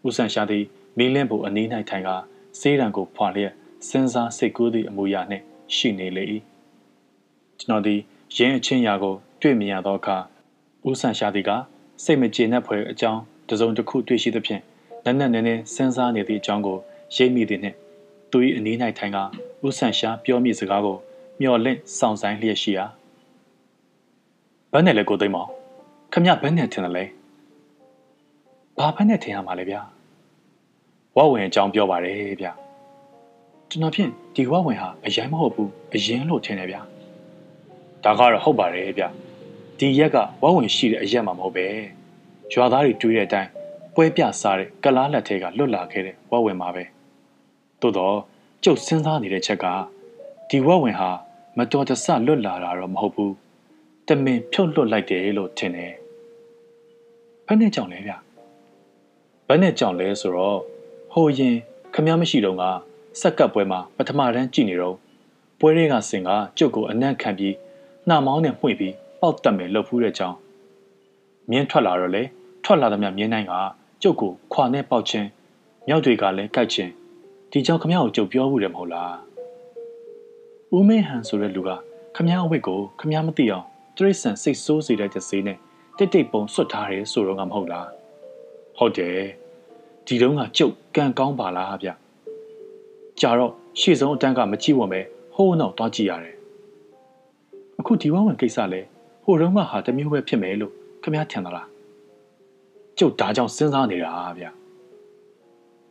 [0.07, 0.63] ဦးဆန်ရှာသည်
[0.97, 2.09] မီးလင်းဖို့အနီး၌ထိုင်က
[2.59, 3.53] စေးရန်ကိုဖွာလျက်
[3.87, 5.43] စဉ်းစားစိတ်ကူးသည့်အမူအရာနှင့်
[5.75, 6.23] ရှိနေလေ၏
[7.59, 7.99] ကျွန်တော်သည်
[8.35, 10.17] ရင်းအချင်းရာကို တွေ့မြင်ရသောအခါ
[10.87, 11.51] ဦးဆန်ရှာသည်က
[12.03, 14.61] စိတ်မကျေနပ်ဖွယ်အကြောင်းတစုံတစ်ခုတွေ့ရှိသဖြင့်
[15.05, 16.77] နက်နက်နဲနဲစဉ်းစားနေသည့်အကြောင်းကို
[17.15, 17.75] ရိပ်မိသည်နှင့်
[18.31, 19.17] သူ၏အနီး၌ထိုင်က
[19.65, 20.97] ဦးဆန်ရှာပြောမိစကားကို
[21.41, 22.85] မျော်လင့်စောင့်ဆိုင်လျက်ရှိရာ
[24.71, 25.49] ဘယ်နဲ့လဲကိုသိမ်းမောင်
[26.13, 27.03] ခမဘယ်နဲ့ထင်တယ်လဲ
[28.77, 29.81] ဘာဘယ်နဲ့ထင်ရမှာလဲဗျာ
[31.15, 32.51] ဝဝင်အကြောင်းပြောပါတယ်ဗျာ
[33.69, 36.81] ကျွန်တော်ဖြင့်ဒီဝဝင်ဟာအရင်မဟုတ်ဘူးအရင်လို့ထင်တယ်ဗျာ
[38.03, 39.03] ဒါကတော့ဟုတ်ပါတယ်ဗျ
[39.79, 41.67] ဒီရက်ကဝဝင်ရှိတဲ့အရက်မှမဟုတ်ပဲ
[42.51, 43.49] ရွာသားတွေတွေးတဲ့အတိုင်း
[43.95, 46.83] ပွဲပြစားတဲ့ကလားလက်ထဲကလွတ်လာခဲ့တဲ့ဝဝင်မှာပဲ
[47.81, 48.17] သို့တော့
[48.63, 49.65] ကျုပ်စဉ်းစားနေတဲ့ချက်က
[50.49, 51.09] ဒီဝဝင်ဟာ
[51.57, 53.33] မတော်တဆလွတ်လာတာတော့မဟုတ်ဘူး
[54.07, 55.93] တမင်ဖြုတ်လွတ်လိုက်တယ်လို့ထင်တယ်
[57.47, 58.13] ဘယ်နဲ့ကြောင့်လဲဗျ
[59.47, 60.59] ဘယ်နဲ့ကြောင့်လဲဆိုတော့
[61.13, 61.55] ဟိုရင်
[61.93, 62.63] ခမည်းမရှိတော့က
[63.21, 64.95] စက်ကပ်ပွဲမှာပထမတန်းကြည့်နေတော့
[65.59, 67.55] ပွဲတွေကစင်ကကျုပ်ကိုအနံ့ခံပြီး
[68.07, 70.37] နှာမောင်းနဲ့မှွေပြီး ပေါက်တက်မယ်လှုပ်ဖူးတဲ့ကြောင်း
[71.51, 72.23] မြင်းထွက်လာတော့လေ
[72.63, 73.53] ထွက်လာသမျှမြင်းနိုင်က
[74.01, 75.27] ကျုပ်ကိုခွာနဲ့ပေါက်ချင်း
[75.87, 76.91] မြောက်တွေကလည်းကြိုက်ချင်း
[77.51, 79.15] ဒီကြောင့်ခမရကိုကြုတ်ပြောဘူးတယ်မဟုတ်လား
[80.75, 81.69] ဦးမင်းဟန်ဆိုတဲ့လူက
[82.15, 83.65] ခမရအဝတ်ကိုခမရမသိအောင်
[83.97, 85.57] တရိษံစိတ်ဆိုးစေတဲ့ဈေးနဲ့
[85.97, 87.87] တိတ်တိတ်ပုံဆွတ်ထားတယ်ဆိုတော့ကမဟုတ်လား
[88.77, 89.19] ဟုတ်တယ်
[90.05, 91.89] ဒီတုန်းကကျုပ်ကံကောင်းပါလားဗျ
[93.21, 95.01] ကြာတော့ရှေ့ဆုံးအတန်းကမကြည့်ဝံပဲ
[95.35, 96.35] ဟိုးနောက်သွားကြည့်ရတယ်
[97.79, 98.98] အခုဒီဝဝင်ကိစ္စလဲဟို
[99.41, 100.73] တုန်းကဟာတမျိုးပဲဖြစ်မယ်လို့
[101.03, 101.67] ခမရထင်သလား
[102.97, 104.45] ကျုပ်ဒါကြောင့်စဉ်းစားနေတာဗျ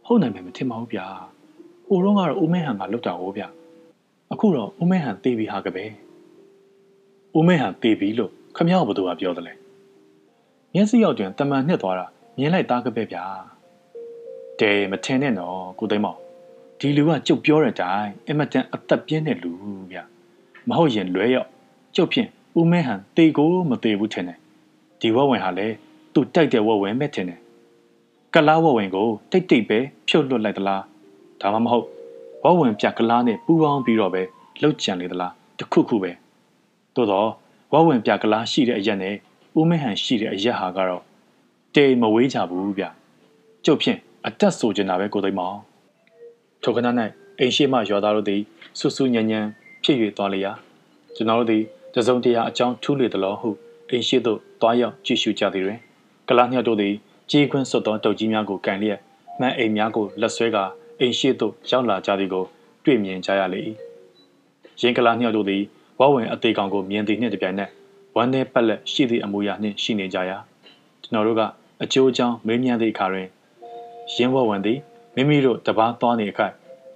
[0.07, 1.07] ဟုတ်နိုင်မယ်မထင်ပါဘူးဗျာ
[1.89, 3.43] ဟိုတုန်းကတော့ဦးမင်းဟန်ကလွတ်တာဟောဗျ
[4.32, 5.84] အခုတော့ဦးမင်းဟန်တေးပြီးဟာကပဲ
[7.36, 9.55] ဦးမင်းဟန်တေးပြီးလို့ခမရဘသူကပြောတယ်လဲ
[10.74, 12.07] မျက်စိရောက်တွင်တမန်နှစ်သွားတာ
[12.39, 13.24] မြင်လိုက်သားကပဲဗျာ
[14.61, 16.18] တဲမထင်နဲ့နော်ကိုသိမ်းမောင်
[16.78, 19.53] ဒီလူကကျုပ်ပြောတဲ့အတိုင်းအမတန်အသက်ပြင်းတဲ့လူ
[19.93, 19.99] ဗျ
[20.68, 21.49] မဟုတ်ရင်လွဲရောက်
[21.97, 22.28] ကျုပ်ဖြင့်
[22.59, 24.38] ဦးမဲဟန်တေကိုမသေးဘူးထင်တယ်
[25.00, 25.74] ဒီဝဝင်ဟာလည်း
[26.14, 27.40] သူ့တိုက်တဲ့ဝဝင်မဲ့ထင်တယ်
[28.34, 29.78] ကလားဝဝင်ကိုတိတ်တိတ်ပဲ
[30.09, 30.82] ဖြုတ်လွတ်လိုက်သလား
[31.40, 31.86] ဒါမှမဟုတ်
[32.44, 34.22] ဝဝင်ပြကလားနဲ့ပူပေါင်းပြီးတော့ပဲ
[34.61, 36.11] လှုပ်ကြံလေသလားတခုခုပဲ
[36.94, 37.28] သို့တော့
[37.72, 39.14] ဝဝင်ပြကလားရှိတဲ့အရက်နဲ့
[39.59, 41.02] ဦးမဲဟန်ရှိတဲ့အရက်ဟာကတော့
[41.74, 42.84] တေမဝေးကြဘူးဗျ
[43.64, 45.59] ကျုပ်ဖြင့်အတက်ဆိုချင်တာပဲကိုသိမ်းမောင်
[46.62, 46.86] ထိုခဏ၌
[47.38, 48.42] အိမ်ရှိမှရွာသားတို့သည်
[48.78, 49.40] ဆူဆူညံညံ
[49.82, 50.52] ဖြစ်၍သွားလျာ
[51.16, 51.64] ကျွန်တော်တို့သည်
[51.95, 53.49] တစုံတရာအကြောင်းထူးလေသလိုဟု
[53.91, 55.78] အိမ်ရှိသို့တွားရောက်ကြည့်ရှုကြသည်တွင်
[56.28, 56.95] ကလာနှစ်ယောက်တို့သည်
[57.30, 58.99] ကြေးခွန်းစွတ်သောတုတ်ကြီးများကိုကန်လျက်
[59.41, 60.64] မှန်အိမ်များကိုလက်ဆွဲကာ
[61.01, 62.45] အိမ်ရှိသို့ရောက်လာကြသည်ကို
[62.84, 63.61] တွေ့မြင်ကြရလေ၏
[64.80, 65.62] ရင်ကလာနှစ်ယောက်တို့သည်
[66.01, 67.70] ဝဝဝင်အသေးကောင်ကိုမြင်သည်နှင့်တပြိုင်နက်
[68.16, 70.36] ဝမ်းထဲပက်လက်ရှိသည့်အမူအရာနှင့်ရှိနေကြရာ
[71.03, 71.43] ကျွန်တော်တို့က
[71.82, 73.28] အကျိုးအကြောင်းမေးမြန်းသည့်အခါတွင်
[74.14, 74.78] ရင်းဝဝင်သည်
[75.14, 76.47] မိမိတို့တပားသွားနေအခါ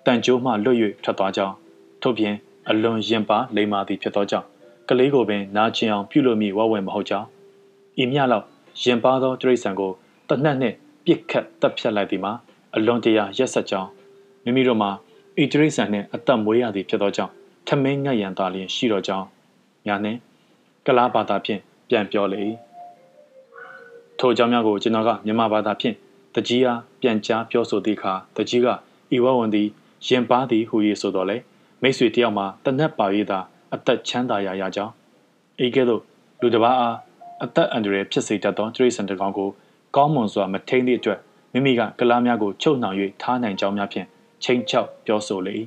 [0.07, 1.55] တန်ကြိုးမှလွတ်၍ထွက်သွားကြောင်း
[2.03, 2.35] ထို့ပြင်
[2.69, 4.52] အလွန်ရင်ပါလိမ္မာသည်ဖြစ်သောကြောင့်က
[4.99, 7.29] လေးကိုပင်နာကျင်အောင်ပြုလို့မည်ဝဝင်မဟုတ်ကြောင်း
[8.03, 8.47] ဤမြလောက်
[8.83, 9.93] ရင်ပါသောတရိษံကို
[10.29, 12.33] တနတ်နှင့်ပြစ်ခတ်တပ်ဖြတ်လိုက်သည်မှာ
[12.77, 13.91] အလွန်တရာရက်ဆက်ကြောင်း
[14.45, 14.91] မိမိတို့မှာ
[15.43, 17.33] ဤတရိษံနှင့်အသက်မွေးရသည်ဖြစ်သောကြောင့်
[17.67, 19.27] ထမင်းငတ်ရန်သာလျင်ရှိတော်ကြောင်း
[19.87, 20.19] ညာနှင့်
[20.87, 22.43] ကလားဘာသာဖြင့်ပြန်ပြောလေ၏
[24.19, 25.97] ထိုအကြောင်းများကိုကျွန်တော်ကမြန်မာဘာသာဖြင့်
[26.35, 28.67] တကြီးအားပြန်ကြားပြောဆိုသည့်အခါတကြီးက
[29.17, 29.69] ဤဝဝန်သည်
[30.07, 31.37] ရင်ပါသည်ဟူ၍ဆိုတော်လေ
[31.83, 33.39] မိတ်ဆွေတယောက်မှာတနက်ပါ၍သာ
[33.75, 34.93] အသက်ချမ်းသာရာရကြောင်း
[35.65, 36.03] ဤကဲ့သို့
[36.41, 36.97] လူတစ်ပါးအား
[37.45, 39.49] အသက်အန္တရာယ်ဖြစ်စေတတ်သောတရိษံတကောင်ကို
[39.97, 41.19] ကောင်းမွန်စွာမထိန်သည့်အတွက်
[41.53, 44.07] မိမိကကလားများကိုချုပ်နှောင်၍ထားနိုင်ကြောင်းများဖြင့်
[44.45, 45.55] ချိန်ချောက်ပြောဆိုလေ၏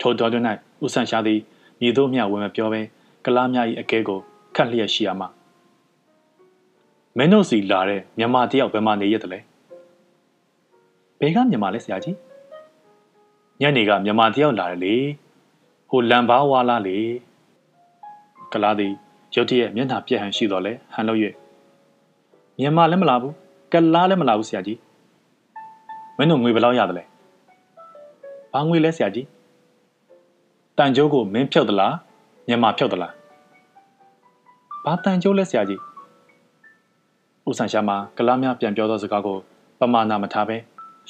[0.00, 0.44] ထိုတော်တွင်၌
[0.84, 1.40] ဥဆန်ရှာသည်
[1.80, 2.80] မြည်တို့မြဝင်မပြောဘဲ
[3.24, 4.18] ကလားများ၏အကဲကို
[4.56, 5.28] ခတ်လျက်ရှိရမှာ
[7.16, 9.40] မင်းတို့စီလာတဲ့မြန်မာတယောက်ဘယ်မှာနေရတယ်လဲ
[11.20, 12.16] ဘယ်ကမြန်မာလဲဆရာကြီး
[13.60, 14.94] ညနေကမြန်မာတယောက်လာတယ်လေ
[15.90, 16.96] ဟိုလန်ဘာဝါလာလေ
[18.52, 18.92] ကလားသည်
[19.34, 21.18] ရုတ်တရက်မျက်နှာပြက်ဟန်ရှိတော့လဲဟန်လို့၍
[22.58, 23.34] မြန်မာလည်းမလာဘူး
[23.72, 24.78] ကလားလည်းမလာဘူးဆရာကြီး
[26.16, 27.04] မင်းတို့ငွေဘယ်လောက်ရတယ်လဲ
[28.52, 29.26] ဘာငွေလဲဆရာကြီး
[30.78, 31.94] တန်ကျိုးကိုမင်းဖြုတ်သလား
[32.48, 33.12] မြန်မာဖြုတ်သလား
[34.84, 35.80] ဘာတန်ကျိုးလဲဆရာကြီး
[37.48, 39.38] ဦးဆန်ရှာမှာကလားများပြန်ပြောသောစကားကို
[39.80, 40.56] ပမာဏမထားဘဲ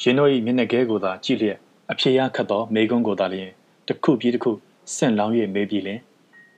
[0.01, 1.59] ရှင်တို့၏မျက်နှာကဲကိုသာကြည့်လျက်
[1.91, 3.51] အဖြေရခတ်သောမိကုန်းကိုသာလျင်
[3.87, 4.53] တစ်ခုပြီးတစ်ခု
[4.95, 6.01] ဆင့်လောင်း၍မေးပြီးလင်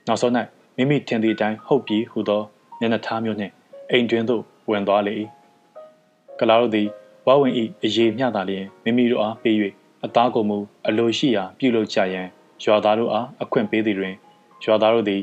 [0.07, 0.31] နောက်ဆုံး၌
[0.75, 2.41] မိမိထင်သည့်အတိုင်းဟုတ်ပြီဟုသော
[2.79, 3.53] မျက်နှာထားမျိုးနှင့်
[3.89, 5.13] အိမ်တွင်သို့ဝင်သွားလေ၏
[6.39, 6.87] ကလာတို့သည်
[7.27, 7.53] ဝဝင်၏
[7.83, 9.55] အရေးမျှသာလျင်မိမိတို့အားပေး၍
[10.05, 10.57] အသားကိုမူ
[10.87, 12.27] အလိုရှိရာပြုလုပ်ကြရန်
[12.63, 14.13] ရွာသားတို့အားအခွင့်ပေးသည်တွင်
[14.63, 15.21] ရွာသားတို့သည်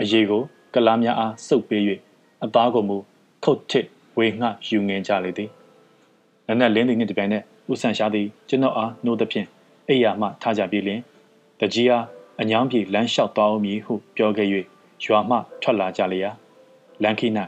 [0.00, 0.42] အရေးကို
[0.74, 1.82] ကလားများအားစုပ်ပေး၍
[2.44, 2.96] အသားကိုမူ
[3.44, 3.86] ခုတ်ထစ်
[4.18, 5.50] ဝေငှယူငင်ကြလေသည်
[6.46, 9.46] နနက်လင်းသည်နှင့်တပြိုင်နက်ဦးဆန်ရှားသည်ကျွန်တော်အားနှိုးသဖြင့်
[9.88, 11.00] အိယာမှထားကြပြီးလင်
[11.60, 12.04] တကြီးအား
[12.40, 14.48] အညောင်းပြေလမ်းလျှောက်သွားအောင်မည်ဟုပြောခဲ့၍
[15.04, 16.30] ရွာမှထွက်လာကြလျာ
[17.02, 17.38] လန်ခိန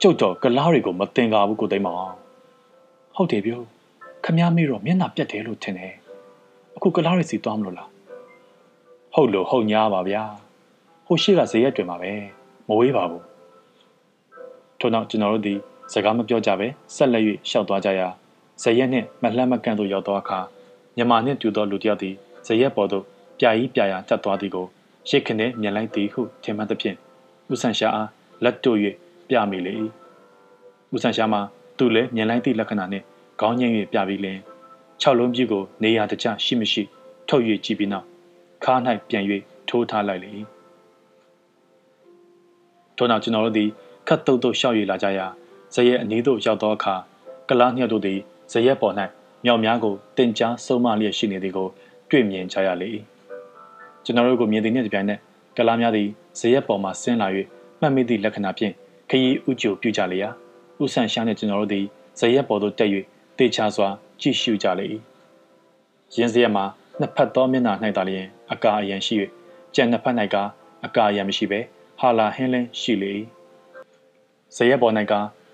[0.00, 2.14] ကျုပ်တော်ကလားတွေကိုမတင်ကားဘူးကိုသိမ်းမောင်
[3.16, 3.60] ဟုတ်တယ်ပြော
[4.24, 5.94] ခမည်းမေးတော့မျက်နှာပြတ်တယ်လို့ထင်တယ်
[6.76, 7.88] အခုကလားတွေစီသွားမလို့လား
[9.14, 10.22] ဟုတ်လို့ဟုတ်ညားပါဗျာ
[11.06, 12.12] ဟိုရှိကဇေရက်တွင်မှာပဲ
[12.68, 13.24] မဝေးပါဘူး
[14.78, 15.54] ထို့နောက်ကျွန်တော်တို့ဒီ
[15.92, 18.08] စကားမပြောကြပဲဆက်လက်၍ရှောက်သွားကြရာ
[18.62, 20.38] ဇရက်နှင့်မလှမ်းမကန့်သို့ရောက်သောအခါ
[20.96, 22.16] မြမနှင့်တူသောလူတစ်ယောက်သည်
[22.46, 23.04] ဇရက်ပေါ်သို့
[23.38, 24.66] ပြာကြီးပြာရာတက်သွားသည်ကို
[25.08, 26.96] ရှစ်ခနဲ့မြင်လိုက်သည်ဟုထင်မှတ်သဖြင့်
[27.52, 28.08] ဦးဆန်ရှာအား
[28.44, 28.78] လက်တို့၍
[29.28, 29.72] ပြမိလေ၏
[30.94, 31.40] ဦးဆန်ရှာမှာ
[31.78, 33.04] သူလည်းမြင်လိုက်သည့်လက္ခဏာနှင့်
[33.40, 34.38] ခေါင်းငိမ့်၍ပြပြီးလင်
[35.02, 36.82] ၆လုံးပြည့်ကိုနေရာတကျရှိမရှိ
[37.28, 38.06] ထုတ်၍ကြည့်ပြီးနောက်
[38.64, 38.74] ခါ၌
[39.08, 39.24] ပြန်၍
[39.68, 40.30] ထိုးထားလိုက်လေ၏
[42.96, 43.70] ထို့နောက်ကျွန်တော်တို့သည်
[44.08, 45.26] ခတ်တုတ်တုတ်ရှောက်၍လာကြရာ
[45.74, 46.94] ဇရက်အနီးသို့ရောက်သောအခါ
[47.48, 48.18] ကလားညှက်တို့သည်
[48.52, 48.94] ဇရက်ပေါ်၌
[49.44, 51.68] မြောက်များကိုတင်ကြားဆုံးမလျက်ရှိနေသည်ကို
[52.10, 52.88] တွေ့မြင်ကြရလေ၏
[54.04, 55.20] ကျွန်တော်တို့ကိုမြင်သည်နှင့်တပြိုင်နက်
[55.56, 57.28] ကလားများသည်ဇရက်ပေါ်မှဆင်းလာ၍
[57.80, 58.72] မှတ်မိသည့်လက္ခဏာဖြင့်
[59.10, 60.30] ခရီးဥကြိုပြုကြလေရာ
[60.82, 61.84] ဥဆန်ရှာနှင့်ကျွန်တော်တို့သည်
[62.18, 62.90] ဇရက်ပေါ်သို့တက်၍
[63.38, 63.88] တေချာစွာ
[64.20, 64.86] ကြည့်ရှုကြလေ၏
[66.16, 66.64] ရင်းစရက်မှာ
[67.00, 69.14] နှစ်ဖက်သောမျက်နှာ၌သာလျှင်အကာအယံရှိ၍
[69.74, 70.36] ကြံနှစ်ဖက်၌က
[70.84, 71.60] အကာအယံမရှိဘဲ
[72.00, 73.12] ဟာလာဟင်းလင်းရှိလေ၏
[74.56, 75.12] ဇရက်ပေါ်၌က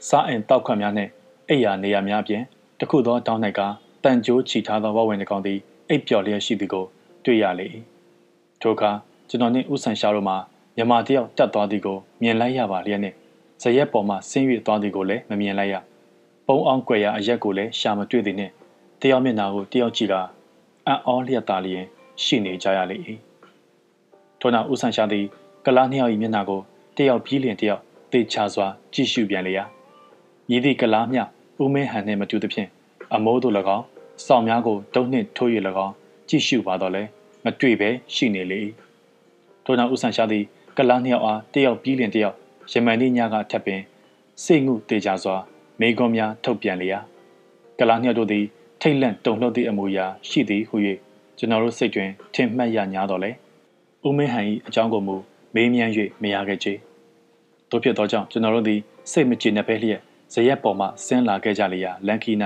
[0.09, 1.11] စားအင်တောက်ခွက်များနှင့်
[1.49, 2.43] အိယာနေရာများပြင်
[2.81, 3.61] တခုသောတောင်း၌က
[4.05, 5.61] တန်ကြိုးချီထားသောဝဝင်တစ်ကောင်သည်
[5.93, 6.85] အိပ်ပျော်လျက်ရှိသည်ကို
[7.25, 7.67] တွေ့ရလေ၏
[8.61, 8.91] ထိုအခါ
[9.29, 10.35] ကျွန်တော်နှင့်ဦးဆန်ရှာတို့မှ
[10.77, 13.17] မြမတယောက်တက်သွားသည်ကိုမြင်လိုက်ရပါလျက်နှင့်
[13.63, 15.75] ဇရက်ပေါ်မှဆင်း၍သွားသည်ကိုလည်းမမြင်လိုက်ရ
[16.47, 18.53] ပုံအောင်ကွယ်ရာအရက်ကိုလည်းရှာမတွေ့သည်နှင့်
[19.01, 20.15] တယောက်မျက်နှာကိုတယောက်ကြည့်က
[20.87, 21.85] အံ့ဩလျက်သာလျင်
[22.23, 22.97] ရှိနေကြရလေ၏
[24.41, 25.25] ထို့နောက်ဦးဆန်ရှာသည်
[25.67, 26.61] ကလားနှစ်ယောက်၏မျက်နှာကို
[26.97, 27.81] တယောက်ပြီးလျင်တယောက်
[28.13, 29.65] တေချာစွာကြည့်ရှုပြန်လေရာ
[30.51, 31.23] ရည်သည့်ကလားမျှ
[31.63, 32.69] ဦးမင်းဟန်နှင့်မတူသဖြင့်
[33.15, 33.85] အမိုးတို့၎င်း
[34.27, 35.51] စောင့်များကိုတုံးနှင့်ထိုး၍၎
[35.87, 35.95] င်း
[36.29, 37.03] ကြည့်ရှုပါတော့လဲ
[37.45, 38.61] မတွေ့ပဲရှိနေလေ၏
[39.65, 40.45] ထို့နောက်ဦးဆန်ရှာသည်
[40.77, 42.37] ကလားနှစ်ယောက်အားတယောက်ပြီးလျင်တယောက်
[42.73, 43.81] ယမန်နေ့ညကထပ်ပင်
[44.45, 45.37] စိတ်ငုတေချာစွာ
[45.81, 46.99] မိကွန်များထုတ်ပြန်လေရာ
[47.79, 48.45] ကလားနှစ်ယောက်တို့သည်
[48.81, 50.77] ထိတ်လန့်တုန်လှုပ်သည့်အမူအရာရှိသည်ဟု၍
[51.39, 53.31] ကျွန်တော်တို့စိတ်တွင်ထင်မှတ်ရညာတော့လေ
[54.07, 55.17] ဦးမင်းဟန်၏အကြောင်းကိုမူ
[55.55, 55.93] မေးမြန်း၍
[56.23, 56.73] မရခဲ့ချေ
[57.71, 60.01] တို့ဖြစ်သောကြောင့်ကျွန်တော်တို့သည်စိတ်မကြည်နှစ်ပဲလျက်
[60.33, 62.33] ဇရက်ပေါ်မှဆင်းလာခဲ့ကြလေရာလန်ခီ၌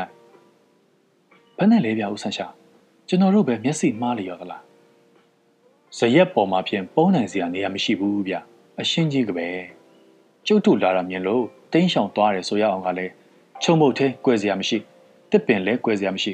[1.58, 2.46] ဘယ်နဲ့လဲဗျာဦးဆန်းရှာ
[3.08, 4.62] ကျွန်တော်တို့ပဲမျက်စိမှားလျော်သလား
[5.98, 8.34] ဇရက်ပေါ်မှာဖြင့်ပုံးနိုင်စရာနေရာမရှိဘူးဗျ
[8.80, 9.46] အရှင်းကြီးကပဲ
[10.46, 13.12] ကျုပ်တို့လာတာမြင်လို့တင်းရှောင်သွားတယ်ဆိုရအောင်ကလည်း
[13.62, 14.78] ချုံမုတ်သေးကွယ်စရာမရှိ
[15.30, 16.32] တစ်ပင်လဲကွယ်စရာမရှိ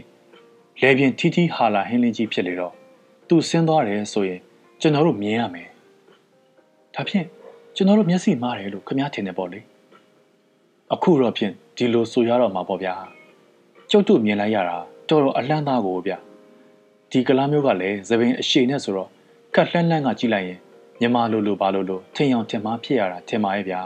[0.80, 2.72] လဲပြင်းထီးထီးဟာလာဟင်းလင်းကြီးဖြစ်လေတော့
[3.28, 4.40] သူဆင်းသွားတယ်ဆိုရင်
[4.80, 5.68] ကျွန်တော်တို့မြင်ရမယ်
[6.94, 7.26] ဒါဖြင့်
[7.76, 9.60] ကျွန်တော်တို့မျက်စိမှားတယ်လို့ခမည်းထင်တယ်ပေါ့လေ
[10.92, 12.94] အခုတော့ဖြင့်ဒီလိုဆိုရတော့မှာပေါ့ဗျာ
[13.90, 14.78] ကျုပ်တို့မြင်လိုက်ရတာ
[15.08, 16.12] တော်တော်အလန့်သားကိုဗျ
[17.10, 19.08] ဒီကလားမျိုးကလည်းသပင်အရှိနဲ့ဆိုတော့
[19.54, 20.58] ခက်လှမ်းလှမ်းကကြည့်လိုက်ရင်
[21.00, 23.80] မြမလိုလိုဘာလိုလိုထင်အောင်ထင်မှားဖြစ်ရတာထင်ပါရဲ့ဗျာ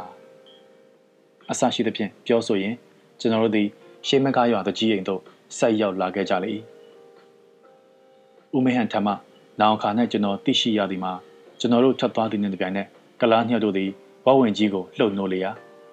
[1.50, 2.74] အဆရှိသဖြင့်ပြောဆိုရင်
[3.20, 3.64] ကျွန်တော်တို့ဒီ
[4.06, 5.20] ရှေးမကားရွာတကြီးအိမ်တို့
[5.58, 6.52] ဆက်ရောက်လာခဲ့ကြလေ
[8.54, 9.08] ဦးမေဟန်ထမ
[9.60, 11.12] နောင်ခါနဲ့ကျွန်တော်သိရှိရသည်မှာ
[11.60, 12.86] ကျွန်တော်တို့ထပ်သွားသည်နဲ့တပြိုင်နက်
[13.20, 13.90] ကလားညှက်တို့သည်
[14.26, 15.50] ဝဝင်ကြီးကိုလှုပ်နိုးလေရာ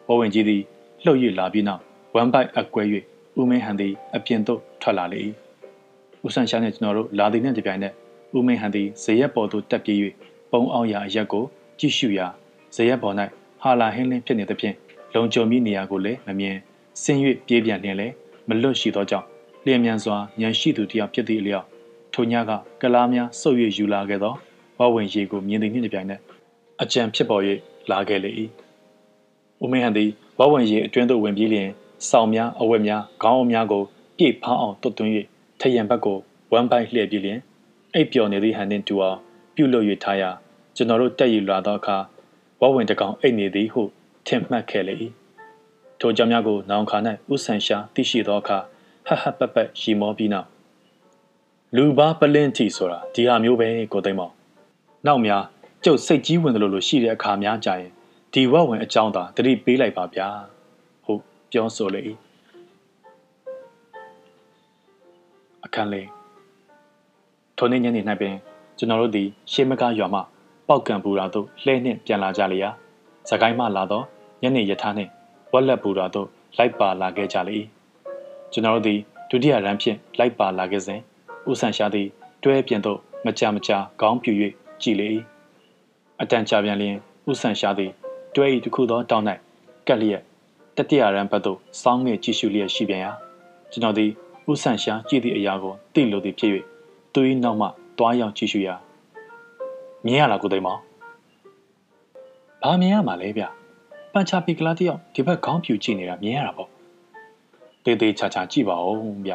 [0.07, 0.61] ဝဝင်ကြီးသည်
[1.03, 1.81] လှုပ်ရလာပြီးနောက်
[2.15, 2.83] ဝမ်ဘိုက်အကွဲ၍
[3.39, 5.21] ဦးမင်းဟန်သည်အပြင်သို့ ထွက်လာလေ၏
[6.25, 7.93] ဦးဆန်ရှာနှင့်ကျွန်တော်တို့လာသည်နှင့်တပြိုင်နက်
[8.37, 9.97] ဦးမင်းဟန်သည်ဇရက်ပေါ်သို့တက်ပြေး၍
[10.51, 11.43] ပုံအောင်ရာအရက်ကို
[11.79, 12.27] ကြည့်ရှုရာ
[12.75, 13.15] ဇရက်ပေါ်၌
[13.61, 14.75] ဟာလာဟင်းလင်းဖြစ်နေသဖြင့်
[15.13, 16.57] လုံခြုံမိနေရာကိုလည်းမမြင်
[17.01, 18.13] ဆင်း၍ပြေးပြန်လျင်လည်း
[18.47, 19.27] မလွတ်ရှိသောကြောင့်
[19.65, 21.65] လျင်မြန်စွာညံရှိသူတယောက်ဖြစ်သည့်အလျောက်
[22.13, 24.33] ထိုညကကလားများဆုပ်၍ယူလာခဲ့သော
[24.79, 26.19] ဝဝင်ရေကိုမြင်သည်နှင့်တပြိုင်နက်
[26.81, 27.41] အကြံဖြစ်ပေါ်၍
[27.91, 28.31] လာခဲ့လေ၏
[29.63, 30.09] ဦးမင်းဟန်သည်
[30.39, 31.69] ဝဝင်ရေအတွင်းသို့ဝင်ပြီးလျင်
[32.09, 33.83] စောင်းများအဝက်များခေါင်းအုံများကို
[34.17, 35.11] ပြည့်ဖောင်းအောင်တွတ်သွင်း၍
[35.59, 36.17] ထရံဘက်ကို
[36.51, 37.39] ဝမ်းပိုက်လှည့်ပြီးလျင်
[37.93, 39.17] အိပ်ပျော်နေသည့်ဟန်နှင့်တူအောင်
[39.55, 40.29] ပြုလုပ်၍ထားရာ
[40.75, 41.97] ကျွန်တော်တို့တက်ယူလာသောအခါ
[42.61, 43.81] ဝဝင်တကောင်အိတ်နေသည်ဟု
[44.27, 44.95] ထင်မှတ်ခဲ့လေ၏
[45.99, 46.97] ထိုကြောင့်များကိုနောင်ခါ၌
[47.33, 48.57] ဥဆန်ရှာသိရှိသောအခါ
[49.07, 50.47] ဟဟပပရီမောပြီးနောက်
[51.75, 54.33] လူပါပလင်းတီဆိုတာဒီဟာမျိုးပဲကိုသိမ့်မောင်
[55.07, 55.43] နောက်များ
[55.83, 57.91] ကျုပ်စိတ်ကြီးဝင်တယ်လို့လို့ရှိတဲ့အခါများကြာရင်
[58.33, 60.27] ဒီဝဝင်အကြောင်းသာတတိပေးလိုက်ပါဗျာ
[61.05, 62.01] ဟုတ်ပြောဆိုလေ၏
[65.73, 66.07] အခန်းလေး
[67.57, 68.35] ထိုနေ့ညနေ၌ပင်
[68.77, 70.19] ကျွန်တော်တို့သည် ရှေးမကားရွာမှ
[70.67, 72.69] ပောက်ကံပူရာသို့လှဲနှင့်ပြန်လာကြလျာ
[73.29, 74.01] စကိုင်းမှလာသော
[74.41, 75.09] ညနေရထားနှင့်
[75.53, 77.57] ဝက်လက်ပူရာသို့လိုက်ပါလာခဲ့ကြလေ၏
[78.51, 78.99] ကျွန်တော်တို့သည်
[79.29, 80.99] ဒုတိယရန်ဖြင့်လိုက်ပါလာခဲ့စဉ်
[81.49, 82.07] ဦးဆန်ရှာသည်
[82.43, 84.31] တွဲပြင်သို့မကြမကြာခေါင်းပြူ၍
[84.81, 85.07] ကြည်လေ၏
[86.21, 86.95] အတန်ကြာပြန်လျင်
[87.29, 87.91] ဦးဆန်ရှာသည်
[88.35, 89.25] တွဲ၏တစ်ခုသောတောင်း၌
[89.87, 90.21] ကက်လျက်
[90.77, 93.11] တတိယရန်ဘက်သို့စောင်းငယ်ကြည့်ရှုလျက်ရှိပြန်ရာ
[93.71, 94.11] ကျွန်တော်သည်
[94.51, 96.51] ဦးဆန်ရှာကြည့်သည့်အရာကိုသိလိုသည်ဖြစ်၍
[97.13, 97.67] သူ၏နောက်မှ
[97.97, 98.75] တွားရောက်ကြည့်ရှုရာ
[100.05, 100.81] မြင်ရလားကိုသိမ်းမောင်
[102.63, 103.43] ဘာမြင်ရမှာလဲဗျ
[104.13, 106.69] ပန်ချာပီကလာတယောက်ဒီဘက်ခေါင်းပြူကြည့်နေတာမြင်ရတာပေါ့
[107.83, 109.33] တေးသေးချာချာကြည့်ပါဦးဗျ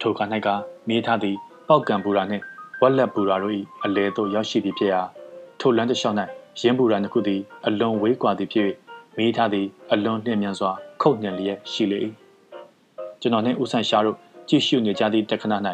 [0.00, 0.48] ထိုက၌က
[0.88, 1.36] မေးထားသည့်
[1.68, 2.44] ပောက်ကံပူရာနှင့်
[2.80, 5.00] ဝက်လက်ပူရာတို့၏အလဲသို့ရောက်ရှိပြီးဖြစ်ရာ
[5.60, 6.16] ထိုလမ်းတစ်လျှောက်၌
[6.60, 8.68] ရင်းပူရာတစ်ခုသည်အလွန်ဝေးကွာသည်ဖြစ်၍
[9.16, 10.70] မေးထားသည်အလွန်နှင့်မြန်စွာ
[11.02, 11.98] ခုတ်ညံလျက်ရှိလေ၏
[13.20, 14.16] ကျွန်တော်နှင့်ဦးဆန်ရှာတို့
[14.48, 15.52] ကြည့်ရှုနေကြသည့်တခဏ၌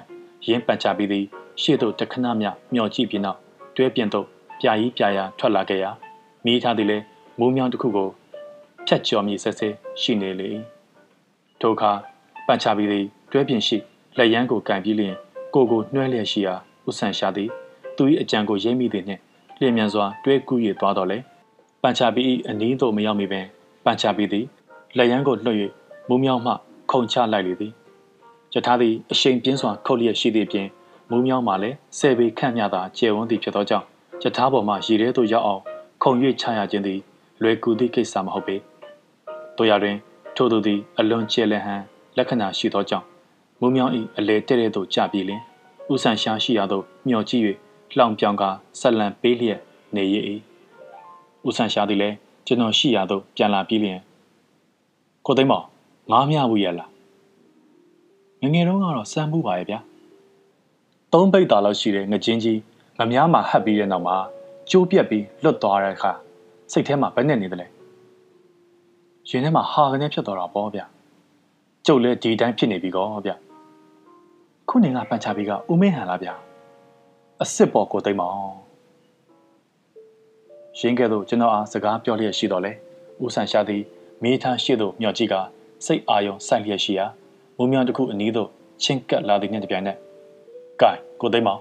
[0.47, 1.25] ရင်းပန်ချပြီးသည်
[1.63, 3.39] ရှေ့သို့တခဏမျှမျောကြည့်ပြီးနောက်
[3.77, 4.27] တွဲပြင်သို့
[4.61, 5.91] ပြာကြီးပြာရာထွက်လာခဲ့ရာ
[6.45, 7.05] မိထားသည်လည်း
[7.39, 8.09] မိုးမြောင်းတစ်ခုကို
[8.87, 9.69] ဖြတ်ကျော်မြည်ဆက်ဆဲ
[10.01, 10.51] ရှိနေလေ
[11.61, 11.91] ထိုအခါ
[12.47, 13.77] ပန်ချပြီးသည်တွဲပြင်ရှိ
[14.19, 15.15] လက်ရန်ကိုကန်ပြီးလျင်
[15.55, 16.55] ကိုကိုနှွဲလျက်ရှိရာ
[16.89, 17.51] ဥဆန်ရှာသည်
[17.97, 19.21] သူ၏အကြံကိုရိပ်မိသည်နှင့်
[19.61, 21.19] လျင်မြန်စွာတွဲကူး၍သွားတော်လဲ
[21.83, 23.47] ပန်ချပြီး၏အနီးသို့မရောက်မီပင်
[23.85, 24.45] ပန်ချပြီးသည်
[24.97, 25.59] လက်ရန်ကိုလွှတ်၍
[26.09, 26.53] မိုးမြောင်းမှ
[26.91, 27.73] ခုန်ချလိုက်လေသည်
[28.55, 30.67] ယထာသည်အရှိန်ပြင်းစွာခုတ်လျက်ရှိသည့်ပြင်
[31.11, 33.87] မူးမြောင်းမှလည်းဆယ်ပေခန့်မြသာကျယ်ဝန်းသည်ဖြစ်သောကြောင့်
[34.23, 35.63] ယထာပေါ်မှရေထဲသို့ရောက်အောင်
[36.03, 37.01] ခုန်၍ချရခြင်းသည်
[37.43, 38.57] လွယ်ကူသည့်ကိစ္စမဟုတ်ပေ။
[39.57, 39.97] တို့ရတွင်
[40.37, 41.83] ထိုသူသည် အလွန်ကျယ်လည်ဟန်
[42.17, 43.07] လက္ခဏာရှိသောကြောင့်
[43.61, 45.41] မူးမြောင်း၏အလေတဲ့တဲ့သို့ကြပြေးလင်
[45.93, 47.43] ဥဆန်ရှားရှိရာသို့မျှော်ကြည့်၍
[47.99, 48.43] လောင်ပြောင်က
[48.81, 49.61] ဆက်လန်ပေးလျက်
[49.97, 50.15] နေရ၏။
[51.49, 52.17] ဥဆန်ရှားသည်လည်း
[52.47, 53.99] ကျွန်တော်ရှိရာသို့ပြန်လာပြီးလျင်
[55.27, 55.67] ကိုသိမ်းမောင်
[56.13, 56.91] ငားမြဘူးရလား
[58.43, 59.79] ငငယ်တုန်းကတော့စမ်းမှုပါရဲ့ဗျာ
[61.13, 62.59] သုံးပိတ်တာလောက်ရှိတဲ့ငကျင်းကြီး
[62.99, 64.17] ငမားမှာဟပ်ပြီးတဲ့နောက်မှာ
[64.71, 66.13] ကျိုးပြက်ပြီးလွတ်သွားတဲ့အခါ
[66.73, 67.67] စိတ်ထဲမှာဘယ်နဲ့နေသလဲ
[69.29, 70.81] ရင်ထဲမှာဟာကနေဖြစ်သွားတာပေါ့ဗျ
[71.87, 73.33] ကျုပ်လည်းဒီတိုင်းဖြစ်နေပြီကောဗျ
[74.69, 76.29] ခုနေကပန်ချာဘီကဦးမင်းဟန်လားဗျ
[77.41, 78.57] အစ်စ်ပေါ်ကိုသိမ့်မအောင်
[80.79, 82.73] ရင်းကဲ့သို့ကျွန်တော်အားစကားပြောလျက်ရှိတော့လေ
[83.23, 83.83] ဦးဆန်ရှာသည်
[84.23, 85.35] မိသားရှိသို့မျှော်ကြည့်က
[85.87, 87.07] စိတ်အာယုံစိုက်လျက်ရှိရာ
[87.57, 88.49] မုံမြောင်တစ်ခုအနီးသို့
[88.83, 89.97] ချင်းကပ်လာသည်နှင့်တပြိုင်နက်။
[90.81, 91.61] ကဲကိုသိမ်းမောင်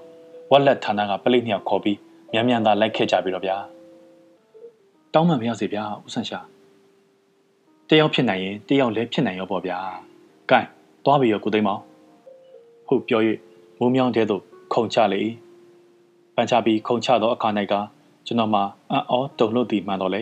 [0.52, 1.98] ဝက်လက်ဌာနကပလိတ်နှစ်ယောက်ခေါ်ပြီး
[2.34, 3.58] မြန်မြန်သာလိုက်ခဲ့ကြပြီတော့ဗျာ။
[5.14, 6.40] တောင်းမှန်မရစေဗျာဦးဆန်ရှာ။
[7.90, 9.78] တယောက်ဖြစ်နိုင်ရင်တယောက်လည်းဖြစ်နိုင်ရောပေါ့ဗျာ။
[10.52, 10.60] ကဲ
[11.06, 11.82] သွားပြီရောကိုသိမ်းမောင်။
[12.88, 13.22] ဟုတ်ပြော၍
[13.80, 14.42] မုံမြောင်တဲသို့
[14.74, 15.20] ခုန်ချလေ၏။
[16.36, 17.74] ပန်ချပြီးခုန်ချသောအခါ၌က
[18.26, 18.62] ကျွန်တော်မှ
[18.92, 20.22] အံ့ဩတုန်လှုပ်သည်မှန်တော့လေ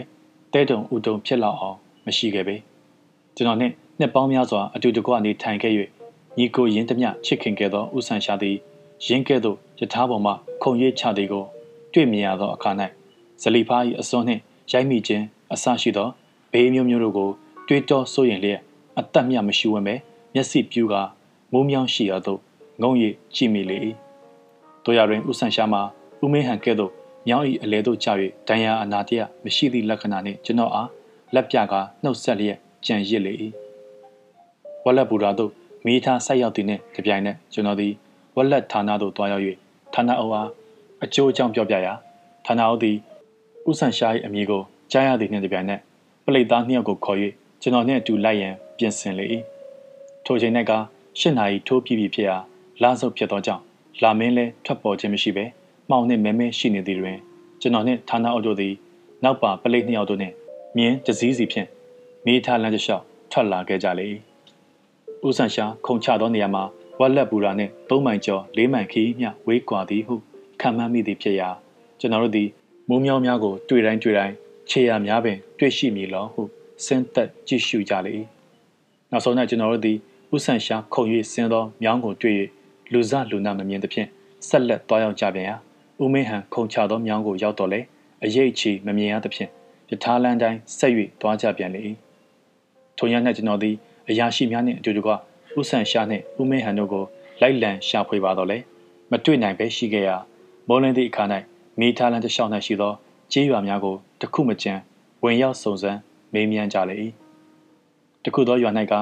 [0.53, 2.55] တဲတုံဥတုံဖြစ်လောက်အောင်မရှိခဲ့ပေ။
[3.35, 5.73] ကျွန်တော်နဲ့ နှစ်ပေါင်းများစွာအတူတကွအနေထိုင်ခဲ့၍
[6.37, 8.57] ညီကိုရင်းသမျှချစ်ခင်ခဲ့သောဦးဆန်ရှာသည်
[9.05, 10.31] ရင်းကဲ့သို့ယထာပေါ်မှ
[10.61, 11.45] ခုံရွေးချသည်ကို
[11.93, 12.71] တွေ့မြင်ရသောအခါ၌
[13.41, 14.41] ဇလီဖား၏အစွန်းနှင့်
[14.71, 16.07] ရိုက်မိခြင်းအဆရှိသော
[16.51, 17.29] ဘေးမျိုးမျိုးတို့ကို
[17.67, 18.59] တွေးတောဆိုရင်လျက်
[18.99, 19.99] အသက်မြမရှိဝဲမဲ့
[20.33, 20.95] မျက်စိပြူက
[21.51, 22.37] မိုးမြောင်းရှိရသော
[22.81, 23.77] ငုံရည်ကြည့်မိလေ၏
[24.83, 25.79] တို့ရတွင်ဥဆန်ရှာမှ
[26.23, 26.91] ဥမင်းဟန်ကဲ့သို့
[27.27, 28.07] မြောင်း၏အလဲသို့ကျ၍
[28.47, 30.89] ဒဏ်ရာအနာတရမရှိသည့်လက္ခဏာနှင့်ကျွန်တော်အား
[31.33, 31.73] လက်ပြက
[32.03, 33.33] နှုတ်ဆက်လျက်ကြံရစ်လေ၏
[34.85, 35.51] ဝက်လက်ဘူရာတို့
[35.85, 37.93] မိသားဆက်ရောက်သည်နှင့်ကြပြိုင်နက်ကျွန်တော်သည်
[38.35, 39.43] ဝက်လက်ဌာနသို့တွားရောက်၍
[39.93, 40.49] ဌာနအုပ်အား
[41.03, 41.93] အကျိုးအကြောင်းပြောပြရာ
[42.45, 42.97] ဌာနအုပ်သည်
[43.69, 44.61] ဥဆန်ရှာ၏အမည်ကို
[44.91, 45.79] ကြားရသည်နှင့်ကြပြိုင်နက်
[46.25, 47.17] ပလိတ်သားနှစ်ယောက်ကိုခေါ်၍
[47.61, 49.25] ကျွန်တော်နှင့်အတူလိုက်ရန်ပြင်ဆင်လေ၏
[50.25, 50.73] ထိုချိန်၌က
[51.19, 52.37] ၈နာရီထိုးပြပြီးဖြစ်ရာ
[52.81, 53.63] လာဆုပ်ဖြစ်သောကြောင့်
[54.03, 55.45] လာမင်းလည်းထွက်ပေါ်ခြင်းမရှိဘဲ
[55.89, 57.17] မှောင်နှင့်မဲမဲရှိနေသည်တွင်
[57.61, 58.73] ကျွန်တော်နှင့်ဌာနအုပ်တို့သည်
[59.23, 60.33] နောက်ပါပလိတ်နှစ်ယောက်တို့နှင့်
[60.77, 61.67] မြင်းတစည်းစီဖြင့်
[62.25, 64.05] မိထားလမ်းတစ်လျှောက်ထွက်လာခဲ့ကြလေ၏
[65.27, 66.63] ဦးဆန်ရှာခုံချသောနေရာမှာ
[66.99, 70.15] ဝက်လက်ပူရာနှင့်၃မိုင်ကျော်၄မိုင်ခီးမျှဝေးကွာသည်ဟု
[70.61, 71.49] ခံမှန်းမိသည်ဖြစ်ရာ
[71.99, 72.49] ကျွန်တော်တို့သည်
[72.89, 74.33] မိုးမြောင်းများကိုတွေ့တိုင်းတွေ့တိုင်း
[74.69, 76.41] ခြေရာများပင် တွေ့ရှိမည်လောဟု
[76.85, 78.13] စဉ်သက်ကြည့်ရှုကြလေ၏
[79.11, 79.97] နောက်ဆုံး၌ကျွန်တော်တို့သည်
[80.35, 82.35] ဥဆန်ရှာခုံ၍ဆင်းသောမြောင်းကိုတွေ့၍
[82.91, 84.07] လူစလူနာမမြင်သဖြင့်
[84.47, 85.55] ဆက်လက်သွားရောက်ကြပြန်ရာ
[86.01, 87.79] ဦးမင်းဟန်ခုံချသောမြောင်းကိုရောက်တော့လေ
[88.23, 89.49] အရေးချီမမြင်ရသဖြင့်
[89.89, 91.81] ယထာလန်းတိုင်းဆက်၍သွားကြပြန်လေ၏
[92.97, 93.75] ထိုည၌ကျွန်တော်သည်
[94.09, 95.11] အရာရှိများနှင့်အတူတကွ
[95.59, 97.05] ဥဆန်ရှာနှင့်ဦးမင်းဟန်တို့ကို
[97.41, 98.57] လိုက်လံရှာဖွေပါတော့လေ
[99.11, 100.15] မတွေ့နိုင်ပဲရှိခဲ့ရာ
[100.67, 101.23] မောလင်းသည့်အခါ၌
[101.79, 102.93] မိထားလန်းတစ်လျှောက်၌ရှိသော
[103.31, 104.73] ကြေးရွာများကိုတခုမကြံ
[105.23, 105.99] ဝင်ရောက်စုံစမ်း
[106.33, 106.95] မေးမြန်းကြလေ၏
[108.23, 108.93] တခုသောရွာ၌က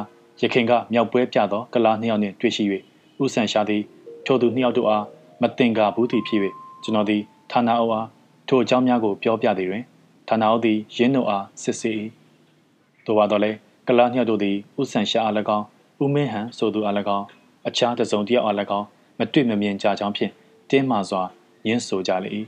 [0.42, 2.64] ရခင်ကမြောက်ပွဲပြသောကလာနှစ်ယောက်နှင့်တွေ့ရှိ၍
[3.24, 3.84] ဥဆန်ရှာသည်
[4.26, 5.06] ထိုသူနှစ်ယောက်တို့အား
[5.42, 6.42] မတင်ကာဘူးသည်ဖြစ်၍
[6.84, 8.08] ကျွန်တော်သည်ဌာနအုပ်အား
[8.48, 9.84] ထိုအကြောင်းများကိုပြောပြသည်တွင်
[10.28, 11.96] ဌာနအုပ်သည်ရင်းတို့အားစစ်ဆေး၏
[13.06, 13.52] သို့ပါတော့လေ
[13.90, 15.66] ကလာနှစ်ယောက်တို့သည်ဥဆန်ရှာအား၎င်း
[16.04, 17.26] ဥမင်းဟန်ဆိုသူအား၎င်း
[17.68, 18.86] အခြားတစုံတစ်ယောက်အား၎င်း
[19.20, 20.32] မတွေ့မမြင်ကြကြောင်းဖြင့်
[20.70, 21.22] တင်းမာစွာ
[21.66, 22.30] ညှင်းဆိုကြလေ၏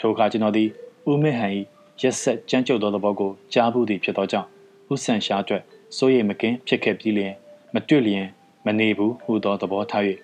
[0.00, 0.68] ထိုအခါကျွန်တော်သည်
[1.10, 1.52] ဥမင်းဟန်၏
[2.00, 4.48] ရက်ဆက်ကြမ်းကြုတ်သောသဘောကိုကြားဘူးသည်ဖြစ်သောကြောင့်
[4.92, 5.62] ဥဆန်ရှာအတွက်
[5.96, 7.34] စိုးရိမ်မကင်းဖြစ်ခဲ့ပြီးလျင်
[7.74, 8.26] မတွေ့လျင်
[8.66, 10.02] မနေဘူးဟူသောသဘောထား၍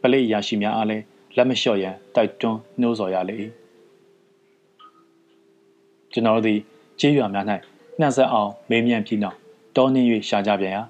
[0.00, 1.04] ပလိရရှိများအားလည်း
[1.36, 3.36] လက်မလျှော့ရန်တိုက်တွန်းနှိုးဆော်ရလေ၏
[6.12, 6.58] ကျွန်တော်သည်
[7.00, 7.46] ကြေးရွာများ၌
[8.00, 9.43] နှံ့ဆက်အောင်မေးမြန်းပြီးနောက်
[9.76, 10.82] တောနှင်း၍ရှာကြပြန်ရာ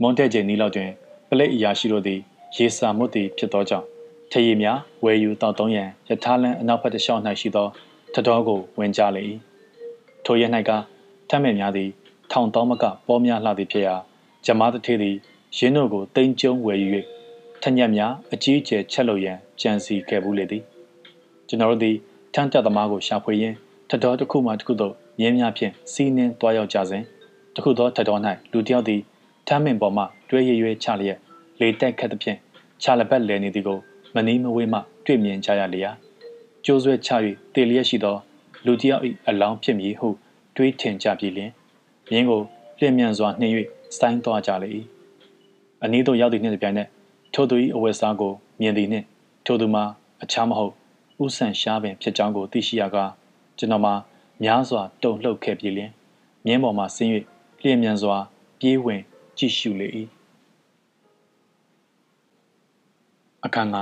[0.00, 0.90] မွန်တက်ကျင်းနီးလောက်တွင်
[1.28, 2.20] ပလိအရာရှိတို့သည်
[2.56, 3.86] ရေစာမွတ်သည်ဖြစ်သောကြောင့်
[4.30, 7.68] ထရီများဝယ်ယူတောက်သုံးရန်ယထာလန်အနောက်ဘက်တစ်လျှောက်၌ရှိသော
[8.14, 9.22] ထတော်ကိုဝင်ကြလေ၏
[10.24, 10.70] ထိုရက်၌က
[11.28, 11.90] ထမ်းမဲ့များသည်
[12.30, 13.96] ထောင်တောင်းမကပေါ်များလှသည်ဖြစ်ရာ
[14.44, 15.16] ဂျမားတထေးသည်
[15.56, 16.88] ရင်းတို့ကိုတိမ်ကျုံဝယ်ယူ၍
[17.62, 20.62] ထညက်များအကြီးအကျယ်ချက်လို့ရန်ကြံစီခဲ့ဘူးလေသည်
[21.48, 21.96] ကျွန်တော်တို့သည်
[22.34, 23.56] ထမ်းတက်သမားကိုရှာဖွေရင်း
[23.90, 27.04] ထတော်တစ်ခုမှတစ်ခုသို့မြင်းများဖြင့်စီးနှင်းသွားရောက်ကြစဉ်
[27.54, 28.20] တစ်ခုသောထတော်၌
[28.52, 29.00] လူတစ်ယောက်သည်
[29.46, 31.18] ထမ်းမင်ပေါ်မှတွဲရရွဲချလျက်
[31.60, 32.38] လေတက်ခတ်သဖြင့်
[32.82, 33.78] ချလပတ်လဲနေသည်ကို
[34.14, 35.90] မနီးမဝေးမှတွေ့မြင်ကြရလျာ
[36.64, 37.10] ကျိုးဆွဲချ၍
[37.54, 38.16] တေလျက်ရှိသော
[38.64, 40.08] လူတစ်ယောက်၏အလောင်းဖြစ်မည်ဟု
[40.56, 41.50] တွေးထင်ကြပြီလျင်
[42.10, 42.42] မြင်းကို
[42.78, 43.52] လျင်မြန်စွာနှင်၍
[43.98, 44.70] စိုင်းသွားကြလေ၏
[45.82, 46.88] အနည်းသို့ရောက်သည့်နှင့်တပြိုင်နက်
[47.34, 49.06] ထိုသူ၏အဝတ်စားကိုမြင်သည်နှင့်
[49.46, 49.84] ထိုသူမှာ
[50.22, 50.72] အခြားမဟုတ်
[51.24, 53.10] ဥဆန်ရှားပင်ဖြစ်ကြောင်းကိုသိရှိရကား
[53.58, 53.94] ကျွန်တော်မှာ
[54.44, 55.90] များစွာတုန်လှုပ်ခဲ့ပြီလျင်
[56.46, 57.10] မြင်းပေါ်မှဆင်း၍
[57.62, 58.16] လျင်မြန်စွာ
[58.58, 59.02] ပြေးဝင်
[59.38, 59.88] ကြည့်ရှုလေ၏
[63.44, 63.76] အခန်းက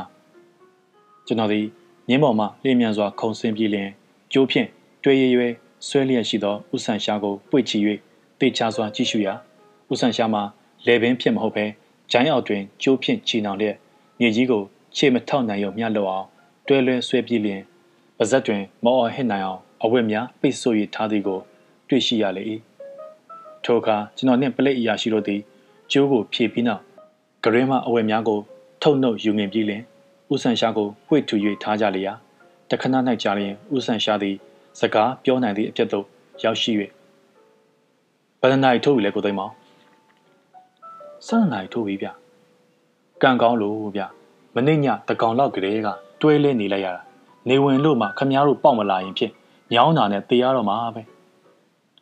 [1.26, 1.66] ကျွန်တော်သည်
[2.08, 3.88] မြင်းပေါ်မှလျင်မြန်စွာ ခုန်ဆင်းပြေးလျင်
[4.32, 4.68] ကျိုးဖြင့်
[5.04, 5.52] တွေ့ရရွယ်
[5.86, 7.78] ဆွဲလျက်ရှိသောဥဆန်ရှားကိုပွေ့ချီ၍
[8.40, 9.34] တေချာစွာကြည့်ရှုရာ
[9.92, 10.42] ဥဆန်ရှားမှာ
[10.86, 11.64] လေပင်ဖြစ်မဟုတ်ဘဲ
[12.10, 13.76] ဂျိုင်းအောက်တွင်ကျိုးဖြင့်ချီနှောင်လျက်
[14.20, 14.62] မြေကြီးကို
[14.96, 16.26] ခြေမထောက်နိုင်ရုံမျှလောက်အောင်
[16.66, 17.62] တွဲလွဲဆွဲပြေးလျင်
[18.18, 21.40] ပါဇက်တွင် မောအော်ဟစ်နိုင်အောင်အဝတ်များပိတ်ဆို့၍ထားသည်ကို
[21.88, 22.42] တွေ့ရှိရလေ၏
[23.64, 25.40] ထိုအခါကျွန်တော်နှင့်ပလိတ်အရာရှိတို့သည်
[25.92, 26.82] ကျိုးကိုဖြည့်ပြီးနောက်
[27.44, 28.40] ဂရင်းမအဝတ်များကို
[28.82, 29.82] ထုတ်နှုတ်ယူငင်ပြီးလင်
[30.32, 32.12] ဥဆန်ရှားကိုဝှေ့ထူ၍ထားကြလေရာ
[32.70, 34.36] တခဏ၌ကြာလျင်ဥဆန်ရှားသည်
[34.80, 36.04] စကားပြောနိုင်သည့်အဖြစ်သို့
[36.44, 36.72] ရောက်ရှိ၍
[38.40, 39.52] ဘယ်နှနိုင်ထိုးပြီလဲကိုသိမ်းမောင်
[41.26, 42.08] ဆန်းနိုင်ထိုးပြီဗျ
[43.22, 44.02] ကံကောင်းလို့ဗျ
[44.54, 45.88] မနေ့ညတကောင်လောက်ကလေးက
[46.20, 47.02] တွဲလဲနေလိုက်ရတာ
[47.48, 49.32] နေဝင်လို့မှခမားတို့ပေါက်မလာရင်ဖြင့်
[49.72, 51.02] ညောင်းတာနဲ့တေးရတော့မှာပဲ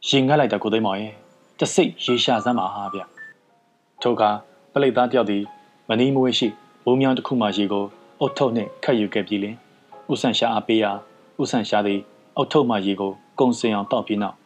[0.08, 1.14] ရင်ငတ်လိုက်တာကိုသိမ်းမောင်ရဲ့
[1.60, 3.00] တစိတ်ရေရှာစမ်းပါဟာဗျ
[4.02, 4.22] ထိုက
[4.72, 5.44] ပလိတ်သားတယောက်သည်
[5.88, 6.48] မနီးမဝဲရှိ
[6.84, 7.84] ဘုံမြောင်တစ်ခုမှရေကို
[8.20, 9.56] အုတ်ထုတ်နှင့်ခတ်ယူခဲ့ပြီးလင်
[10.12, 10.90] ဥဆန်ရှာအပေးရာ
[11.42, 12.00] ဥဆန်ရှာသည်
[12.36, 14.36] အုတ်ထုတ်မှရေကိုကုံစင်အောင်တောက်ပြီးနောက်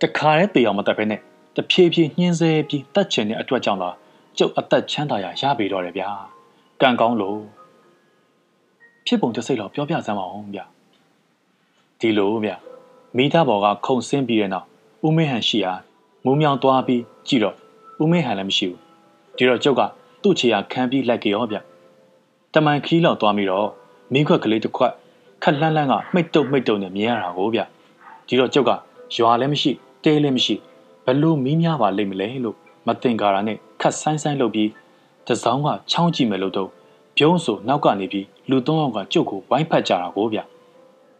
[0.00, 1.20] တခါရဲတေအောင်မတက်ဖဲနဲ့
[1.56, 3.90] တဖြည်းဖြည်းညှင်းဆဲပြီးတတ်ချင်တဲ့အတွက်ကြောင့်သာ
[4.38, 6.08] ကျုပ်အသက်ချမ်းသာရာရပေတော့တယ်ဗျာ
[6.80, 7.38] ကံကောင်းလို့
[9.06, 10.64] ဖြစ်ပုံတစ်စိတ်တော့ပြောပြစမ်းပါအောင်ဗျာ
[12.00, 12.56] ဒီလိုဗျာ
[13.16, 14.66] မိသားဘော်ကခုံဆင်းပြီးတဲ့နောက်
[15.06, 15.72] ဦးမင်းဟန်ရှိရာ
[16.24, 17.56] မူးမြောင်သွားပြီးကြည့်တော့
[18.02, 18.78] ဦးမင်းဟန်လည်းမရှိဘူး
[19.36, 19.82] ဒီတော့ကျုပ်က
[20.22, 21.56] သူ့ခြေရာခံပြီးလိုက်ကြရောဗျ
[22.54, 23.68] တမန်ခီးလောက်သွားပြီးတော့
[24.12, 24.92] မင်းခွက်ကလေးတစ်ခွက်
[25.42, 27.60] ခက်လန်းလန်းကမှိတ်တုပ်မှိတ်တုပ်နဲ့မြင်ရတာကိုဗျ
[28.26, 28.70] ဒီတော့ကျုပ်က
[29.14, 29.70] ရွာလည်းမရှိ
[30.04, 30.54] တဲလည်းမရှိ
[31.04, 32.56] ဘလို့မီးများပါလိမ့်မလဲလို့
[32.86, 34.70] မတင်ကာရာနဲ့ခတ်ဆိုင်ဆိုင်လုပ်ပြီး
[35.28, 36.68] တစောင်းကချောင်းကြည့်မယ်လို့တော့
[37.16, 40.38] ပြုံးဆိုနောက်ကနေပြီးလူသုံးယောက်ကကျုပ်ကိုဝိုင်းဖက်ကြတာကိုဗျ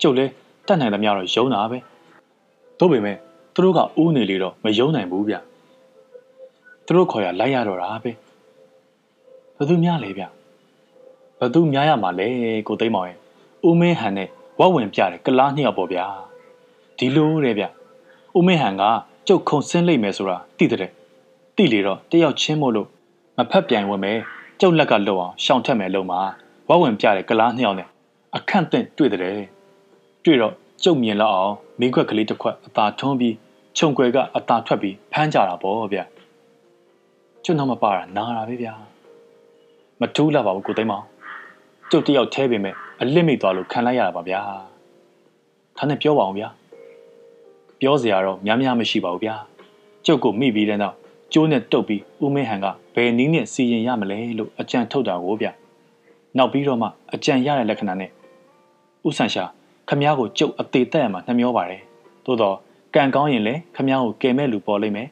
[0.01, 0.31] ကျုပ်လည်း
[0.67, 1.79] တတ်နိုင်သမျှတော့ယုံတာပဲ
[2.79, 3.17] တို့ပေမဲ့
[3.55, 5.35] သူတို့ကဦးနေလေတော့မယုံနိုင်ဘူးဗျ
[6.87, 8.11] သူတို့ခေါ်ရလိုက်ရတော့တာပဲ
[9.57, 10.25] ဘသူများလဲဗျ
[11.41, 12.29] ဘသူများရမှာလဲ
[12.69, 13.19] ကိုသိမ့်မောင်ရဲ့
[13.69, 14.29] ဦးမင်းဟန်နဲ့
[14.61, 16.07] ဝက်ဝင်ပြတယ်ကလားနှစ်ယောက်ပေါ့ဗျာ
[16.99, 17.65] ဒီလိုတဲ့ဗျ
[18.37, 18.83] ဦးမင်းဟန်က
[19.27, 20.91] ကျုပ်ခုံဆင်းလိုက်မယ်ဆိုတာသိတဲ့
[21.57, 22.89] သိလေတော့တယောက်ချင်းမို့လို့
[23.37, 24.19] မဖက်ပြိုင်ဝင်မယ်
[24.61, 26.21] ကျုပ်လက်ကလွတ်အောင်ရှောင်ထက်မယ်လို့မှာ
[26.69, 27.89] ဝက်ဝင်ပြတယ်ကလားနှစ်ယောက်နဲ့
[28.37, 29.21] အခန့်တင့်တွေ့တဲ့
[30.25, 30.55] တွေ့တော့
[30.85, 33.35] ကျုပ်မြင်လောက်အောင်မင်းခွက်ကလေးတစ်ခွက်အသာထွန်းပြီး
[33.77, 36.01] ခြုံွယ်ကအသာထွက်ပြီးဖမ်းကြတာပေါ့ဗျ
[37.45, 38.73] ကျွန်းတော့မပါတာနာတာပဲဗျာ
[40.01, 41.05] မထူးလာပါဘူးကိုသိမ်းမောင်
[41.91, 44.41] ကျုပ်တယောက်ထဲပေမဲ့အလစ်မိသွားလို့ခံလိုက်ရတာပါဗျာ
[45.77, 46.49] ဒါနဲ့ပြောပါအောင်ဗျာ
[47.81, 49.35] ပြောစရာတော့များများမရှိပါဘူးဗျာ
[50.07, 50.97] ကျုပ်ကိုမိပြီးတဲ့နောက်
[51.33, 55.47] ကျိုးနဲ့တုတ်ပြီးဦးမင်းဟန်ကဘယ်နည်းနဲ့စီရင်ရမလဲလို့အကြံထုတ်တာကိုဗျ
[56.37, 58.11] နောက်ပြီးတော့မှအကြံရတဲ့လက္ခဏာနဲ့
[59.07, 59.45] ဦးဆန်ရှာ
[59.89, 61.83] ခမည်းကိုကျုပ်အသေးသက်ရမှာနှမျောပါတယ်
[62.27, 62.57] သို့တော့
[62.95, 65.09] ကံကောင်းရင်လည်းခမည်းကိုကယ်မဲ့လူပေါ်လိမ့်မယ်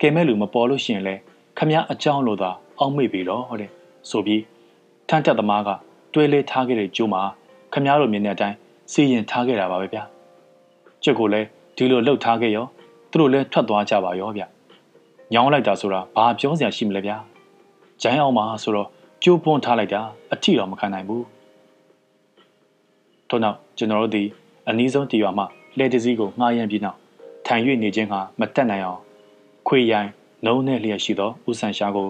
[0.00, 1.20] ကယ်မဲ့လူမပေါ်လို့ရှိရင်လည်း
[1.58, 3.70] ခမည်းအကြောင်းလို့သာအောက်မေ့ပြီးတော့တဲ့
[4.10, 4.42] ဆိုပြီး
[5.08, 5.68] ထန်းတက်သမားက
[6.12, 7.22] တွဲလေးထားခဲ့တဲ့ကျိုးမှာ
[7.72, 8.56] ခမည်းတို့မြင်တဲ့အတိုင်း
[8.92, 10.02] စီရင်ထားခဲ့တာပါပဲဗျာ
[11.04, 11.46] ကျုပ်ကိုလည်း
[11.76, 12.66] ဒီလိုလှုပ်ထားခဲ့ရော
[13.10, 14.42] သူတို့လည်းထွက်သွားကြပါရောဗျ
[15.32, 17.16] ညောင်းလိုက်တာဆိုတာဘာပြောစရာရှိမလဲဗျာ
[18.02, 18.88] ဂျိုင်းအောင်မှာဆိုတော့
[19.24, 20.00] ကျိုးပွန်းထားလိုက်တာ
[20.32, 21.24] အထီတော့မခံနိုင်ဘူး
[23.28, 24.22] ထို့နောက် ကျွန်တော်တို့ဒီ
[24.68, 25.44] အနည်းဆုံးတီရွာမှ
[25.76, 26.98] လှဲတစည်းကိုငှားရမ်းပြီးနောက်
[27.46, 29.00] ထိုင်၍နေခြင်းဟာမတက်နိုင်အောင်
[29.68, 30.08] ခွေရိုင်
[30.44, 32.08] နှုံးနဲ့လျက်ရှိသောဦးဆန်ရှားကို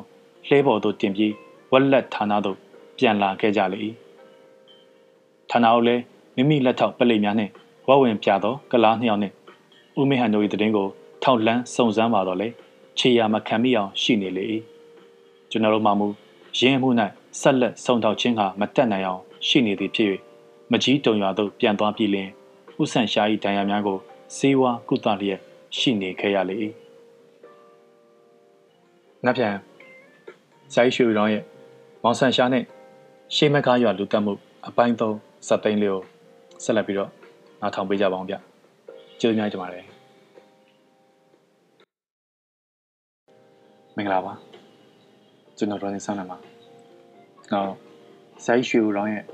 [0.48, 1.32] လှဲပေါ်သို့တင်ပြီး
[1.72, 2.56] ဝက်လက်ဌာနသို့
[2.98, 3.78] ပြန်လာခဲ့ကြလေ၏
[5.50, 6.02] ဌာနအုပ်လည်း
[6.36, 7.50] မိမိလက်ထောက်ပလိများနှင့်
[7.88, 9.34] ဝဝင်ပြသောကလားနှစ်ယောက်နှင့်
[9.98, 10.88] ဦးမေဟန်တို့၏တည်င်းကို
[11.22, 12.48] ထောက်လန်းစုံစမ်းပါတော့လေ
[12.98, 14.44] ခြေရာမခံမိအောင်ရှိနေလေ၏
[15.50, 16.06] ကျွန်တော်တို့မှမူ
[16.58, 16.88] ရင်းမှု၌
[17.40, 20.08] ဆက်လက်ဆုံထောက်ခြင်းကမတက်နိုင်အောင်ရှိနေသည်ဖြစ်၍
[20.72, 22.28] မကြီးတုံရွာသို့ပြန်သွားပြီးလင်
[22.82, 23.98] ဥဆန်ရှာ၏ဒဏ်ရာများကို
[24.36, 25.40] စေဝါကုသလျက်
[25.78, 26.56] ရှိနေခဲ့ရလေ၏။
[29.24, 29.54] နောက်ပြန်
[30.74, 31.44] ဇိုင်းရွှေရောင်းရဲ့
[32.02, 32.64] မောင်ဆန်ရှာနဲ့
[33.34, 34.32] ရှေးမကားရွာလူတက်မှု
[34.68, 35.16] အပိုင်းသုံး
[35.48, 36.02] စက်သိန်းလေးကို
[36.64, 37.10] ဆက်လက်ပြီးတော့
[37.60, 38.34] နားထောင်ပေးကြပါအောင်ဗျ။
[39.20, 39.84] ကျေးဇူးများတင်ပါတယ်။
[43.96, 44.32] မင်္ဂလာပါ။
[45.58, 46.36] ကျွန်တော်ဒေါ်နေဆန်းလာပါ။
[47.52, 47.70] တော့
[48.44, 49.26] ဇိုင်းရွှေရောင်းရဲ့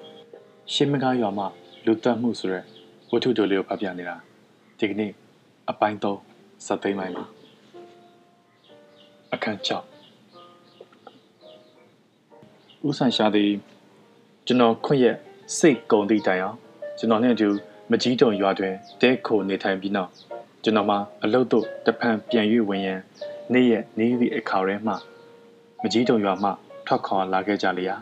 [0.72, 1.46] ရှင်းမကားရွာမှာ
[1.86, 2.64] လူတက်မှုဆိုရက်
[3.10, 4.16] ဝတ္ထုတိုလေးကိုဖတ်ပြနေတာ
[4.78, 5.12] ဒီကနေ့
[5.70, 6.04] အပိုင်း3
[6.66, 7.24] စက်သိမ်းပိုင်းမှာ
[9.34, 9.68] အခန်း6
[12.86, 13.50] ဦးဆန်ရှာသည်
[14.46, 15.16] ကျွန်တော်ခွင့်ရက်
[15.58, 16.58] စိတ်ကုန်သည့်တိုင်အောင်
[16.98, 17.48] ကျွန်တော်နဲ့အတူ
[17.90, 20.10] မကြီးတုံရွာတွင်တဲခိုနေထိုင်ပြီးနောက်
[20.62, 23.00] ကျွန်တော်မှအလုတ်တို့တဖန်ပြန်၍ဝင်ရန်
[23.52, 24.92] နေ့ရက်နေသည့်အခါထဲမှ
[25.82, 26.50] မကြီးတုံရွာမှ
[26.86, 27.96] ထွက်ခွာလာခဲ့ကြလျာ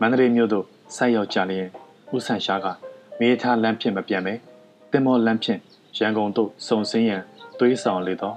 [0.00, 0.66] မန္တလေးမြို့သို့
[0.96, 1.66] ဆိုက်ရောက်ကြလျင်
[2.14, 2.66] ဦးဆန်ရှားက
[3.18, 4.34] မေးထားလမ်းဖြင့်မပြန်ပဲ
[4.90, 5.60] တင်မောလမ်းဖြင့်
[5.98, 7.22] ရန်ကုန်သို့စုံစင်းရန်
[7.58, 8.36] သွေးဆောင်လေတော့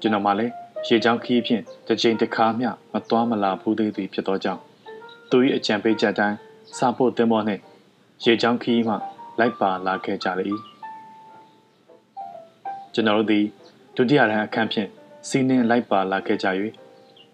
[0.00, 0.52] ကျွန်တော်မှလည်း
[0.86, 4.60] ရေချောင်းခီးဖြင့်တစ်ချိန်တစ်ခါမျှမသွားမလာဘူးသေးသည်ဖြစ်သောကြောင့်
[5.30, 6.36] သူ၏အကြံပေးချက်တိုင်း
[6.76, 7.60] စာဖို့တင်မောနှင့်
[8.24, 8.94] ရေချောင်းခီးမှ
[9.38, 10.44] လိုက်ပါလာခဲ့ကြလေ၏
[12.94, 13.44] ကျွန်တော်တို့သည်
[13.96, 14.88] ဒုတိယရန်အခန်းဖြင့်
[15.28, 16.46] စီးနှင်းလိုက်ပါလာခဲ့ကြ၍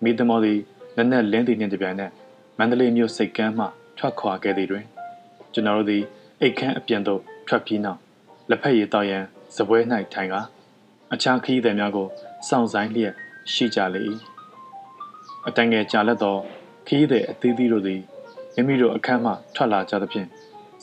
[0.02, 0.58] မိသမောသည်
[0.96, 2.12] နက်နက်လင်းသည်နှင့်တပြိုင်နက်
[2.58, 3.66] မန္တလေးမြို့စိတ်ကမ်းမှ
[3.98, 4.84] ထွက်ခွာခဲ့သည်တွင်
[5.52, 6.02] ကျွန်တော်တို့သည်
[6.40, 8.00] အိတ်ခမ်းအပြင်သို့ထွက်ပြီးနောက်
[8.50, 9.24] လက်ဖက်ရည်တောက်ရန်
[9.56, 9.78] စပွဲ၌
[10.14, 10.34] ထိုင်က
[11.12, 12.08] အခြားခရီးသည်များကို
[12.48, 13.14] စောင့်ဆိုင်လျက်
[13.52, 14.02] ရှိကြလေ၏
[15.46, 16.36] အတန်ငယ်ကြာလက်သော
[16.86, 18.00] ခရီးသည်အသီးသီးတို့သည်
[18.54, 20.28] မိမိတို့အခန်းမှထွက်လာကြသဖြင့်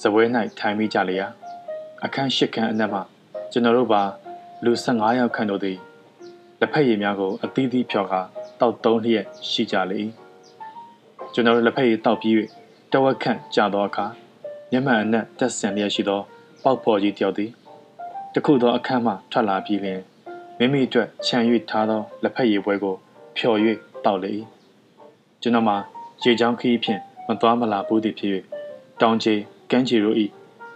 [0.01, 0.23] စပွဲ၌
[0.59, 1.27] ထိုင်မိကြလေရာ
[2.05, 2.99] အခန်း၈ခန်းအနက်မှ
[3.51, 4.01] ကျွန်တော်တို့ပါ
[4.63, 5.77] လူ15ယောက်ခန့်တို့သည်
[6.59, 8.21] လက်ဖက်ရည်များကိုအသီးသီးဖြော်ကာ
[8.59, 9.99] တောက်သုံးလျက်ရှိကြလေ၏
[11.33, 12.35] ကျွန်တော်တို့လက်ဖက်ရည်တောက်ပြီး၍
[12.97, 14.05] တဝက်ခန့်ကြာသောအခါ
[14.71, 16.21] မျက်မှန်အနက်တက်ဆင်လျက်ရှိသော
[16.63, 17.51] ပေါက်ဖော်ကြီးတယောက်သည်
[18.33, 20.01] တခုသောအခန်းမှထွက်လာပြီးလျှင်
[20.57, 21.37] မိမိအတွက်ခြံ၍
[21.69, 22.95] ထားသောလက်ဖက်ရည်ပွဲကို
[23.37, 23.57] ဖျော်၍
[24.05, 24.31] တောက်လေ၏
[25.41, 25.77] ကျွန်တော်မှာ
[26.23, 28.31] ရေချောင်းခီးဖြင့်မသွားမလာဘူးသည်ဖြစ်၍
[29.01, 29.33] တောင်ချေ
[29.71, 30.15] ကမ်းချေတို့၏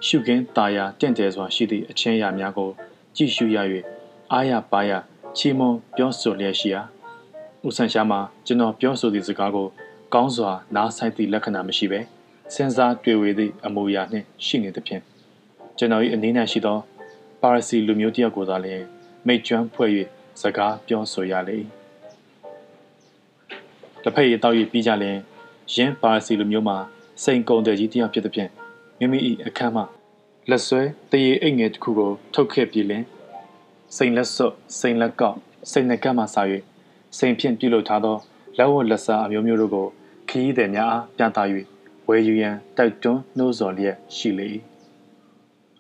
[0.06, 2.70] ရှုခင်းตาယာတင့်တယ်စွာရှိသည့်အချင်းရာများကို
[3.16, 3.58] ကြည့်ရှုရ၍
[4.32, 4.92] အားရပါရ
[5.38, 6.82] ချီးမွမ်းပြောဆိုလျက်ရှိရာ
[7.66, 9.68] ဦးဆန်ရှာမှာကျွန်တော်ပြောဆိုသည့်စကားကို
[10.14, 12.00] ကောင်းစွာနားဆိုင်သည့်လက္ခဏာမရှိဘဲ
[12.54, 15.02] စဉ်းစားတွေ့ဝေသည့်အမူအရာနှင့်ရှိနေသဖြင့်
[15.78, 16.78] ကျွန်တော်၏အနည်းငယ်ရှိသော
[17.42, 18.84] ပါရစီလူမျိုးတယောက်ကိုသာလျှင်
[19.28, 19.92] မိတ်ကျွမ်းဖွဲ့၍
[20.42, 21.58] စကားပြောဆိုရလေ
[24.04, 25.18] တစ်ဖက်ရတောက်၍ပြီးကြလျင်
[25.76, 26.78] ရင်းပါရစီလူမျိုးမှာ
[27.24, 28.50] စိန်ကုံတဲ့ကြီးတယောက်ဖြစ်တဲ့ဖြင့်
[29.00, 29.84] မိမိ၏အခန်းမှ
[30.50, 30.82] လက်ဆွဲ
[31.12, 33.04] တရေအိတ်ငယ်တစ်ခုကိုထုတ်ခဲ့ပြီးလင်
[33.96, 35.38] စိန်လက်စွပ်စိန်လက်ကောက်
[35.72, 36.42] စိန်နှကပ်မှစာ၍
[37.18, 38.18] စိန်ဖြင့်ပြုလုပ်ထားသော
[38.58, 39.88] လက်ဝတ်လက်စားအမျိုးမျိုးတို့ကို
[40.30, 41.40] ခရီးသည်များအားပြသ၍
[42.08, 44.48] ဝယ်ယူရန်တိုက်တွန်းနှိုးဆော်လျက်ရှိလေ၏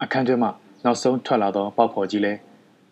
[0.04, 0.50] အခန်းထဲမှ
[0.84, 2.40] နောက်ဆုံးထွက်လာသောပေါက်ဖော်ကြီးလည်း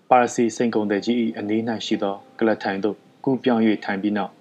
[0.10, 4.32] ပါရစီစိန်ကုံတဲ့ကြီး၏အနီး၌ရှိသောကလထိုင်သို့ကူးပြောင်း၍ထိုင်ပြီးနောက်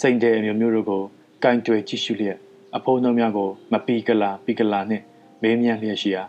[0.00, 1.02] စိန်တဲ့အမျိုးမျိုးတို့ကို
[1.42, 2.38] ကင်တွယ်ကြည့်ရှုလျက်
[2.76, 5.04] အဖိုးနှုံများကိုမပီကလာပီကလာနှင့်
[5.42, 6.24] မေးမြန်းလျက်ရှိရာ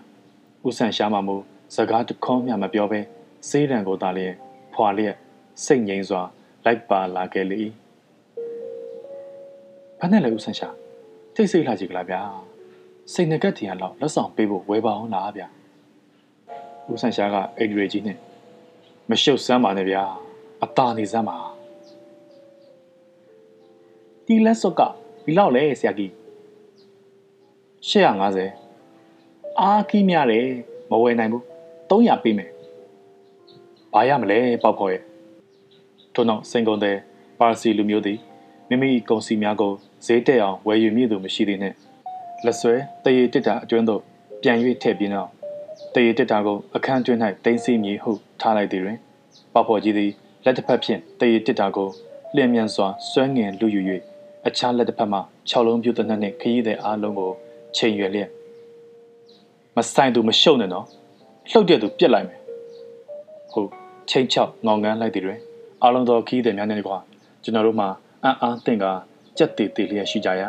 [0.68, 1.36] ဥဆန်ရှားမှမူ
[1.76, 3.00] စကားတခေါမျှမပြောဘဲ
[3.50, 4.34] စေးရန်ကိုသာလျင်
[4.74, 5.16] ဖွာလျက်
[5.66, 6.22] စိတ်ငြိမ်စွာ
[6.66, 7.62] လိုက်ပါလာခဲ့လေ၏
[10.02, 10.70] ဘာနဲ့လဲဥဆန်ရှာ
[11.36, 12.22] တိတ်ဆိတ်လာကြည့်ကြလားဗျာ
[13.14, 15.48] စိတ်ငကက်တရားလောက်လက်ဆောင်ပေးဖို့ဝယ်ပါအောင်လားဗျာ
[16.92, 18.18] ဦးဆန်ရှားကအိတ်ရေကြီးနဲ့
[19.10, 20.04] မရှုပ်စမ်းပါနဲ့ဗျာ
[20.64, 21.38] အตาနေစမ်းပါ
[24.26, 24.82] ဒီလက်စုပ်က
[25.26, 26.12] ဒီလောက်လဲဆရာကြီး
[27.90, 30.48] 850အာခီးများတယ်
[30.92, 31.44] မဝယ်နိုင်ဘူး
[31.90, 32.52] 300ပေးမယ်
[33.94, 35.04] ဘာရမလဲပေါက်ဖော်ရဲ့
[36.14, 36.98] ထို့နောက်စင်ကုန်တဲ့
[37.40, 38.20] ပါရစီလူမျိုးသည်
[38.70, 39.74] မိမိကုန်စီများကို
[40.06, 41.74] ဈေးတက်အောင်ဝယ်ယူမည်သူမရှိသေးနဲ့
[42.46, 44.02] လက်ဆွဲတရေတစ်တာအတွင်းသို့
[44.42, 45.30] ပြန်၍ထည့်ပြီးနောက်
[45.94, 48.12] တရေတစ်တာကိုအခန်းတွင်း၌တင်းစီမည်ဟု
[48.42, 48.98] ထားလိုက်သည်တွင်
[49.54, 50.12] ပေါက်ဖော်ကြီးသည်
[50.46, 51.90] လက်တစ်ဖက်ဖြင့်တရေတစ်တာကို
[52.36, 53.82] လျင်မြန်စွာဆွဲငင်လူယူ၍
[54.48, 55.20] အခြားလက်တစ်ဖက်မှ
[55.50, 57.32] 6လုံးပြုတ်တဲ့နှင့်ခရီးသည်အားလုံးကို
[57.78, 58.30] ချိန်ရွယ်လျက်
[59.76, 60.86] မဆိုင်သူမရှုံနဲ့နော်
[61.52, 62.40] လှုပ်တဲ့သူပြက်လိုက်မယ်
[63.52, 63.70] ဟုတ်
[64.10, 65.40] ချိန်ချောက်ငောင်ကန်းလိုက်သည်တွင်
[65.82, 66.98] အားလုံးသောခီးသည်များနဲ့ကွာ
[67.44, 67.88] ကျွန်တော်တို့မှာ
[68.24, 68.86] အံ့အားသင့်က
[69.40, 70.48] ကြက်တည်တည်လျက်ရှိကြရာ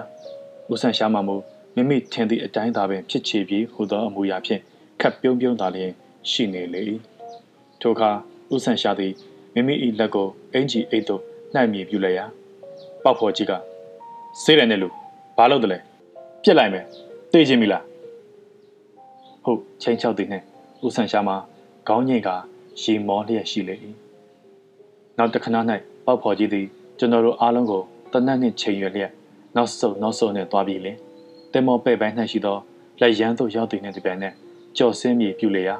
[0.70, 1.36] ဦးဆန်ရှားမှမူ
[1.74, 4.60] မိမိထင်သည့်အတိုင်းသာပင်ဖြစ်ချေပြီးဟူသောအမူအရာဖြင့်
[5.00, 5.92] ခပ်ပြုံးပြုံးသာလျင်
[6.30, 6.82] ရှိနေလေ
[7.80, 8.10] ထိုအခါ
[8.52, 9.12] ဦးဆန်ရှားသည်
[9.54, 11.22] မိမိ၏လက်ကိုအင်ဂျီအိတ်သို့
[11.54, 12.24] နှိုက်မြေပြုလိုက်ရာ
[13.04, 13.52] ပေါက်ဖော်ကြီးက
[14.42, 14.88] စေးတယ်နဲ့လူ
[15.36, 15.78] ဘာလုပ်တယ်လဲ
[16.42, 16.84] ပြက်လိုက်မယ်
[17.32, 17.84] သိချင်းပြီလား
[19.44, 20.44] ဟုတ်ချင်းချောက်သည်နှင့်
[20.84, 21.36] ဦးဆန်ရှားမှာ
[21.88, 22.30] ခေါင်းညိတ်က
[22.82, 23.74] ရေမောလျက်ရှိလေ၏
[25.18, 25.56] နောက်တစ်ခဏ၌
[26.04, 26.66] ပေါက်ဖော်ကြီးသည်
[26.98, 27.82] ကျွန်တော်တို့အားလုံးကို
[28.12, 29.11] တနတ်နှင့်ချိန်ရွယ်လျက်
[29.57, 30.97] နောက်ဆုတ်နောက်ဆုတ်နှင့်သွားပြီးလင်
[31.53, 32.59] တင်မောပဲ့ပိုင်း၌ရှိသော
[33.01, 34.35] လက်ရန်သို့ရောက်သည်နှင့်တပြိုင်နက်
[34.77, 35.77] ကြော်စင်းမြေပြုလေရာ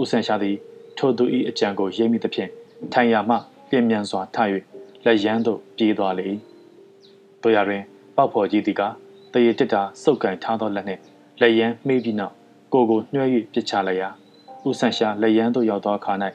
[0.00, 0.56] ဥဆန်ရှာသည်
[0.98, 2.50] ထိုသူ၏အကြံကိုရိပ်မိသဖြင့်
[2.92, 3.36] ထိုင်ရာမှ
[3.70, 4.36] ပြင်းမြန်စွာထ၍
[5.04, 6.26] လက်ရန်သို့ပြေးသွားလေ၏
[7.42, 7.82] တို့ရတွင်
[8.16, 8.82] ပေါက်ဖော်ကြီးသည်က
[9.32, 11.00] တရေတစ်တာစုပ်ကန်ထားသောလက်နှင့်
[11.40, 12.34] လက်ရန်မှေးပြီးနောက်
[12.72, 14.08] ကိုကိုညှွှဲ၍ပစ်ချလိုက်ရာ
[14.68, 16.12] ဥဆန်ရှာလက်ရန်သို့ရောက်သောအခါ၌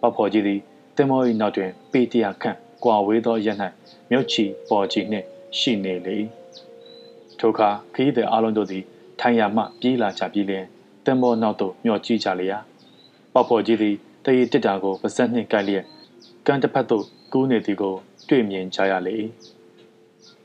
[0.00, 0.60] ပေါက်ဖော်ကြီးသည်
[0.96, 3.58] တင်မော၏နောက်တွင်ပေတရာခန့်ကွာဝေးသောရက်၌
[4.14, 5.26] မြုပ်ချီပေါ်ချီနှင့်
[5.58, 6.18] ရှိနေလေ
[7.38, 8.84] ထိုအခါခရီးသည်အလုံးတို့သည်
[9.20, 10.64] ထိုင်ရမှပြေးလာကြပြီးလျှင်
[11.04, 12.58] တင်မောနောက်သို့မျှော်ကြည့်ကြလေရာ
[13.32, 13.94] ပေါက်ဖော်ကြီးသည်
[14.24, 15.84] တရေတစ်တာကိုပါဆက်နှင့်ကိုက်လျက်
[16.46, 17.94] ကမ်းတစ်ဖက်သို့ကူးနေသည်ကို
[18.28, 19.16] တွေ့မြင်ကြရလေ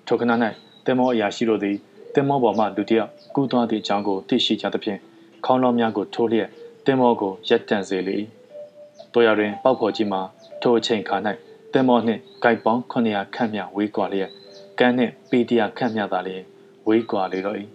[0.07, 0.31] ထိုခဏ၌
[0.85, 1.77] တင်မောအရာရှိတို့သည်
[2.15, 4.99] တင်မောပေါ်မှလူတစ်ယောက်ကူးသွားသည့်အကြောင်းကိုသိရှိကြသဖြင့်
[5.45, 6.49] ခေါင်းလောင်းများကိုထိုးလျက်
[6.85, 8.18] တင်မောကိုရက်တန့်စေလေ
[9.14, 10.22] တို့ရတွင်ပေါက်ဖော်ကြီးမှာ
[10.61, 11.18] ထိုအချိန်ခါ၌
[11.73, 14.31] တင်မောနှင့်ဂိုက်ပေါင်း900ခန့်မြဝေးကွာလျက်
[14.80, 16.44] ကန်းနှင့်ပီတရာခန့်မြသာလျင်
[16.88, 17.57] ဝေးကွာလေတော့၏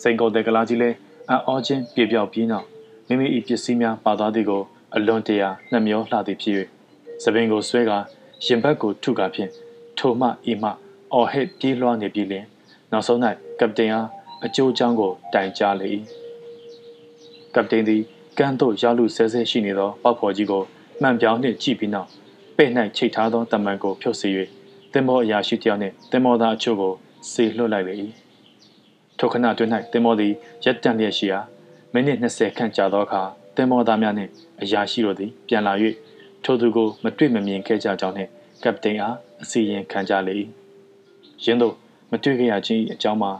[0.00, 0.90] စိန်ကုန်တဲ့ကလာကြီးလဲ
[1.28, 2.66] အံ့ဩခြင်းပြေပြောက်ပြီးနောက်
[3.08, 4.62] မိမိ၏ပစ္စည်းများပါသွားသည်ကို
[4.94, 6.54] အလွန်တရာနှမျောလှသည်ဖြစ်၍
[7.22, 7.98] သပင်ကိုဆွဲကာ
[8.44, 9.50] ရင်ဘတ်ကိုထုကာဖြင့်
[9.98, 10.70] ထိုမှဤမှ
[11.12, 12.44] အော်ဟစ်ပြေးလွှားနေပြီးလင်
[12.92, 13.18] နောက်ဆုံး၌
[13.60, 14.06] ကပတိန်အား
[14.44, 15.88] အကျိုးချောင်းကိုတိုင်ကြားလေ၏
[17.54, 18.02] ကပတိန်သည်
[18.38, 20.62] ကမ်းသို့ရောက်လူဆဲဆဲရှိနေသောပေါက်ဖော်ကြီးကို
[21.02, 22.08] မှန်ပြောင်းနှင့်ကြည့်ပြီးနောက်
[22.58, 24.28] ပဲ့၌ချိတ်ထားသောတမန်ကိုဖြုတ်စေ၍
[24.92, 26.92] တင်မောအရာရှိတယောက်နှင့်တင်မောသားအချို့ကို
[27.32, 27.94] စေလွှတ်လိုက်လေ၏
[29.18, 30.32] ထိုခဏတွင်၌တင်မောသည်
[30.64, 31.40] ရက်တန့်လျက်ရှိရာ
[31.92, 33.22] မိနစ်20ခန့်ကြာသောအခါ
[33.56, 34.30] တင်မောသားများနှင့်
[34.62, 35.72] အရာရှိတို့သည်ပြန်လာ၍
[36.44, 38.30] ထိုသူကိုမတွေ့မမြင်ခဲ့ကြကြောင်းနှင့်
[38.62, 40.34] ကပတိန်အားအစီရင်ခံကြလေ၏
[41.44, 41.74] ယင်းတို့
[42.10, 43.32] မတွေ့ခဲ့ရခြင်းအကြောင်းမှာ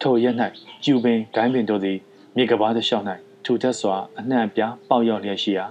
[0.00, 0.36] ထိုရက်၌
[0.84, 1.98] ကျူပင်ဂိုင်းပင်တို့သည်
[2.36, 3.06] မြေကဘာတစ်လျှောက်၌
[3.44, 5.66] ထူထပ်စွာအနှံ့ပြားပေါက်ရောက်လျက်ရှိရာ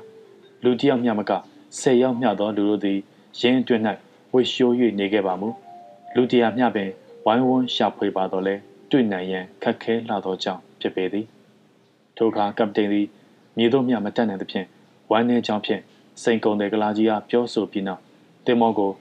[0.63, 1.31] လူတစ်ယောက်မျှမက
[1.79, 2.99] ဆယ်ယောက်မျှသောလူတို့သည်
[3.39, 3.83] ရင်းအတွင်း၌
[4.31, 5.49] ဝှေ့ရှိုး၍နေခဲ့ပါမူ
[6.15, 6.89] လူတရာမျှပင်
[7.25, 8.55] ဝိုင်းဝန်းရှာဖွေပါတော့လဲ
[8.89, 11.25] တွေ့နိုင်ရန်ခက်ခဲလာသောကြောင့်ဖြစ်ပေသည်
[12.17, 13.07] ထိုအခါကပတိန်သည်
[13.57, 14.67] မြေတို့မျှမတက်နိုင်သဖြင့်
[15.11, 15.81] ဝိုင်းနေကြောင်းဖြင့်
[16.21, 18.01] စိန်ကုံတဲ့ကလာကြီးအားပြောဆိုပြီးနောက်
[18.45, 18.91] တင်မောကို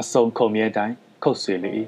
[0.00, 1.70] အစုံခုံမြဲတိုင်းခုတ်ဆွေလေ၏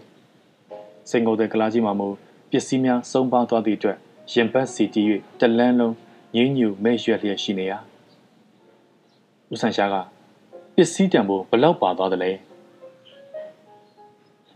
[1.10, 2.08] စိန်ကုံတဲ့ကလာကြီးမှာမူ
[2.50, 3.96] ပစ္စည်းများစုံပါသွားသည့်အတွက်
[4.32, 5.06] ရင်ဘတ်စီတီး၍
[5.40, 5.94] တလန်းလုံး
[6.34, 7.78] ငင်းညူမဲ့ရွက်လျက်ရှိနေရာ
[9.52, 9.96] ဦးဆန်ရှားက
[10.80, 12.30] ပစ္စည်းတံပိုးဘလောက်ပါသွားသလဲ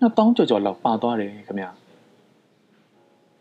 [0.01, 1.71] နှစ်တောင်းကြော်ကြော်လောက်ပါသွားတယ်ခင်ဗျာ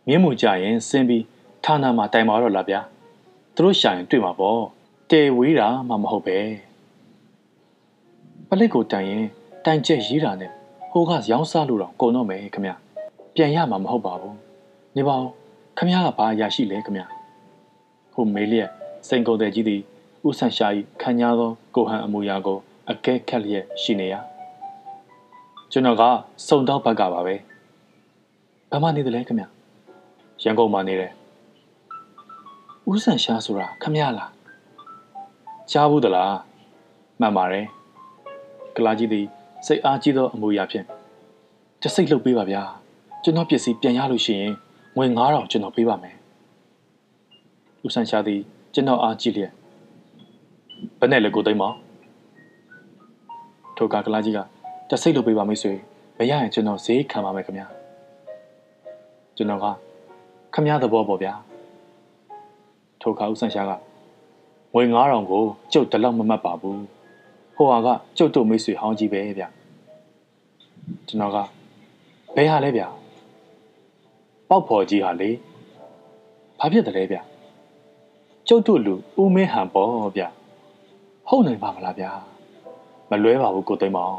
[0.08, 1.24] မြင်းမူကြရင်ဆင်းပြီး
[1.66, 2.80] ဌာနမှာတိုင်ပါတော့လားဗျာ
[3.56, 4.62] သူတို့ရှာရင်တွေ့မှာပေါ့
[5.12, 6.38] တဲဝေးတာမှမဟုတ်ပဲ
[8.50, 9.26] ပလိတ်ကိုတိုင်ရင်
[9.66, 10.52] တိုင်ချက်ရေးတာနဲ့
[10.92, 12.72] ဟိုကရောင်းစားလို့တော့ကုန်တော့မယ်ခင်ဗျ
[13.36, 14.38] ပြန်ရမှာမဟုတ်ပါဘူး
[14.96, 15.28] နေပါဦး
[15.78, 17.04] ခမရကဘာအရာရှိလဲခမရ
[18.14, 18.70] ဟိုမေးလျက်
[19.08, 19.82] စိန်ကုန်တဲ့ကြီးသည်
[20.28, 20.68] ဥဆန်ရှာ၏
[21.02, 22.60] ခံညာသောကိုဟန်အမူအရာကို
[22.90, 24.16] အကဲခတ်လျက်ရှိနေရ
[25.72, 26.04] ကျွန်တော်က
[26.48, 27.36] စုံတော့ဘက်ကပါပဲ
[28.72, 29.46] ဘာမှနေတယ်လဲခမရ
[30.44, 31.12] ရန်ကုန်မှာနေတယ်
[32.92, 34.32] ဥဆန်ရှာဆိုတာခမရလား
[35.72, 36.36] ကြားဘူးသလား
[37.20, 37.66] မှန်ပါတယ်
[38.76, 39.26] ကလာကြီးသည်
[39.66, 40.86] စိတ်အားကြီးသောအမူအရာဖြင့်
[41.82, 42.62] တစိတ်လှုပ်ပေးပါဗျာ
[43.24, 44.54] ကျွန်တော်ပစ္စည်းပြန်ရလို့ရှိရင်
[44.98, 46.16] ငွေ9000ကျွန်တော်ပေးပါမယ်
[47.86, 48.42] ဦးဆန်ရှာသည်
[48.74, 49.52] ကျွန်တော်အားကြည့်လျက်
[51.00, 51.76] ဘယ်နဲ့လဲကိုသိမ်းမောင်
[53.84, 54.40] ထိုကကလာကြီးက
[54.90, 55.74] တစိတ်လှုပ်ပေးပါမိတ်ဆွေ
[56.18, 57.68] မရရင်ကျွန်တော်ဈေးခံပါမယ်ခင်ဗျာ
[59.38, 59.66] ကျွန်တော်က
[60.54, 61.34] ခမရသဘောပေါ့ဗျာ
[63.02, 63.72] ထိုကဦးဆန်ရှာက
[64.74, 65.44] ငွေ9000ကို
[65.74, 66.82] ကျုပ်တလောက်မမှတ်ပါဘူး
[67.56, 67.88] ဟိုဟာက
[68.18, 69.44] ကျုပ်တို့မိတ်ဆွေဟောင်းကြီးပဲဗျ
[71.08, 71.38] ကျွန်တော်က
[72.36, 72.84] ဘယ်ဟာလဲဗျ
[74.50, 75.30] ပေါက်ဖော်ကြီးဟာလေ
[76.60, 77.18] ဘာဖြစ်တယ်လဲဗျ
[78.48, 80.24] ကျုပ်တို့လူဦးမင်းဟန်ပေါ့ဗျ
[81.28, 82.31] ဟုတ်နိုင်ပါမလားဗျာ
[83.12, 84.16] မလွဲပါဘူးကိုသိမ်းမောင်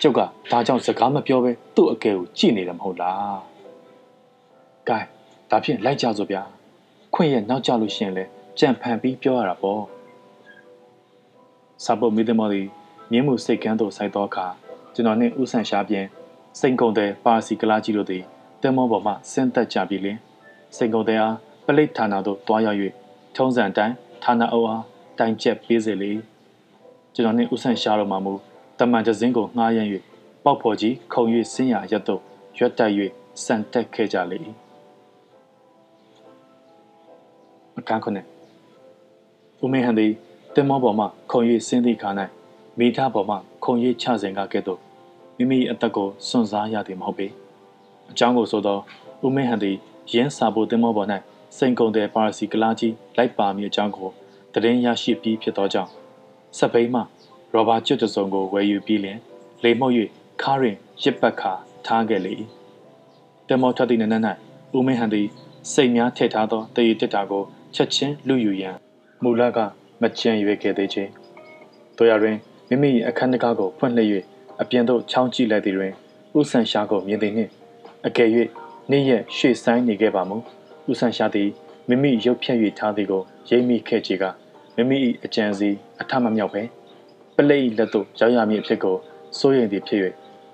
[0.00, 0.20] ကျုပ်က
[0.50, 3.38] ဒါကြောင့်စကားမပြောဘဲသူ့အကဲကိုကြည့်နေတယ်မဟုတ်လား
[4.88, 4.98] ကဲ
[5.50, 6.42] ဒါဖြင့်လိုက်ကြစို့ဗျာ
[7.14, 8.24] ခွင့်ရနောက်ကြလို့ရှင်လဲ
[8.58, 9.82] ကြံဖန်ပြီးပြောရတာပေါ့
[11.84, 12.66] စာပုတ်မိသမော်သည်
[13.10, 14.46] မြင်းမှုစိတ်ကန်းသို့စိုက်သောအခါ
[14.94, 16.06] ကျွန်တော်နှင့်ဥဆန်ရှားပြင်
[16.58, 18.22] စိန်ကုန်တဲ့ပါစီကလာကြီးတို့သည်
[18.62, 20.18] တဲမောပေါ်မှဆင်းသက်ကြပြီလင်
[20.76, 21.34] စိန်ကုန်တဲ့အား
[21.66, 22.78] ပလိတ်ဌာနသို့တွားရောက်၍
[23.36, 23.94] ထုံးစံတိုင်း
[24.24, 24.84] ဌာနအုပ်အား
[25.18, 26.12] တိုင်ချက်ပေးစေလေ
[27.14, 28.32] ကျွန်တော်နှင့်ဥဆန်ရှားတော်မှာမူ
[28.78, 29.88] တမန်တစင်းကိုငှားရမ်း၍
[30.44, 31.22] ပေါက်ဖော်ကြီးခုံ၍
[31.52, 32.20] ဆင်းရရက်သို့
[32.58, 32.90] ရွက်တက်၍
[33.44, 34.38] စံတက်ခဲ့ကြလေ
[37.78, 38.26] အကန်းခွနဲ့
[39.62, 40.12] ဦးမင်းဟန်သည်
[40.54, 42.10] တင်မောပေါ်မှခုံ၍ဆင်းသည့်ခါ၌
[42.78, 44.80] မိသားပေါ်မှခုံ၍ချစဉ်ကကဲ့သို့
[45.36, 47.26] မိမိအသက်ကိုစွန့်စားရသည်မဟုတ်ပေ
[48.10, 48.78] အကြောင်းကိုဆိုသော
[49.26, 49.76] ဦးမင်းဟန်သည်
[50.12, 51.08] ရင်းစာဖို့တင်မောပေါ်၌
[51.56, 54.08] စိန်ကုန်တဲ့ပါရစီကလာကြီးလိုက်ပါမည်အကြောင်းကို
[54.54, 56.01] တရင်ရရှိပြီးဖြစ်သောကြောင့်
[56.58, 57.00] စပိန်မှ
[57.52, 59.18] ရောဘာကျွတ်တစုံကိုဝယ်ယူပြီးလျင်
[59.62, 59.94] လေမှုတ်၍
[60.42, 61.52] ခါရင်ရစ်ပတ်ခါ
[61.86, 62.34] ထားခဲ့လေ
[63.48, 64.06] တင်မောထွက်သည့်နန၌
[64.76, 65.28] ဦးမင်းဟန်သည်
[65.72, 67.42] စိတ်များထည့်ထားသောတည်တက်တာကို
[67.74, 68.76] ချက်ချင်းလူယူရန်
[69.22, 69.58] မူလက
[70.00, 71.10] မကြံရွေခဲ့သေးခြင်း
[71.96, 72.36] တို့ရတွင်
[72.68, 74.08] မိမိအခန်းတကားကိုဖွင့်လှစ်၍
[74.60, 75.92] အပြင်သို့ချောင်းကြည့်လိုက်သည်တွင်
[76.38, 77.50] ဥဆန်ရှားကိုမြင်သည်နှင့်
[78.06, 78.28] အကယ်၍
[78.90, 80.36] နေ့ရက်ရှေ့ဆိုင်နေခဲ့ပါမူ
[80.90, 81.48] ဥဆန်ရှားသည်
[81.88, 84.24] မိမိရုပ်ဖြတ်၍ထားသည်ကိုရိပ်မိခဲ့ချေက
[84.76, 85.68] မိမိ၏အကြံစီ
[86.00, 86.62] အထမမြောက်ပဲ
[87.36, 88.96] ပလိတ်လက်သို့ရောက်ရမည်အဖြစ်ကို
[89.38, 90.00] စိုးရိမ်သည်ဖြစ်၍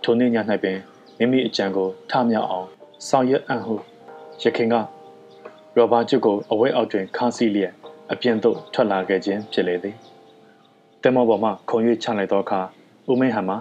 [0.03, 0.79] ထိုနေ့ည၌ပင်
[1.19, 2.67] မိမိအကြံကိုထမြောက်အောင်
[3.09, 3.75] ဆောင်ရွက်အံ့ဟု
[4.43, 4.75] ရခင်က
[5.77, 7.73] ရောဘာကျွတ်ကိုအဝဲအောက်တွင်ခါးစီးလျက်
[8.13, 9.97] အပြင်သို့ထွက်လာခဲ့ခြင်းဖြစ်လေသည်။
[11.03, 12.61] တဲမောပေါ်မှခုံ၍ချလိုက်သောအခါ
[13.11, 13.59] ဦးမင်းဟံမှာ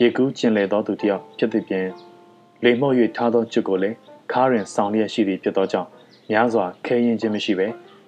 [0.00, 1.86] ရေကူးကျင်လေသောသူတစ်ယောက်ဖြစ်သည်ပြင်
[2.64, 3.96] လေမှုတ်၍ထားသောကျွတ်ကိုလည်း
[4.32, 5.88] ခါးရင်ဆောင်လျက်ရှိသည်ဖြစ်သောကြောင့်
[6.30, 7.66] များစွာခဲရင်ခြင်းမရှိဘဲ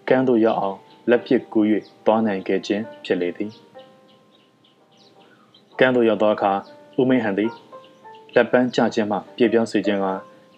[0.09, 0.79] ကမ်းသို့ရောက်အောင်
[1.11, 1.67] လက်ပစ်ကူး၍
[2.07, 3.53] သွားနိုင်ခဲ့ခြင်းဖြစ်လေသည်။
[5.79, 6.53] ကမ်းသို့ရောက်သောအခါ
[7.01, 7.51] ဦးမင်းဟန်သည်
[8.35, 10.07] လက်ပန်းကျခြင်းမှပြေပြောင်းစေခြင်းက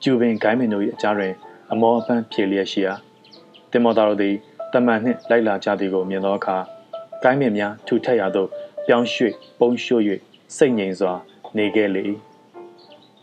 [0.03, 1.33] ကျူပင်ဂိုင်းမင်တို့၏အကြားတွင်
[1.73, 2.95] အမောအပန်းဖြေလျက်ရှိရာ
[3.71, 4.35] တင်မောသားတို့သည်
[4.73, 6.57] တမန်နှင့်လိုက်လာကြသည်ကိုမြင်သောအခါ
[7.23, 8.49] ကိုင်းမြင့်များထူထပ်ရာသို့
[8.87, 10.03] ပြောင်းရွှေ့ပုံရွှို့၍
[10.57, 11.13] စိတ်ငြိမ်စွာ
[11.57, 12.03] နေခဲ့လေ၏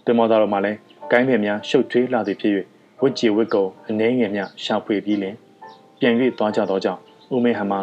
[0.06, 0.78] တင်မောသားတို့မှလည်း
[1.12, 2.54] ကိုင်းမြင့်များရှုပ်ထွေးလာသည်ဖြစ်၍
[3.02, 5.36] ဝစ်ကြည်ဝစ်ကုံအနှဲငယ်များရှာဖွေပြီးလင်
[6.00, 7.02] ပြန်၍သွားကြသောကြောင့်
[7.36, 7.74] ဦးမေဟမ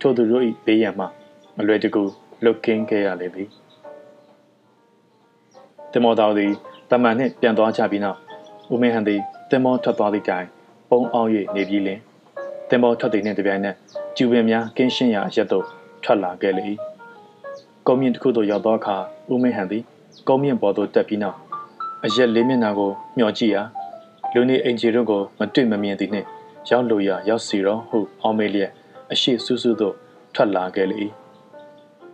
[0.00, 1.04] ထိုသူတို့၏ဘေးရန်မှ
[1.56, 2.02] မလွယ်တကူ
[2.44, 3.48] လွတ်ကင်းခဲ့ရလေသည်
[5.92, 6.52] တင်မောသားသည်
[6.90, 8.18] တမန်နှင့်ပြန်သွားကြပြီးနောက်
[8.72, 9.20] ဦးမေဟန်သည်
[9.50, 10.46] တင်မောထွက်သွားသည့်တိုင်
[10.90, 11.98] ပုံအောင်၍နေပြီးလင်
[12.68, 13.74] တင်မောထွက်သည်နှင့်တပြိုင်နက်
[14.16, 15.64] ကျူပင်များကင်းရှင်းရာအရက်သို့
[16.04, 16.64] ထွက်လာခဲ့လေ၏
[17.86, 18.96] ကုန်းမြင့်တစ်ခုသို့ရောက်သောအခါ
[19.32, 19.82] ဦးမင်းဟန်သည်
[20.28, 21.38] ကုန်းမြင့်ပေါ်သို့တက်ပြီးနောက်
[22.04, 23.62] အရက်လေးမျက်နှာကိုမျှော်ကြည့်ရာ
[24.34, 26.26] လူနေအင်ဂျီတို့ကိုမတွေ့မမြင်သည်နှင့်
[26.70, 28.72] ရောက်လိုရာရောက်စီတော့ဟုအောင်းမေးလျက်
[29.12, 29.94] အရှိဆူးဆူးသို့
[30.34, 30.98] ထွက်လာခဲ့လေ၏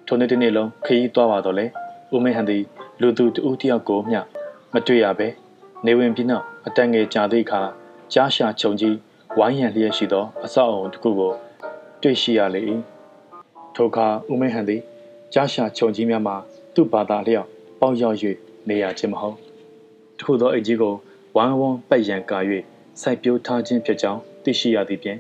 [0.07, 1.67] ထိုနေ့တစ်နေ့လုံးခရီးသွားပါတော့လေ
[2.15, 2.63] ဦးမင်းဟန်သည်
[3.01, 4.21] လူသူတဦးတယောက်ကိုမျှ
[4.73, 5.29] မတွေ့ရဘဲ
[5.87, 7.61] နေဝင်ပြီးနောက်အတန်ငယ်ကြာသည့်အခါ
[8.13, 8.97] ကြားရှာခြုံကြီး
[9.39, 11.33] ဝိုင်းရံလျက်ရှိသောအဆောက်အုံတစ်ခုကို
[12.03, 12.63] တွေ့ရှိရလေ၏
[13.75, 14.83] ထိုအခါဦးမင်းဟန်သည်
[15.35, 16.37] ကြားရှာခြုံကြီးများမှာ
[16.75, 17.49] သူ့ဘာသာလျောက်
[17.81, 18.17] ပေါက်ရောက်၍
[18.69, 19.37] နေရခြင်းမဟုတ်
[20.19, 20.95] တခုသောအိတ်ကြီးကို
[21.37, 22.39] ဝမ်းဝန်းပတ်ရန်ကာ၍
[23.01, 25.19] စိုက်ပျိုးထားခြင်းဖြစ်ကြောင်းသိရှိရသည်ဖြင့်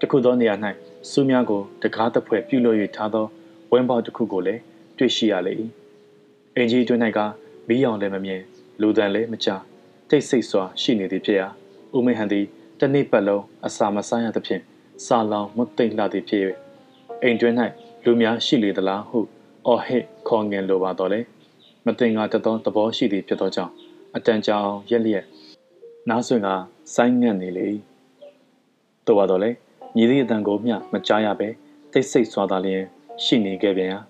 [0.00, 0.54] တခုသောနေရာ၌
[1.10, 3.26] စူးများကိုတကားတစ်ဖွဲ့ပြုလုပ်၍ထားသော
[3.72, 4.60] ဝင်းပေါက်တစ်ခုကိုလည်း
[4.98, 5.52] တွေ့ရှိရလေ၏
[6.56, 7.18] အင်ကြီးတွင်၌က
[7.68, 8.42] မီးရောင်လည်းမမြင်
[8.80, 9.48] လူတန်လည်းမကြ
[10.08, 11.48] တိတ်ဆိတ်စွာရှိနေသည်ဖြစ်ရာ
[11.96, 12.46] ဦးမင်းဟန်သည်
[12.80, 14.62] တနေ့ပတ်လုံးအစာမစားရသဖြင့်
[15.06, 16.42] စာလောင်မွတ်သိမ့်လာသည်ဖြစ်၍
[17.22, 17.54] အိမ်တွင်၌
[18.04, 19.18] လူများရှိလေသလားဟု
[19.66, 21.20] အော်ဟစ်ခေါ်ငင်လိုပါတော့လေ
[21.86, 23.72] မတင်ငါတသောသဘောရှိသည်ဖြစ်သောကြောင့်
[24.16, 25.24] အတန်ကြာအောင်ရက်လျက်
[26.08, 26.48] နားဆွင်က
[26.94, 27.68] ဆိုင်းငံ့နေလေ
[29.06, 29.50] တော်ပါတော့လေ
[30.00, 31.48] ညီသည့်အတန်ကိုမျှမကြားရပဲ
[31.92, 32.82] တိတ်ဆိတ်စွာသာလျင်
[33.24, 34.00] ရှိနေခဲ့ပြန်ရာ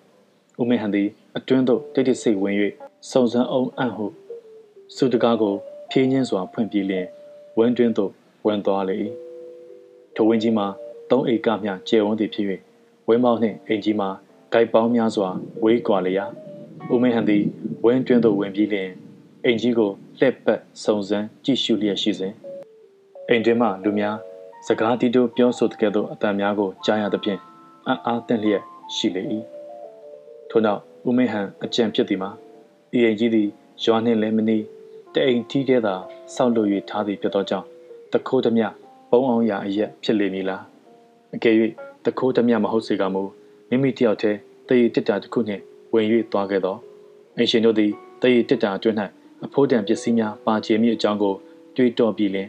[0.61, 2.55] ဦးမင်းဟန်သည်အတွင်းသို့တိတ်တိတ်ဆိတ်ဝင်၍
[3.11, 4.07] စုံစမ်းအောင်အံ့ဟု
[4.97, 5.55] စုတကားကို
[5.91, 7.07] ဖြင်းချင်းစွာဖွင့်ပြီးလျင်
[7.59, 8.13] ဝင်းတွင်းသို့
[8.47, 8.97] ဝင်သွားလေ၏
[10.15, 10.67] ထိုဝင်းကြီးမှာ
[11.11, 12.47] သုံးဧကမျှကျယ်ဝန်းသည်ဖြစ်၍
[13.09, 14.09] ဝင်းပေါင်းနှင့်အိမ်ကြီးမှာ
[14.53, 15.29] ဂိုက်ပေါင်းများစွာ
[15.65, 16.27] ဝေးကွာလျာ
[16.93, 17.45] ဦးမင်းဟန်သည်
[17.85, 18.91] ဝင်းတွင်းသို့ဝင်ပြီးလျင်
[19.45, 22.35] အိမ်ကြီးကိုလှည့်ပတ်စုံစမ်းကြည့်ရှုလျက်ရှိစဉ်
[23.29, 24.17] အိမ်တွင်မှလူများ
[24.71, 27.41] စကားတီတိုပြောဆိုတဲ့ကဲ့သို့အတန်များကိုကြားရသဖြင့်
[27.87, 28.63] အံ့အားသင့်လျက်
[28.95, 29.23] ရှိလေ၏
[30.51, 32.31] ထို့နောက်ဦးမင်းဟန်အကြံဖြစ်သည်မှာ
[32.97, 33.49] ဤအိမ်ကြီးသည်
[33.85, 34.65] ရွာနှင့်လည်းမနီး
[35.15, 35.95] တအိမ်ထီးကဲသာ
[36.35, 37.67] ဆောက်လုပ်၍ထားသည်ဖြစ်သောကြောင့်
[38.13, 38.67] တခိုးသမျှ
[39.11, 40.63] ပုံအောင်ရာအရက်ဖြစ်လေမည်လား
[41.35, 41.55] အကယ်၍
[42.05, 43.23] တခိုးသမျှမဟုတ်စေကမူ
[43.69, 44.39] မိမိတယောက်တည်း
[44.69, 45.63] တည်တစ်တာတစ်ခုနှင့်
[45.95, 46.77] ဝင်၍သွားခဲ့သော
[47.37, 47.93] အရှင်တို့သည်
[48.23, 48.97] တည်တစ်တာအတွင်း၌
[49.45, 51.35] အဖိုးတန်ပစ္စည်းများပါချေမိအကြောင်းကို
[51.77, 52.49] တွေးတောပြီးလင်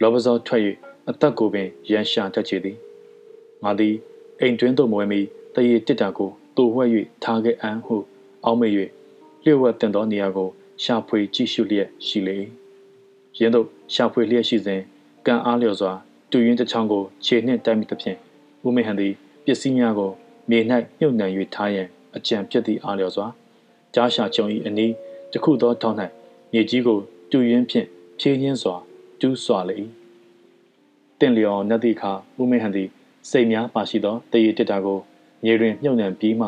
[0.00, 0.62] လောဘဇောထွက်၍
[1.10, 2.76] အသက်ကိုပင်ရန်ရှာတတ်ချေသည်
[3.62, 3.94] ငါသည်
[4.40, 5.20] အိမ်တွင်းသို့မဝင်မီ
[5.54, 6.90] တည်တစ်တာကိုတူဝှက်၍
[7.22, 7.96] ထားခဲ့အံ့ဟု
[8.44, 8.72] အောက်မေ့၍
[9.44, 10.48] လျှို့ဝှက်တင်သောနေရာကို
[10.82, 12.38] ရှာဖွေကြည့်ရှုလျက်ရှိလေ
[13.38, 14.80] ရင်းတို့ရှာဖွေလျက်ရှိစဉ်
[15.26, 15.92] ကံအားလျော်စွာ
[16.30, 18.18] တူရင်းတစ်ချောင်းကိုခြေနှင့်တိုက်မိသဖြင့်
[18.66, 19.12] ဦးမေဟန်သည်
[19.44, 20.10] ပစ္စည်းများကို
[20.50, 20.58] မြေ၌
[20.98, 23.26] မြုပ်နှံ၍ထားရန်အကြံပြတ်သည့်အားလျော်စွာ
[23.94, 24.92] ကြားရှာချုံ၏အနီး
[25.32, 25.98] တခုသောထောင်း၌
[26.52, 26.98] မြေကြီးကို
[27.30, 27.86] တူရင်းဖြင့်
[28.20, 28.76] ဖြည့်ရင်းစွာ
[29.20, 29.76] တူးစွာလေ၏
[31.20, 32.88] တင့်လျော်နတ်သည့်အခါဦးမေဟန်သည်
[33.30, 34.98] စိတ်များပါရှိသောတရေတစ်တာကို
[35.44, 36.46] မြေတွင်မြုပ်နှံပြီးမှ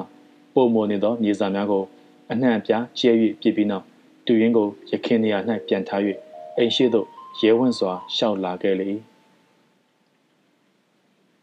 [0.55, 1.85] ပုံမနေသောမြေစာများကို
[2.31, 3.85] အနှံ့အပြားကျဲ၍ပြစ်ပြီးနောက်
[4.27, 6.01] တူရင်းကိုရခင်နေရာ၌ပြန်ထား၍
[6.57, 7.07] အိမ်ရှိသို့
[7.41, 8.89] ရဲဝံ့စွာရှောက်လာခဲ့လေ၏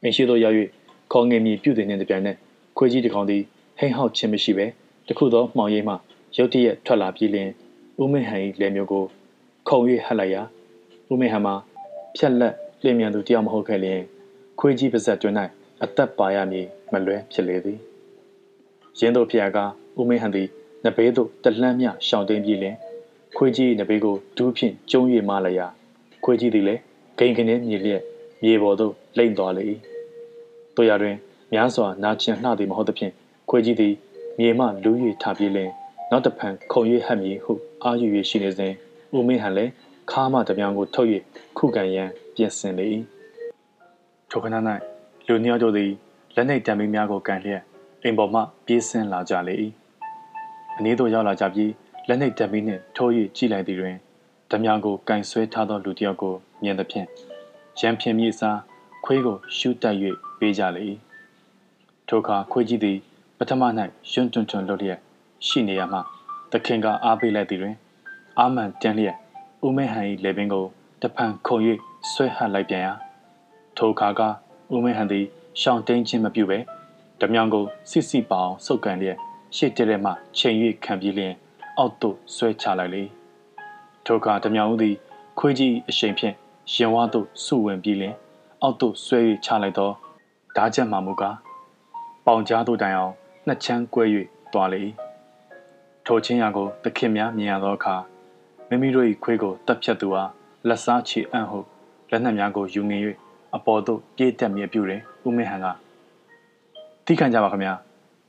[0.01, 0.55] အိမ်ရှိသို့ရောက်၍
[1.11, 2.37] ခေါငယ်မြည်ပြုတ်တဲ့နှင့်တပြိုင်နက်
[2.77, 3.43] ခွေးကြီးတစ်ကောင်သည်
[3.79, 4.65] ဟိန်ဟောက်ခြင်းမရှိဘဲ
[5.07, 5.93] တခုသောမှောင်ရိပ်မှ
[6.37, 7.49] ရုတ်တရက်ထွက်လာပြီးလျှင်
[8.01, 9.03] ဦးမင်းဟန်၏လက်မျိုးကို
[9.67, 10.41] ခုံ၍ဟပ်လိုက်ရာ
[11.11, 11.55] ဦးမင်းဟန်မှာ
[12.17, 14.01] ဖြက်လက် လျင်မြန်သူတယောက်မဟုတ်ခဲ့လျင်
[14.59, 15.35] ခွေးကြီးပါဇက်တွင်၌
[15.83, 17.79] အသက်ပါရမည်မလွဲဖြစ်လေသည်
[18.99, 19.57] ရင်းတို့ဖျားက
[19.99, 20.47] ဦးမင်းဟန်သည်
[20.85, 22.75] နဘေးသို့တလှမ်းမြရှောင်တိန်ပြီးလျင်
[23.37, 25.67] ခွေးကြီးနဘေးကိုဒူးဖြင့်ကျုံ၍မလာရာ
[26.23, 26.81] ခွေးကြီးသည်လည်း
[27.19, 28.01] ဂိန်ခင်းမြေလျက်
[28.43, 29.63] မြေပေါ်သို့လိမ့်သွားလေ၏
[30.75, 31.15] တို့ရတွင်
[31.53, 33.13] များစွာနာကျင်လှသည်မဟုတ်သဖြင့်
[33.49, 33.93] ခွေးကြီးသည်
[34.39, 35.71] မြေမှလူး၍ထပြေးလျင်
[36.11, 37.53] နောက်တဖန်ခုံ၍ဟပ်မည်ဟု
[37.83, 38.73] အာယူ၍ရှိနေစဉ်
[39.15, 39.71] ဦးမင်းဟန်လည်း
[40.11, 41.09] ခါမှတပြောင်ကိုထုတ်၍
[41.57, 42.09] ခုခံရန်
[42.39, 42.87] ပြင်ဆင်လေ၏
[44.29, 44.55] ထိုခဏ၌
[45.27, 45.91] လူနှစ်ယောက်တို့သည်
[46.35, 47.61] လက်နှိပ်တံမီးများကိုကန်လျက်
[48.03, 49.55] အိမ်ပေါ်မှပြေးဆင်းလာကြလေ၏
[50.77, 51.71] အနည်းသို့ရောက်လာကြပြီး
[52.07, 53.95] လက်နှိပ်တံမီးနှင့်ထိုး၍ကြည့်လိုက်သည်တွင်
[54.51, 56.33] ဓမြကိုကင်ဆွဲထားသောလူတစ်ယောက်ကို
[56.63, 57.07] မြင်သဖြင့်
[57.79, 58.59] ရန်ဖြင်မြေစား
[59.05, 59.95] ခွေးကိုရှူတက်၍
[60.39, 60.83] ပေးကြလေ၏
[62.07, 62.97] ထိုအခါခွေးကြီးသည်
[63.37, 63.61] ပထမ၌
[64.11, 64.99] ယွန်းတွန်တွန်လုပ်လျက်
[65.47, 65.99] ရှိနေရမှ
[66.51, 67.75] သခင်ကအားပေးလိုက်သည်တွင်
[68.39, 69.15] အာမန်တန်လျက်
[69.65, 70.65] ဦးမဲဟန်၏လေပင်ကို
[71.01, 71.57] တဖန်ခုံ၍
[72.07, 72.93] ဆွဲဟပ်လိုက်ပြန်ရာ
[73.77, 74.21] ထိုအခါက
[74.73, 75.25] ဦးမဲဟန်သည်
[75.61, 76.59] ရှောင်းတိန်ချင်းမပြုဘဲ
[77.19, 79.17] ဓမြောင်ကိုစစ်စစ်ပအောင်စုပ်ကန်လျက်
[79.55, 81.33] ရှေ့တဲထဲမှချိန်၍ခံပြီးလျင်
[81.77, 83.03] အောက်သို့ဆွဲချလိုက်လေ
[84.05, 84.95] ထိုအခါဓမြောင်ဦးသည်
[85.39, 86.35] ခွေးကြီးအရှိန်ဖြင့်
[86.73, 88.15] ရင်ဝါသို့စုဝင်ပြီးလျင်
[88.61, 89.91] အောက်သို့ဆွဲ၍ချလိုက်သော
[90.55, 91.35] ဓာချက်မှမူကား
[92.25, 93.13] ပေါင်ကြားသို့တိုင်အောင်
[93.47, 94.03] နှစ်ချမ်းကွဲ၍
[94.53, 94.83] သွားလေ
[96.05, 97.95] ထိုချင်းရာကိုသခင်များမြင်ရသောအခါ
[98.69, 100.29] မိမိတို့၏ခွေးကိုတပ်ဖြတ်သူအား
[100.67, 101.59] လက်စားချီအံ့ဟု
[102.11, 103.01] လက်နက်များကိုယူငင်၍
[103.55, 105.67] အပေါ်သို့ပြေးတက်မြေပြူတယ်ဦးမင်းဟန်က
[107.05, 107.73] ထိခံကြပါခင်ဗျာ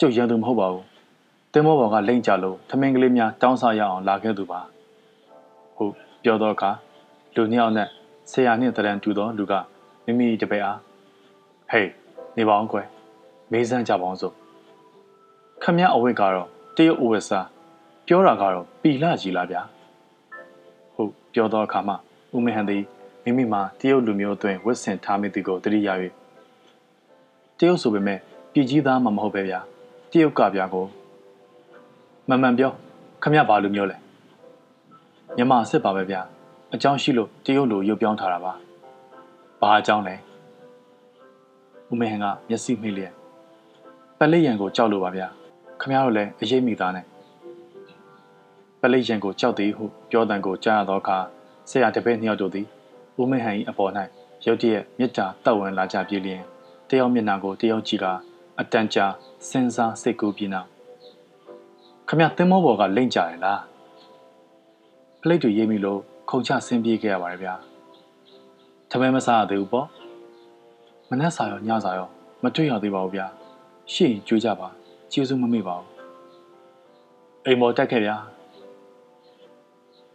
[0.01, 0.85] ကျုပ်ရန်သူမဟုတ်ပါဘူး
[1.52, 4.61] တင်မောဘော်ကလိမ့်ကြလို့ထမင်းကလေးများတောင်းစားရအောင်လာခဲ့သူပါ
[5.77, 5.93] ဟုတ်
[6.24, 6.70] ပြောတော့အခါ
[7.35, 7.89] လူနှစ်ယောက်နဲ့
[8.31, 9.52] ဆရာနှင့်တရံတူသောလူက
[10.05, 10.78] မိမိတပည့်အား
[11.70, 11.90] ဟေး
[12.36, 12.86] နေပါအောင်ကွယ်
[13.52, 14.35] မေးစမ်းကြပါအောင်စို့
[15.62, 17.40] ခမရအဝိတ်ကတော့တရုတ်အိုဝက်စာ
[18.07, 19.62] ပြောတာကတော့ပီလာကြီးလားဗျာ
[20.94, 21.97] ဟုတ်ပြောတော့အခါမှာ
[22.35, 22.82] ဦးမဟန်သည်
[23.24, 25.88] မိမိမှာတရုတ်လူမျိုးအတွင်းဝတ်ဆင်ထားမိသူကိုတတိယ၍
[27.59, 28.18] တရုတ်ဆိုပေမဲ့
[28.52, 29.60] ပြည်ကြီးသားမှမဟုတ်ပဲဗျာ
[30.10, 30.86] တရုတ်ကဗျာကို
[32.28, 32.72] မှန်မှန်ပြော
[33.22, 33.97] ခမရဘာလူမျိုးလဲ
[35.36, 36.20] မြမစစ်ပါပဲဗျာ
[36.74, 38.52] အကြောင်းရှိလို့တရုတ်လူရုပ်ပြောင်းထားတာပါ
[39.60, 40.14] ဘာအကြောင်းလဲ
[41.90, 43.12] ဦးမဟန်ကမျက်စိမှိတ်လျက်
[44.18, 45.26] ပလိရန်ကိုကြောက်လို့ပါဗျာ
[45.80, 47.05] ခမရတို့လည်းအရေးမိသားနဲ့
[48.80, 51.18] ပလိရန်ကိုကြောက်သည်ဟုပြောတန်ကိုကြားရသောအခါ
[51.70, 52.66] ဆရာတပည့်နှစ်ယောက်တို့သည်
[53.19, 53.93] ဦးမဟန်၏အပေါ်၌
[54.47, 56.43] ရုတ်တရက်မြစ်တာတောက်ဝင်လာကြပြီလျင်
[56.89, 58.07] တယောက်မျက်နှာကိုတယောက်ကြည့်က
[58.61, 59.07] အတန်ကြာ
[59.49, 60.69] စဉ်းစားစိတ်ကူးပြီးနောက်
[62.09, 63.61] ခမရသင်္ဘောပေါ်ကလိမ့်ကြရလား
[65.20, 66.01] ပလိတ်တွေရေးမိလို့
[66.31, 67.55] ခုံချဆင်းပြေးခဲ့ရပါတယ်ဗျာ
[68.91, 69.87] ထမဲမစားရသေးဘူးပေါ့
[71.11, 72.09] မနှက်စာရောညစာရော
[72.43, 73.27] မတွေ့ရသေးပါဘူးဗျာ
[73.93, 74.69] ရှေ့ရင်ကြွေးကြပါ
[75.12, 75.89] ကျေးဇူးမမေ့ပါဘူး
[77.47, 78.16] အိမ်မော်တက်ခဲ့ဗျာ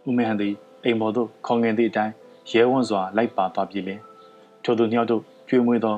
[0.07, 0.53] ဦးမေဟန်သည်
[0.83, 2.13] အိမ်မော်သို့ခေါငင်သည့်အတိုင်း
[2.51, 3.99] ရဲဝံ့စွာလိုက်ပါသွားပြီလင်
[4.63, 5.95] ထိုသူနှစ်ယောက်တို့ကျွေးမွေးသော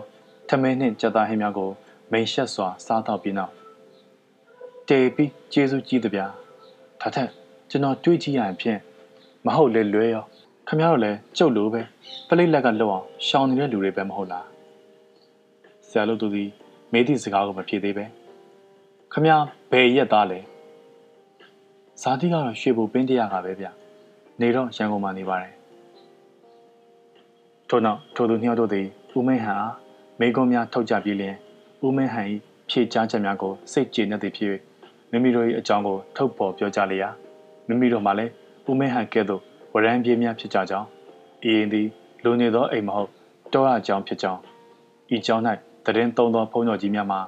[0.50, 1.70] ထမင်းနှင့်ကြက်သားဟင်းများကို
[2.12, 3.54] မိန်ရှက်စွာစားတော့ပြီးနောက်
[4.90, 6.26] တေပြီးကျေးဇူးကြီးသဗျာ
[7.02, 7.30] ဒါထက်
[7.70, 8.80] ကျွန်တော်တွေးကြည့်ရရင်ဖြင့်
[9.46, 10.24] မဟုတ်လေလွဲရော
[10.68, 11.82] ခမရတော့လဲကြုတ်လို့ပဲ
[12.28, 14.46] ပလိတ်လက်ကလွတ်အောင်ရှောင်နေတဲ့လူတွေပဲမဟုတ်လား
[15.88, 16.44] ဆရာလို့သူဒီ
[16.92, 18.06] မေးသည့်စကားကိုမဖြေသေးပဲ
[19.14, 19.34] ခမရ
[19.72, 20.40] ဘယ်ရက်သားလဲ
[22.02, 23.68] ဇာတိကတော့ရွှေဘူပင်းတရားကပဲဗျ
[24.42, 25.57] နေတော့ရန်ကုန်မှာနေပါတယ်
[27.70, 28.86] ထို့နောက်ထိုသူနှစ်ယောက်တို့သည်
[29.18, 29.74] ဦးမင်းဟန်အား
[30.20, 31.36] မိကုံးများထုတ်ကြပြီးလျင်
[31.86, 32.28] ဦးမင်းဟန်၏
[32.70, 34.54] ဖြေကြားချက်များကိုစိတ်ကြည်နေသည်ဖြစ်၍
[35.12, 37.10] မိမိတို့၏အကြောင်းကိုထုတ်ဖော်ပြောကြလျာ
[37.68, 38.32] မိမိတို့မှလည်း
[38.70, 39.42] ဦးမင်းဟန်ကဲ့သို့
[39.74, 40.88] ဝရမ်းပြေးများဖြစ်ကြကြောင်း
[41.48, 41.88] ဤရင်သည်
[42.24, 43.10] လူနေသောအိမ်မဟုတ်
[43.54, 44.40] တောရကြောင်းဖြစ်ကြောင်း
[45.16, 45.44] ဤကြောင်း၌
[45.86, 47.20] တရင်သုံးသောဖုံးတော်ကြီးများမှာ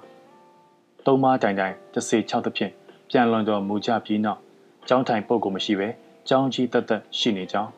[1.05, 2.71] သုံးမတိုင်တိုင်တစ်စေ6သဖြင့်
[3.09, 4.39] ပြန်လွန်တော်မူကြပြီးနောက်
[4.87, 5.87] ကျောင်းထိုင်ပုတ်ကိုမရှိဘဲ
[6.27, 7.71] ကျောင်းကြီးတက်တက်ရှိနေကြောင်း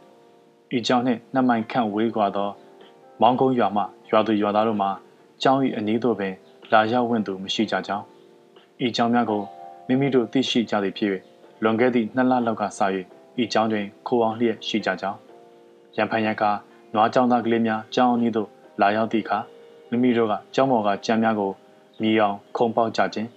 [0.75, 2.49] ဤကြောင်းနှင့်နှစ်မိုင်ခန့်ဝေးကွာသော
[3.21, 4.89] မောင်းကုန်းရွာမှရွာသူရွာသားတို့မှာ
[5.41, 6.33] ကျောင်း၏အနီးသို့ပင်
[6.71, 8.05] လာရောက်ဝင်သူမရှိကြကြောင်း
[8.85, 9.43] ဤကြောင်းများကို
[9.87, 11.11] မိမိတို့သိရှိကြသည်ဖြစ်၍
[11.63, 12.67] လွန်ခဲ့သည့်နှစ်လလောက်ကစ၍
[13.41, 15.19] ဤကျောင်းတွင်ခိုးအောင်လျက်ရှိကြကြောင်း
[15.95, 16.43] ရန်ဖန်ရန်က
[16.93, 18.47] နွားကျောင်းသားကလေးများကျောင်းအနီးသို့
[18.81, 19.39] လာရောက်သည့်အခါ
[19.89, 21.51] မိမိတို့ကကျောင်းပေါ်ကကြမ်းများကို
[22.01, 23.29] မြည်အောင်ခုံပေါက်ကြခြင်း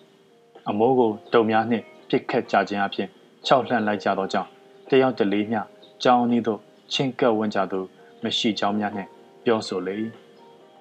[0.68, 3.08] အမိုးကိုတုံများနှင့်ပြစ်ခတ်ကြခြင်းအပြင်
[3.46, 4.48] ခြောက်လှန့်လိုက်ကြသောကြောင့်
[4.88, 5.60] တယောက်တလေးမျှ
[6.02, 6.60] ကြောင်းအနီးသို့
[6.94, 7.80] ချင်းကပ်ဝင်ကြသူ
[8.22, 9.08] မရှိကြောင်းများနှင့်
[9.44, 9.94] ပြောဆိုလေ၏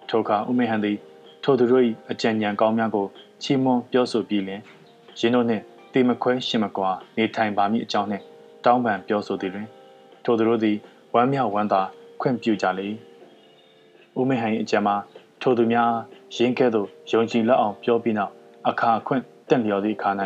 [0.09, 0.97] ထိုအခါဦးမေဟန်သည်
[1.43, 3.05] ထိုသူတို့၏အကြံဉာဏ်ကောင်းများကို
[3.43, 4.61] ချီးမွမ်းပြောဆိုပြီးလင်
[5.19, 5.63] ရင်းတို့နှင့်
[5.93, 8.23] တေမခွဲရှင်မကွာနေထိုင်ပါမည်အကြောင်းနှင့်
[8.65, 9.67] တောင်းပန်ပြောဆိုသည်တွင်
[10.23, 10.77] ထိုသူတို့သည်
[11.13, 11.81] ဝမ်းမြောက်ဝမ်းသာ
[12.21, 12.87] ခွင့်ပြုကြလေ၏
[14.19, 14.95] ဦးမေဟန်၏အကြံမှာ
[15.41, 15.91] ထိုသူများ
[16.35, 18.31] ရင်းကဲ့သို့ယုံကြည်လက်အောင်ပြောပြီးနောက်
[18.69, 20.09] အခါခွင့်တင့်လျော်သည့်အခါ၌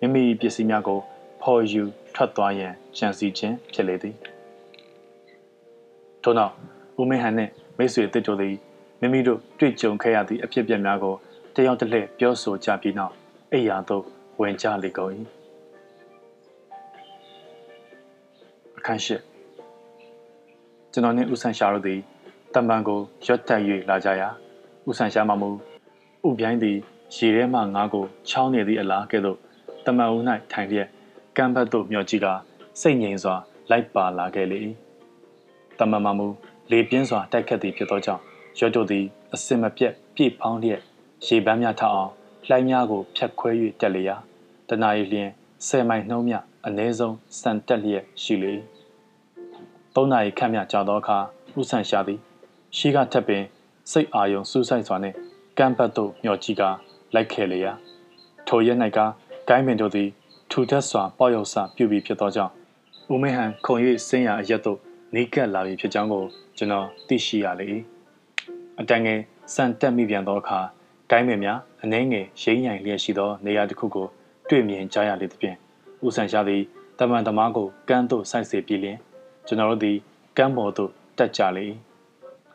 [0.00, 1.00] မိမိပစ္စည်းများကို
[1.42, 1.82] ဖော်ယူ
[2.14, 4.16] ထွက်သွားရန်ကြံစည်ခြင်းဖြစ်လေသည်
[6.22, 6.52] ထို့နောက်
[7.00, 8.56] ဦးမင်းဟန်နှင့်မိတ်ဆွေတစ်တို့သည်
[9.00, 11.14] မိမိတို့တွေ့ကြုံခဲ့ရသည့်အဖြစ်အပျက်များကို
[11.54, 13.14] တယောက်တစ်လှည့်ပြောဆိုကြပြီးနောက်
[13.52, 14.04] အိယာသို့
[14.40, 15.12] ဝင်ကြလေကုန်၏
[18.78, 19.16] အခန်းရှိ
[20.92, 22.00] ကျွန်တော်နှင့်ဦးဆန်ရှာတို့သည်
[22.54, 24.28] တမန်ကိုရွတ်တက်၍လာကြရာ
[24.88, 25.50] ဦးဆန်ရှာမှမူ
[26.26, 26.76] ဥပြိုင်းသည်
[27.16, 29.38] ရေထဲမှငါးကိုချောင်းနေသည့်အလားကဲ့သို့
[29.86, 30.22] တမန်ဦး၌
[30.52, 30.88] ထိုင်လျက်
[31.36, 32.34] ကမ်းဘတ်သို့မျှော်ကြည့်ကာ
[32.80, 33.34] စိတ်ငြိမ်စွာ
[33.70, 34.58] လိုက်ပါလာခဲ့လေ၏
[35.78, 36.26] တမန်မမူ
[36.70, 38.22] လေပြင်းစွာတိုက်ခတ်သည်ဖြစ်သောကြောင့်
[38.58, 40.80] ရွတ်တို့သည်အစင်မပြတ်ပြည့်ဖောင်းလျက်
[41.26, 42.10] ရေပန်းများထအောင်
[42.46, 43.50] လှိုင်းများကိုဖြတ်ခွဲ၍
[43.80, 44.16] တက်လျာ
[44.68, 45.30] တနာရီလျင်
[45.66, 46.34] ဆယ်မိုင်နှုံးမြ
[46.66, 48.52] အနည်းဆုံးစံတက်လျက်ရှိလေ၏
[49.94, 51.18] သုံးနာရီခန့်မြကြာသောအခါ
[51.60, 52.20] ဥဆန်ရှာသည်
[52.76, 53.42] ရှိကထပ်ပင်
[53.90, 55.16] စိတ်အာယုံစူးစိုက်စွာနှင့်
[55.58, 56.70] ကမ်းဘတ်သို့မျှော်ကြည့်ကာ
[57.14, 57.72] လိုက်ခဲ့လေရာ
[58.48, 58.98] ထိုရက်၌က
[59.48, 60.08] ဂိုင်းပင်တို့သည်
[60.50, 62.52] ထူထပ်စွာပေါ့ရောက်စွာပြုပြီးဖြစ်သောကြောင့်
[63.12, 63.76] ဦးမင်းဟန်ခုံ၍
[64.08, 64.78] ဆင်းရအရက်သို့
[65.14, 66.24] နေကပ်လာပြီဖြစ်ကြောင်းကို
[66.56, 67.66] ကျွန်တော်သိရှိရလေ၏
[68.80, 69.20] အတန်ငယ်
[69.54, 70.58] စံတက်မိပြန်သောအခါ
[71.10, 74.06] ဂိုင်းပင်များအနှဲငယ်ရိမ့်ညိုင်လျက်ရှိသောနေရာတစ်ခုကို
[74.48, 75.56] တွေ့မြင်ကြရလေသဖြင့်
[76.04, 76.62] ဦးဆန်ရှာသည်
[76.98, 78.98] တမန်သမားကိုကမ်းသို့ဆိုက်စေပြီးလျင်
[79.46, 79.96] ကျွန်တော်တို့သည်
[80.36, 81.64] ကမ်းပေါ်သို့တက်ကြလေ၏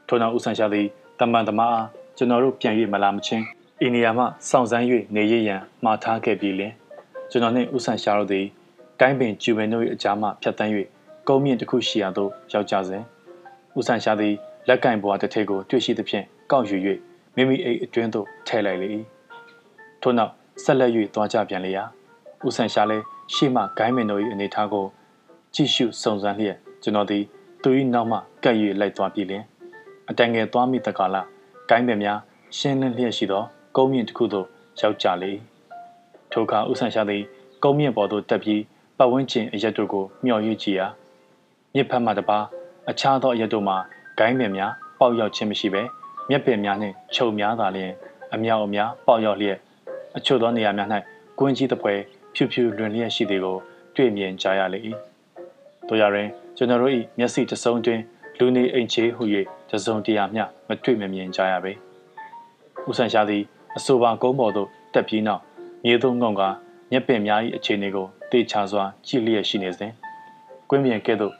[0.07, 0.87] ထို့နောက်ဦးဆန်ရှာသည်
[1.19, 3.43] တမန်သမားအားကျွန်တော်တို့ပြန်၍မလာမချင်း
[3.81, 6.73] အိန္ဒိယမှစောင့်ဆိုင်း၍နေရရန်မှာထားခဲ့ပြီးလင်
[7.31, 8.45] ကျွန်တော်နှင့်ဦးဆန်ရှာတို့သည်
[8.99, 10.71] ကိုင်းပင်ကျူပင်တို့၏အကြားမှဖြတ်တန်း၍
[11.27, 13.03] ကုန်းမြင့်တစ်ခုရှိရာသို့ရောက်ကြစဉ်
[13.77, 14.33] ဦးဆန်ရှာသည်
[14.67, 16.77] လက်ကင်ဘွားတစ်ထည်ကိုတွေ့ရှိသဖြင့်ကောက်ယူ၍
[17.35, 18.87] မိမိအိတ်အတွင်းသို့ထည့်လိုက်လေ၏
[20.01, 20.31] ထို့နောက်
[20.63, 21.83] ဆက်လက်၍သွားကြပြန်လေရာ
[22.45, 24.85] ဦးဆန်ရှာလည်းရှေ့မှဂိုင်းမင်တို့၏အနေထားကို
[25.53, 27.23] ကြည့်ရှုစုံစမ်းလျက်ကျွန်တော်သည်
[27.63, 29.43] သူ၏နောက်မှကပ်၍လိုက်သွားပြီလင်
[30.09, 31.15] အတန်ငယ်သွားမိတကာလ
[31.69, 32.19] ဂိုင်းပင်များ
[32.57, 33.43] ရှင်းလင်းလျက်ရှိသော
[33.75, 34.47] ကုန်းမြင့်တစ်ခုသို့
[34.79, 35.31] ရောက်ကြလေ
[36.31, 37.23] ထိုအခါဦးဆန်ရှာသည်
[37.63, 38.61] ကုန်းမြင့်ပေါ်သို့တက်ပြီး
[38.97, 40.87] ပတ်ဝန်းကျင်အရက်တို့ကိုမျှော်ရွကြည့်ရာ
[41.75, 42.39] မြစ်ဖက်မှတပါ
[42.89, 43.77] အခြားသောအရက်တို့မှာ
[44.19, 45.81] ဂိုင်းပင်များပေါက်ရောက်ခြင်းမရှိဘဲ
[46.29, 47.91] မြက်ပင်များနှင့်ခြုံများသာလျှင်
[48.33, 49.57] အမြောက်အများပေါက်ရောက်လျက်
[50.17, 50.89] အချို့သောနေရာများ၌
[51.39, 51.93] ကွင်းကြီးတစ်ဖွဲ
[52.33, 53.57] ဖြူဖြူလွင်လျက်ရှိသည်ကို
[53.95, 54.79] တွေ့မြင်ကြရလေ၏
[55.87, 57.99] တို့ရရင်ကျွန်တော်တို့၏မျက်စိတစုံတွင်
[58.37, 59.23] လူနေအိမ်ချေဟု၍
[59.69, 61.73] တစုံတရာမျှမတွေ့မမြင်ကြရပေ
[62.87, 63.43] ဦးဆန်ရှာသည်
[63.77, 65.41] အဆိုပါကုန်းပေါ်သို့တက်ပြီးနောက်
[65.85, 66.41] မြေသုံးငုံက
[66.91, 69.91] မျက်ပင်များ၏အခြေအနေကိုတေချာစွာကြည့်လျက်ရှိနေစဉ်
[70.69, 71.33] ကွင်းပြင်ကဲ့သို့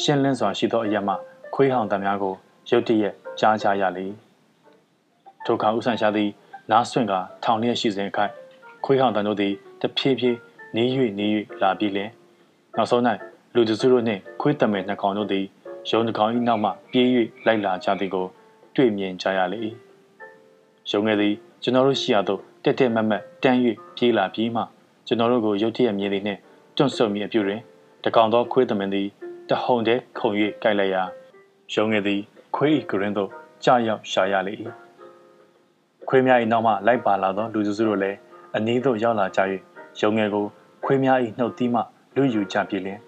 [0.00, 1.14] ရှင်းလင်းစွာရှိသောအရက်မှ
[1.54, 2.34] ခွေးဟောင်တံများကို
[2.70, 4.06] ရုတ်တရက်ကြားကြရလေ
[5.44, 6.30] ထိုအခါဦးဆန်ရှာသည်
[6.70, 7.12] နားဆွင့်က
[7.44, 8.32] ထောင်လျက်ရှိစဉ်ခိုက်
[8.84, 10.38] ခွေးဟောင်တံတို့သည်တဖြည်းဖြည်း
[10.76, 10.84] နေ၍
[11.18, 11.26] နေ၍
[11.62, 12.10] လာပြီးလင်
[12.76, 13.02] နောက်ဆုံး၌
[13.54, 15.44] လူတစုတို့နှင့်ခွေးတမဲနှကောင်တို့သည်
[15.90, 17.06] ရုံတကောင်၏နောက်မှပြေး၍
[17.46, 18.26] လိုက်လာကြသည်ကို
[18.74, 19.58] တွေ့မြင်ကြရလေ၏
[20.90, 23.58] ရုံငယ်သည်ကျွန်တော်တို့ရှိရသို့တက်တက်မတ်မတ်တန်း၍
[23.96, 24.62] ပြေးလာပြီးမှ
[25.06, 26.40] ကျွန်တော်တို့ကိုရုတ်တရက်မြင်သည်နှင့်
[26.76, 27.60] တွန့်ဆုတ်မိအပြုတွင်
[28.04, 29.08] တကောင်သောခွေးသမင်သည်
[29.52, 31.02] တဟုန်တည်းခုန်၍ကြိုက်လိုက်ရာ
[31.74, 32.20] ရုံငယ်သည်
[32.56, 33.30] ခွေး၏ဂရင်းသို့
[33.64, 34.54] ကြာရောက်ရှာရလေ၏
[36.08, 38.18] ခွေးများ၏နောက်မှလိုက်ပါလာသောလူစုစုတို့လည်း
[38.56, 39.40] အနည်းသို့ရောက်လာကြ၍
[40.00, 40.44] ရုံငယ်ကို
[40.84, 41.80] ခွေးများ၏နှုတ်သီးမှ
[42.16, 42.98] လူယူကြပြီလျင်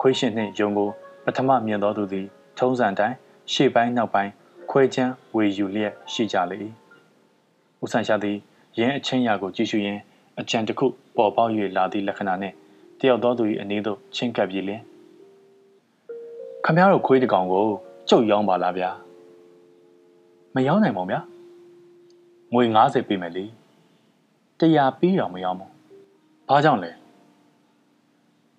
[0.00, 0.88] ခွေးရှင်နှင့်ယုံကို
[1.24, 2.26] ပထမမြင်သောသူသည်
[2.58, 3.16] ထုံးစံတိုင်း
[3.52, 4.30] ရှေ့ပိုင်းနောက်ပိုင်း
[4.70, 6.58] ခွဲချမ်းဝေယူလျက်ရှိကြလေ၏
[7.82, 8.36] ဦးဆန်ရှာသည်
[8.78, 10.00] ရင်းအချင်းရာကိုကြည့်ရှုရင်း
[10.40, 10.86] အကြံတစ်ခု
[11.16, 12.54] ပေါ်ပေါက်၍လာသည့်လက္ခဏာနှင့်
[13.00, 14.82] တယောက်သောသူ၏အနည်းသို့ချင်းကပ်ပြီးလျင်
[16.66, 17.66] ခမရတို့ခွေးတကောင်ကို
[18.08, 18.90] ကျုပ်ရောင်းပါလားဗျာ
[20.54, 21.20] မရောင်းနိုင်ပါဘူးဗျာ
[22.52, 23.44] ငွေ90ပေးမယ်လေ
[24.58, 25.70] တရားပေးတော့မရောင်းဘူး
[26.48, 26.90] ဘာကြောင့်လဲ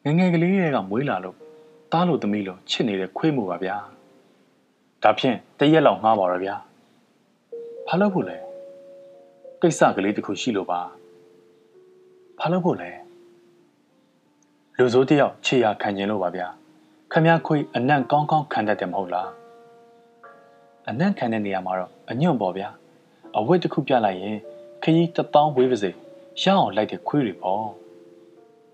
[0.03, 1.38] ငငယ်ကလေးတွေကမွေးလာလို့
[1.91, 3.76] တားလို့သမီးလို့ချစ်နေတဲ့ခွေးမှုပါဗျာ
[5.03, 6.56] ဒါဖြင့်တရက်လောက်ငှားပါတော့ဗျာ
[7.88, 8.38] ဘာလို့ဖို့လဲ
[9.61, 10.82] ကိစ္စကလေးတစ်ခုရှိလို့ပါ
[12.40, 12.91] ဘာလို့ဖို့လဲ
[14.77, 16.49] လူစိုးတယောက်ခြေရခံကျင်လို့ပါဗျာ
[17.11, 19.30] ခမည်းခွေးအနံ့ကောင်းကောင်းခံတတ်တယ်မဟုတ်လား
[20.90, 22.69] အနံ့ခံတဲ့နေရာမှာတော့အညွန့်ပေါ့ဗျာ
[23.38, 24.38] အဝတ်တစ်ခုပြလိုက်ရင်
[24.84, 25.90] ခကြီးတပေါင်းဝေးပါစေ
[26.41, 27.65] ရအောင်လိုက်တဲ့ခွေးတွေပေါ့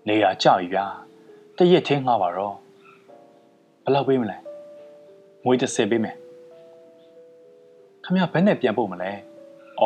[0.08, 0.84] နေရာကြပြီဗျာ
[1.56, 2.54] တရက်ချင်းငှားပါတော့
[3.84, 4.36] ဘယ်လောက်ပေးမလဲ
[5.44, 6.16] ငွေ30ပေးမယ်
[8.04, 9.82] ခမရဘယ်နဲ့ပြန်ပို့မလဲဩ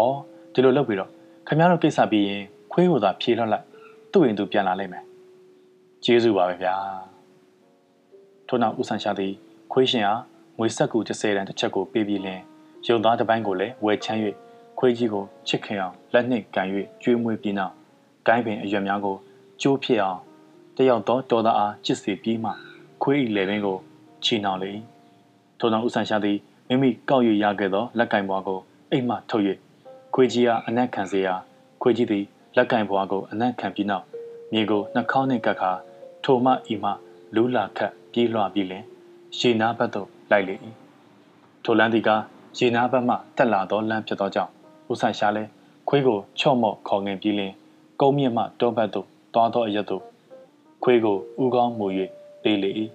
[0.52, 1.10] ဒီလိုလုပ်ပြီးတော့
[1.48, 2.42] ခမရတို့ကိစ္စပြီးရင်
[2.72, 3.64] ခွေးကိုသာဖြေထွက်လိုက်
[4.12, 5.04] သူ့ရင်သူပြန်လာလိမ့်မယ်
[6.04, 6.74] ကျေးဇူးပါပဲဗျာ
[8.48, 9.32] ထို့နောက်ဦးဆန်ရှာသည်
[9.72, 10.22] ခွေးရှင်အား
[10.58, 12.40] ငွေဆက်ကူ30တန်တစ်ချက်ကိုပေးပြီးလင်
[12.86, 14.20] ရုံသားတစ်ပိုင်းကိုလည်းဝယ်ချမ်း၍
[14.78, 16.68] ခွေးကြီးကိုချစ်ခင်အောင်လက်နှင့်ကန်၍
[17.02, 17.72] ကျွေးမွေးပြီးနောက်
[18.26, 19.16] ဂိုင်းပင်အရွက်များကို
[19.62, 20.20] ကျိုးဖြစ်အောင်
[20.76, 22.50] တယောက်သောတော်သားအားချစ်စီပြီးမှ
[23.02, 23.78] ခွေး၏လေပင်ကို
[24.24, 24.70] ချီနှောင်လေ၏
[25.58, 28.60] ထို့နောက်ဦးဆန်ရှာသည်မိမိကောက်၍ရခဲ့သောလက်ကင်ဘွားကို
[28.90, 29.44] အိမ်မှထုတ်၍
[30.14, 31.34] ခွေးကြီးအားအနက်ခံစေရာ
[31.82, 32.24] ခွေးကြီးသည်
[32.56, 34.04] လက်ကင်ဘွားကိုအနက်ခံပြီးနောက်
[34.52, 35.70] မြေကိုနှာခေါင်းနှင့်ကပ်ခါ
[36.24, 36.90] ထိုမှဤမှ
[37.34, 38.84] လူးလာခတ် ပြေးလွှာပြီးလင်
[39.38, 40.54] ရေနာဘက်သို့လိုက်လေ၏
[41.64, 42.10] ထိုလမ်းသည်က
[42.58, 44.50] ရေနာဘက်မှတက်လာသောလမ်းဖြစ်သောကြောင့်
[44.90, 45.44] ဦးဆန်ရှာလဲ
[45.88, 47.52] ခွေးကိုချော့မော့ခေါ်ငင်ပြီးလင်
[48.00, 50.02] ကုန်းမြင့်မှတောဘက်သို့တွားသောအရက်သို့
[50.82, 51.86] ခွေးကိုဥကောင်းမူ၍
[52.42, 52.70] ပေးလေ၏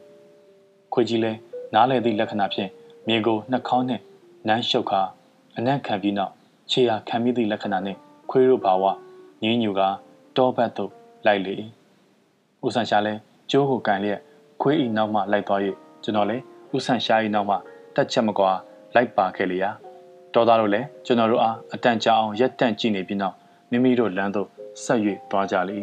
[0.93, 1.31] ခွေးကြီးလဲ
[1.73, 2.69] နားလေသည့်လက္ခဏာဖြင့်
[3.07, 4.03] မြေကိုနှာခေါင်းနှင့်
[4.47, 5.01] နမ်းရှုပ်ခါ
[5.57, 6.33] အနံ့ခံပြီးနောက်
[6.71, 7.99] ခြေရာခံမိသည့်လက္ခဏာနှင့်
[8.29, 8.83] ခွေးတို့ဘာဝ
[9.43, 9.81] ငင်းညူက
[10.37, 10.91] တောဘက်သို့
[11.25, 11.53] လိုက်လေ၏
[12.65, 13.13] ဦးဆန်ရှာလဲ
[13.51, 14.21] ကျိုးကိုကန်လျက်
[14.61, 15.59] ခွေးဤနောက်မှလိုက်သွား၍
[16.03, 16.43] ကျွန်တော်လည်း
[16.75, 17.55] ဦးဆန်ရှာဤနောက်မှ
[17.95, 18.51] တက်ချက်မကွာ
[18.95, 19.69] လိုက်ပါခဲ့လျာ
[20.33, 23.35] တော်သားတို့လည်းကျွန်တော်တို့အားအတန်ကြာအောင်ရက်တန့်ကြည့်နေပြီးနောက်
[23.71, 24.47] မိမိတို့လမ်းသို့
[24.83, 24.99] ဆက်၍
[25.31, 25.79] သွားကြလေ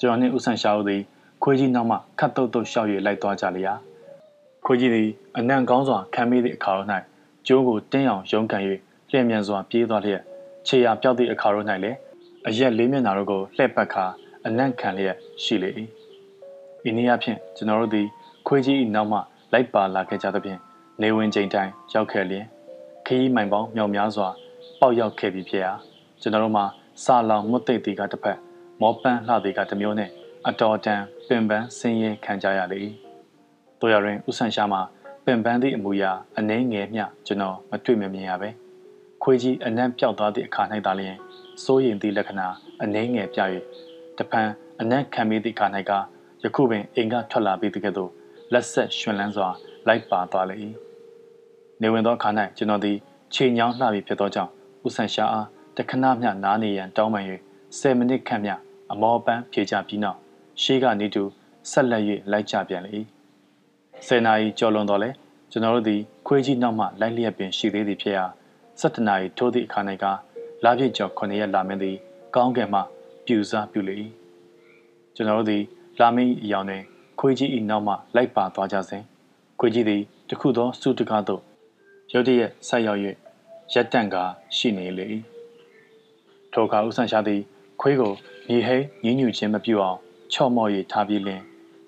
[0.00, 1.02] ကျွန်တော်နှင့်ဦးဆန်ရှာဦးသည်
[1.42, 3.74] ခွေးကြီးနောက်မှခတ်တုတ်တုတ်ရှောက်၍လိုက်သွားကြလျာ
[4.64, 5.08] ခွေးကြီးသည်
[5.38, 6.72] အနံ့ကောင်းစွာခံမိသည့်အခါ၌
[7.46, 8.62] ကျိုးကိုတင်းအောင်ရုန်းကန်၍
[9.10, 10.22] လျင်မြန်စွာပြေးသွားလျက်
[10.66, 11.98] ခြေရာပြောက်သည့်အခါတို့၌လည်း
[12.48, 14.04] အရက်လေးမျက်နှာတို့ကိုလှည့်ပတ်ခါ
[14.46, 15.72] အနံ့ခံလျက်ရှိလေ၏
[16.88, 18.06] ဤနည်းအားဖြင့်ကျွန်တော်တို့သည်
[18.46, 19.18] ခွေးကြီး၏နောက်မှ
[19.52, 20.58] လိုက်ပါလာခဲ့ကြသဖြင့်
[21.02, 22.44] နေဝင်ချိန်တိုင်းရောက်ခဲ့လျင်
[23.06, 24.28] ခရီးမိုင်ပေါင်းမြောက်များစွာ
[24.80, 25.72] ပေါက်ရောက်ခဲ့ပြီဖြစ်ရာ
[26.20, 26.64] ကျွန်တော်တို့မှာ
[27.04, 28.38] စာလောင်မွတ်သိပ်တီကတစ်ဖက်
[28.80, 30.10] မောပန်းလှသည်ကတစ်မျိုးနဲ့
[30.48, 32.80] အတော်တန်ပင်ပန်းဆင်းရဲခံကြရလေ၏
[33.80, 34.80] တို့ရရင်ဥဆန်ရှာမှာ
[35.24, 38.48] ပင်ပန်းသည့်အမူအရာအနှဲငယ်မျှကျွန်တော်မတွေ့မမြင်ရပဲ
[39.22, 41.16] ခွေးကြီးအနံ့ပြောက်သွားသည့်အခါ၌သာလျှင်
[41.64, 42.46] စိုးရင်သည့်လက္ခဏာ
[42.82, 43.40] အနှဲငယ်ပြ၍
[44.18, 44.48] တဖန်
[44.80, 45.92] အနံ့ခံမိသည့်အခါ၌က
[46.44, 48.10] ယခုပင်အိမ်ကထွက်လာပြီးတကယ်တော့
[48.52, 49.48] လက်ဆက်ရှင်လန်းစွာ
[49.86, 50.56] လိုက်ပါသွားလေ၏
[51.80, 52.96] နေဝင်သောအခါ၌ကျွန်တော်သည်
[53.34, 54.50] ခြေညောင်းလှပြီးဖြစ်သောကြောင့်
[54.86, 55.46] ဦးဆန်ရှာအား
[55.76, 57.24] တခဏမျှနားနေရန်တောင်းပန်၍
[57.78, 58.54] 10မိနစ်ခန့်မျှ
[58.92, 60.18] အမောပန်းဖြေချပြီးနောက်
[60.62, 61.22] ရှေးကနေတူ
[61.70, 62.02] ဆက်လက်၍
[62.32, 62.90] လိုက်ကြပြန်လေ၏
[64.06, 65.10] 10နာရီကျော်လွန်တော့လဲ
[65.50, 68.24] ကျွန်တော်တို့သည်ခွေးကြီးနောက်မှလိုက်လျက်ပင်ရှိသေးသည်ဖြစ်ရာ
[68.80, 70.04] 7နာရီထိုးသည့်အခါ၌က
[70.64, 71.96] လာပြည့်ကျော်9ရက်လာမင်းသည်
[72.34, 72.80] ကောင်းကင်မှ
[73.26, 73.94] ပြူစားပြူလေ၏
[75.14, 75.62] ကျွန်တော်တို့သည်
[76.00, 76.82] လာမင်းအယောင်တွင်
[77.18, 79.02] ခွေးကြီး၏နောက်မှလိုက်ပါသွားကြစဉ်
[79.60, 81.42] ခွေးကြီးသည်တခုသောစုတကားသို့
[82.12, 83.00] ရုတ်တရက်ဆက်ရောက်၍
[83.74, 84.22] ရက်တန့်ကာ
[84.56, 85.06] ရှိနေလေ၏
[86.52, 87.40] ထိုအခါဦးဆန်ရှာသည်
[87.80, 88.12] ခွေးကို
[88.48, 89.98] ညီဟိညင်းညူခြင်းမပြုအောင်
[90.32, 91.40] ချော့မော့၍ထားပြီးလင်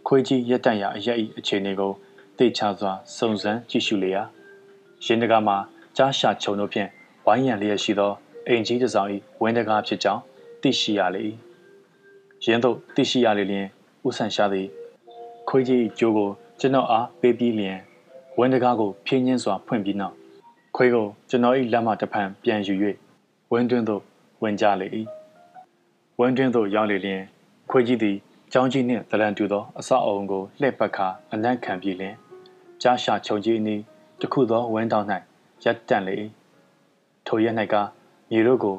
[0.07, 1.93] ခွေးကြီးရက်တန့်ရာအရက်၏အခြေအနေကို
[2.39, 4.23] သိချစွာစုံစမ်းကြည့်ရှုလျာ
[5.05, 5.57] ရင်းတကားမှာ
[5.97, 6.89] ကြားရှာချုံတို့ဖြင့်
[7.27, 8.13] ဝိုင်းရန်လျက်ရှိသော
[8.47, 9.09] အိမ်ကြီးတစ်ဆောင်၏
[9.43, 10.23] ဝင်းတကားဖြစ်ကြောင်း
[10.63, 11.25] သိရှိရလေ၏
[12.45, 13.69] ရင်းတို့သိရှိရလေလျင်
[14.07, 14.67] ဦးဆန်ရှာသည်
[15.49, 16.31] ခွေးကြီးကျိုးကို
[16.61, 17.79] ကျွန်တော်အားပေးပြီးလျင်
[18.39, 20.15] ဝင်းတကားကိုဖြင်းညင်းစွာဖွင့်ပြီးနောက်
[20.77, 22.75] ခွေးကိုကျွန်တော်၏လက်မှတဖန်ပြန်ယူ၍
[23.53, 24.03] ဝင်းတွင်းသို့
[24.43, 24.87] ဝင်ကြလေ၏
[26.19, 27.23] ဝင်းတွင်းသို့ရောက်လေလျင်
[27.71, 28.17] ခွေးကြီးသည်
[28.53, 32.15] ကျောင်းကြီးနှင့်တလန်တူသောအဆောက်အအုံကိုလှည့်ပတ်ခါအနက်ခံပြီးလျင်
[32.83, 33.81] ကြားရှာချုံကြီးအနီး
[34.21, 35.07] တခုသောဝင်းတောင်၌
[35.65, 36.15] ရပ်တန့်လေ၏
[37.27, 37.75] ထိုရက်၌က
[38.31, 38.77] မြေတို့ကို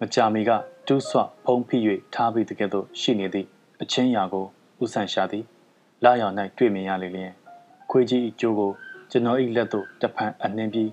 [0.00, 0.50] မကြာမီက
[0.86, 1.76] တူးဆွဖုံးဖိ၍
[2.14, 3.46] ထားပြီးတကယ်သို့ရှိနေသည့်
[3.82, 4.46] အချင်းရာကို
[4.82, 5.44] ဥဆန်ရှာသည်
[6.04, 7.32] လာရောင်၌တွေ့မြင်ရလေလျင်
[7.90, 8.70] ခွေခွေးကြီးအကျိုးကို
[9.10, 10.90] ကျွန်တော်၏လက်သို့တဖန်အနှင်းပြီး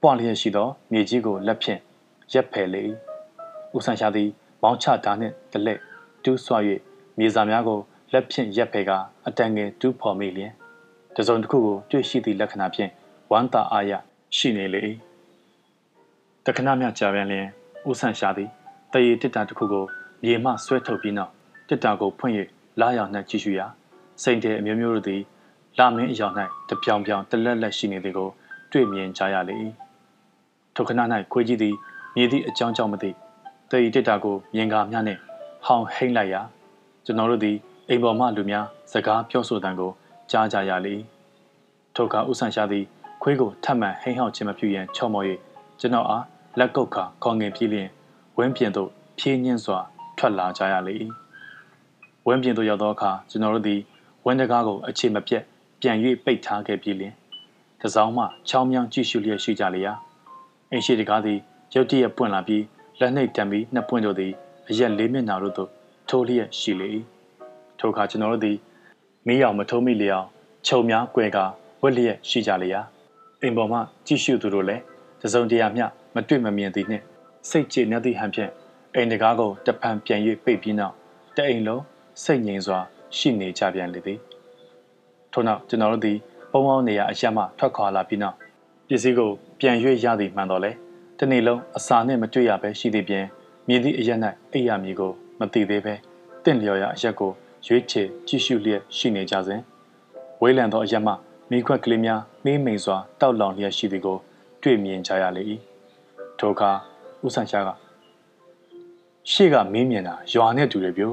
[0.00, 1.80] ပွားလျက်ရှိသောမြေကြီးကိုလက်ဖြင့်
[2.32, 2.82] ရက်ဖယ်လေ၏
[3.76, 4.28] ဦးဆန်းရှာသည်
[4.62, 5.80] မောင်းချဓာနှင့်တလက်
[6.24, 6.54] တူးဆွ၍
[7.18, 7.78] မြေစာများကို
[8.12, 8.90] လက်ဖြင့်ရက်ဖယ်က
[9.26, 10.52] အတန်ငယ်တူးဖော်မိလျင်
[11.16, 12.90] တစုံတစ်ခုကိုတွေ့ရှိသည့်လက္ခဏာဖြင့်
[13.32, 13.92] ဝမ်းသာအားရ
[14.36, 14.82] ရှိနေလေ၏
[16.44, 17.46] တခဏမျှကြာပြန်လျင်
[17.88, 18.50] ဦးဆန်းရှာသည်
[18.92, 19.84] တရေတစ်တာတစ်ခုကို
[20.22, 21.32] မြေမှဆွဲထုတ်ပြီးနောက်
[21.68, 22.34] တစ်တာကိုဖွင့်၍
[22.80, 23.66] လာရောက်နှံ့ကြည့်ရှုရာ
[24.22, 25.22] စိန်တဲ့အမျိုးမျိုးတို့သည်
[25.78, 26.34] လာမင်းအယောင်၌
[26.68, 28.28] တပြောင်ပြောင်တလက်လက်ရှိနေသည်ကို
[28.72, 29.56] တွေ့မြင်ကြရလေ၏
[30.74, 31.00] ထိုခဏ၌
[31.32, 31.74] ခွေးကြီးသည်
[32.16, 33.10] မြေသည့်အကြောင်းကြောင့်မသိ
[33.70, 35.20] တရေတစ်တာကိုမြင်ကာများနှင့်
[35.64, 36.42] ဟောင်ဟိမ့်လိုက်ရာ
[37.04, 37.56] ကျွန်တော်တို့သည်
[37.88, 39.90] အိမ်ပေါ်မှလူများစကားပြောဆိုတံကို
[40.30, 40.94] ကြားကြရလေ၏
[41.94, 42.84] ထိုအခါဥဆန်ရှာသည်
[43.22, 45.24] ခွေးကိုထပ်မံဟိမ့်ဟောက်ခြင်းမပြုရန်ချော့မော်၍
[45.80, 46.24] ကျွန်တော်အား
[46.58, 47.88] လက်ကုပ်ခါခေါငင်ပြေးလျင်
[48.36, 49.78] ဝင်းပြင်သို့ဖြင်းညင်းစွာ
[50.18, 50.94] ထွက်လာကြရလေ၏
[52.26, 53.80] ဝင်းပြင်သို့ရောက်သောအခါကျွန်တော်တို့သည်
[54.24, 55.42] ဝင်းတကားကိုအခြေမပြတ်
[55.80, 57.14] ပြန်၍ပိတ်ထားခဲ့ပြီးလျင်
[57.80, 59.92] တစောင်းမှချောင်းမြောင်းကြည့်ရှုလျက်ရှိကြလေရာ
[60.70, 61.38] အင်းရှိတကားသည်
[61.74, 62.64] ရုတ်တရက်ပွင့်လာပြီး
[63.00, 64.32] လက်နှိပ်တံပြီးနှစ်ပွင့်တို့သည်
[64.68, 65.70] အရက်လေးမျက်နှာတို့သို့
[66.08, 66.88] ထိုးလျက်ရှိလေ၏
[67.78, 68.56] ထိုအခါကျွန်တော်တို့သည်
[69.26, 70.26] မီးရောင်မထုံးမိလျောင်
[70.66, 71.38] ခြုံများ꿰က
[71.82, 72.80] ဝက်လျက်ရှိကြလေရာ
[73.42, 74.82] အိမ်ပေါ်မှကြည့်ရှုသူတို့လည်း
[75.22, 75.84] တစုံတရာမျှ
[76.14, 77.04] မတွေ့မမြင်သည်နှင့်
[77.48, 78.50] စိတ်ကြည်နေသည့်ဟန်ဖြင့်
[78.94, 80.94] အိမ်တကားကိုတပံပြန်၍ပိတ်ပြီးနောက်
[81.36, 81.82] တအိမ်လုံး
[82.22, 82.78] စိတ်ငြိမ်စွာ
[83.16, 84.18] ရှိနေကြပြန်လေသည်
[85.32, 86.18] ထို့နောက်ကျွန်တော်တို့သည်
[86.52, 88.36] ပုံအောင်နေရာအရက်မှထွက်ခွာလာပြီးနောက်
[88.88, 89.30] ပစ္စည်းကို
[89.60, 90.70] ပြန်ရွေ့ရသည်မှန်တော်လဲ
[91.18, 93.24] တနေ့လုံးအစာနှင့်မတွေ့ရဘဲရှိသည့်ပြင်
[93.68, 94.18] မြည်သည့်အရက်၌
[94.52, 95.94] အိပ်ရမည်ကိုမသိသေးဘဲ
[96.44, 97.30] တင့်လျော်ရာအရက်ကို
[97.66, 99.60] ရွေးချယ်ကြည့်ရှုလျက်ရှိနေကြစဉ်
[100.42, 101.12] ဝေးလံသောအရက်မှ
[101.50, 104.18] မိခွက်ကလေးများနှေးမိန်စွာတောက်လောင်လျက်ရှိသည်ကို
[104.62, 105.42] တွေ့မြင်ကြရလေ၏
[106.38, 106.70] ထိုအခါ
[107.24, 107.70] ဦးဆန်ရှားက
[109.30, 111.12] ရှေ့ကမင်းမြင်တာရွာနဲ့တူတယ်ပြို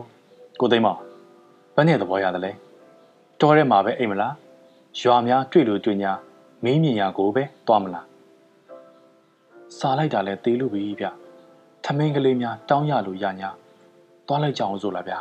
[0.64, 0.99] ကိုသိမ်းမောင်
[1.76, 2.52] ဘယ်နဲ့သဘောရတယ်လဲ
[3.41, 4.34] တော်ရဲမှာပဲအိမ်မလား
[4.99, 6.11] ရွာများတွေ့လို့တွေ့ညာ
[6.64, 8.06] မင်းမြင်ရကိုပဲသွားမလား
[9.77, 11.06] စားလိုက်တာလဲသေးလို့ပြီဗျ
[11.84, 13.49] ထမင်းကလေးများတောင်းရလို့ရညာ
[14.27, 15.19] သွားလိုက်ကြအောင်ဆိုလားဗျာ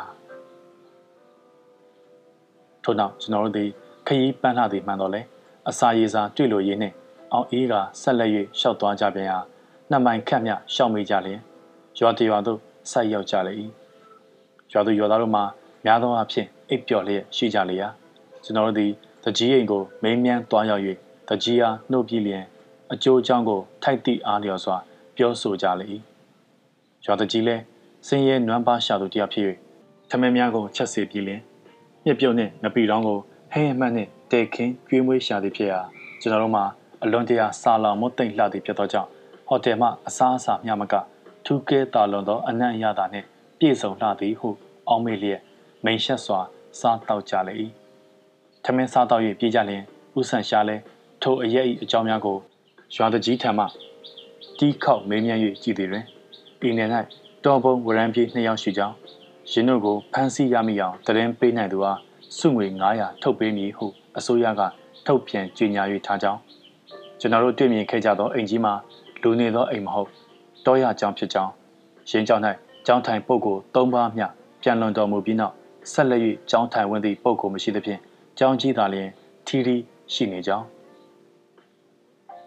[2.83, 3.65] ထို့နောက်ကျွန်တော်တို့ဒီ
[4.07, 5.21] ခရီးပန်းလာသည်မှန်တော့လဲ
[5.69, 6.93] အစာရေစာတွေ့လို့ရင်းနဲ့
[7.33, 8.29] အောင်အေးကဆက်လက်၍
[8.59, 9.37] ရှောက်သွားကြပြန်ရာ
[9.89, 11.39] နှစ်မိုင်ခန့်မြရှောက်မိကြလျင်
[11.99, 12.59] ရွာတရွာသို့
[12.91, 13.53] ဆိုက်ရောက်ကြလေ၏
[14.73, 15.43] ရွာသူရွာသားတို့မှာ
[15.85, 17.87] များသောအားဖြင့်အိပ်ပျော်လျက်ရှိကြလေရာ
[18.43, 18.91] ကျွန်တော်တို့သည်
[19.23, 20.83] တကြီးအိမ်ကိုမင်းမြန်းသွားရောက်၍
[21.29, 22.43] တကြီးအားနှုတ်ပြလျင်
[22.93, 24.77] အကျိုးအကြောင်းကိုထိုက်သည့်အားလျော်စွာ
[25.15, 25.85] ပြောဆိုကြလေ၏
[27.05, 27.61] ရွာတကြီးလည်း
[28.07, 29.45] စင်ရဲနွမ်းပါရှာသူတယောက်ဖြစ်၍
[30.09, 31.41] ထမင်းများကိုချက်စေပြီးလျင်
[32.05, 33.19] မြစ်ပြုတ်နှင့်ငပီတောင်းကို
[33.51, 35.79] ဟင်းအမှတ်နှင့်တေခင်းကျွေးမွေးရှာသည်ဖြစ်ရာ
[36.21, 36.63] ကျွန်တော်တို့မှာ
[37.03, 39.09] အလွန်တရာစာလောင်မသိမ့်လှသည်ဖြစ်သောကြောင့်
[39.47, 40.93] ဟိုတယ်မှအစားအစာမျှမက
[41.45, 43.27] ထူးကဲတာလွန်သောအနံ့ရတာနှင့်
[43.59, 44.49] ပြည့်စုံလှသည်ဟု
[44.87, 45.41] အောင်းမေလျက်
[45.85, 46.39] မိန်ရှက်စွာ
[46.79, 47.53] စားတောက်ကြလေ၏
[48.63, 49.83] ထမင်းစားတောက်၍ပြေးကြလျင်
[50.19, 50.75] ဥဆန်ရှားလဲ
[51.21, 52.37] ထိုအရဲ့၏အကြောင်းများကို
[52.95, 53.65] ရွာတကြီးထံမှ
[54.57, 56.05] တီးခေါက်မေးမြန်း၍ကြည်သည်တွင်
[56.67, 56.89] ဤနယ်၌
[57.45, 58.95] တော်ပုံဝရံပြေးနှစ်ယောက်ရှိကြောင်း
[59.51, 61.99] ရင်းတို့ကိုဖမ်းဆီးရမိအောင်တရင်ပေးနိုင်သူအား
[62.37, 62.65] စုငွေ
[62.95, 63.85] 900ထုတ်ပေးမည်ဟု
[64.17, 64.61] အစိုးရက
[65.05, 66.39] ထုတ်ပြန်ကြေညာ၍ထားကြောင်း
[67.19, 68.73] ကျွန်တော်တို့တွေ့မြင်ခဲ့ကြသောအိမ်ကြီးမှာ
[69.21, 70.09] လူနေသောအိမ်မဟုတ်
[70.65, 71.51] တောရကြောင်ဖြစ်ကြောင်း
[72.09, 72.41] ရင်းကြောင်၌
[72.85, 74.27] ကြောင်ထိုင်ပုဂ္ဂိုလ်၃ပါးမျှ
[74.63, 75.53] ပြန်လွန်တော်မူပြီးနောက်
[75.91, 77.99] ဆက်လက်၍ကြောင်ထိုင်ဝင်သည့်ပုဂ္ဂိုလ်မရှိသဖြင့်
[78.39, 79.09] ကြောင်ကြီးသာလျှင်
[79.47, 79.75] ထီထီ
[80.13, 80.65] ရှိနေကြောင်း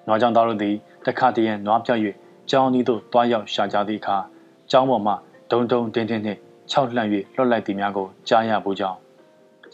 [0.06, 0.74] နွားကြောင်သားတို့သည်
[1.06, 2.01] တခါတည်းရန်နွားပြောက်၍
[2.51, 4.16] ကြောင်ဤသို့တွားရောက်ရှာကြသည့်အခါ
[4.70, 5.12] ကြောင်ပေါ်မှ
[5.51, 6.38] ဒုံဒုံတင်းတင်းနှင့်
[6.70, 8.98] ခြောက်လှန့်၍လွတ်လိုက်သည်များကိုကြားရဖို့ကြောင်း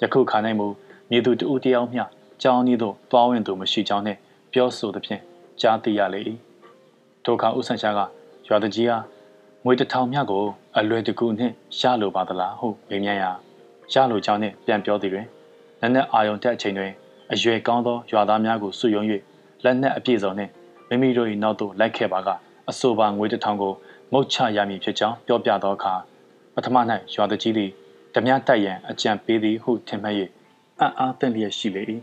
[0.00, 0.66] ယခုခါ၌မူ
[1.10, 2.04] မြေသူတဦးတယောက်မျှ
[2.42, 4.18] ကြောင်းဤသို့တွားဝင်သူမရှိကြောင်းနှင့်
[4.52, 5.22] ပြောဆိုသဖြင့်
[5.60, 6.20] ကြားသိရလေ၏
[7.24, 8.00] ထိုအခါဦးဆန်ရှာက
[8.48, 9.04] ရွာတကြီးအား
[9.64, 10.44] ငွေတထောင်မြကို
[10.78, 13.30] အလွယ်တကူနှင့်ရလိုပါသလားဟုမေးမြန်းရာ
[13.92, 15.26] ရလိုကြောင်းနှင့်ပြန်ပြောသည်တွင်
[15.80, 16.92] နက်နက်အာယုံတက်အချိန်တွင်
[17.32, 19.02] အရွယ်ကောင်းသောရွာသားများကိုစုယုံ၍
[19.64, 20.50] လက်နက်အပြည့်စုံနှင့်
[20.88, 22.28] မိမိတို့၏နောက်သို့လိုက်ခဲ့ပါက
[22.70, 23.72] အဆိုပါငွေတထောင်ကို
[24.12, 25.94] ငုတ်ချရမည်ဖြစ်ကြောင်းပြောပြသောအခါ
[26.54, 26.76] ပထမ၌
[27.14, 27.70] ရွာတကြီးသည်
[28.14, 30.16] ဓမြတိုက်ရန်အကြံပေးသည်ဟုထင်မှတ်၍
[30.78, 31.82] အံ့အားသင့်လျက်ရှိလေ၏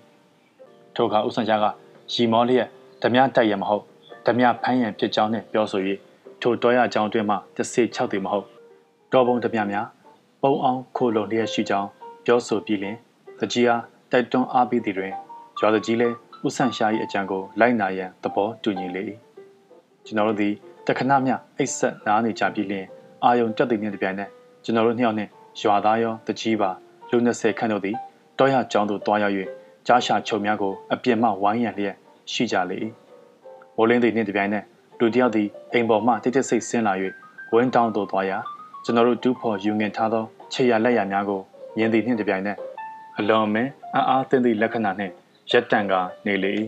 [0.95, 1.65] ထိုအခါဦးဆန်ရှားက
[2.13, 2.67] ရီမောလျက်
[3.01, 3.83] ဓမြတိုက်ရန်မဟုတ်
[4.25, 5.81] ဓမြဖမ်းရန်ဖြစ်ကြောင်းနှင့်ပြောဆို၍
[6.41, 8.58] ထိုတောရကြောင်းတွင်မှတစေ၆သည်မဟုတ်
[9.13, 9.87] တော်ပုံဓမြများ
[10.41, 11.89] ပုံအောင်ခိုလုံလျက်ရှိကြောင်း
[12.25, 12.95] ပြောဆိုပြီးလင်
[13.39, 13.81] တကြီးအား
[14.11, 15.13] တိုက်တွန်းအားပေးသည်တွင်
[15.59, 16.15] ရွာတကြီးလည်း
[16.45, 19.03] ဦးဆန်ရှား၏အကြံကိုလိုက်နာရန်သဘောတူညီလေ၏
[20.05, 20.53] ကျွန်တော်တို့သည်
[20.87, 22.85] တခဏမျှအိတ်ဆက်နားနေကြပြီးလျင်
[23.23, 24.29] အာယုံတက်သည်နှင့်တပြိုင်နက်
[24.63, 25.29] ကျွန်တော်တို့နှစ်ယောက်နှင့်
[25.61, 26.69] ရွာသားရောတကြီးပါ
[27.09, 27.95] လူ20ခန့်တို့သည်
[28.37, 29.35] တောရကျောင်းသို့တွားရောက်၍
[29.87, 31.95] ကြားရှာချုံများကိုအပြင်မှဝိုင်းရန်လျက်
[32.31, 32.79] ရှိကြလေ၏
[33.75, 34.63] မိုးလင်းသည်နှင့်တပြိုင်နက်
[34.99, 36.93] လူတယောက်သည်အိမ်ပေါ်မှတိတ်တိတ်ဆိတ်ဆင်းလာ၍
[37.53, 38.39] ဝင်းတောင်းသို့သွားရာ
[38.83, 40.23] ကျွန်တော်တို့တူးဖော်ယူငင်ထားသော
[40.53, 41.41] ခြေရလက်ရများကို
[41.77, 42.57] မြင်သည်နှင့်တပြိုင်နက်
[43.17, 45.13] အလွန်မင်းအအားသင့်သည့်လက္ခဏာနှင့်
[45.51, 45.93] ရက်တန်က
[46.25, 46.53] နေလေ၏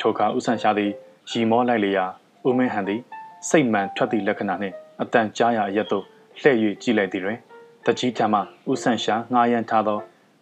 [0.00, 0.90] ထိုအခါဥဆန်ရှာသည်
[1.30, 2.04] ရီမောလိုက်လေရာ
[2.46, 3.00] ဦးမင်းဟန်သည်
[3.48, 6.04] စိတ်မှန်ထွက်သည့်လက္ခဏာနှင့်အတန်ကြားရာအရက်သို့
[6.40, 7.38] လှည့်၍ကြည့်လိုက်သည်တွင်
[7.86, 8.40] တကြီးထံမှ
[8.70, 9.98] ဥဆန်ရှာငှားရန်ထားသော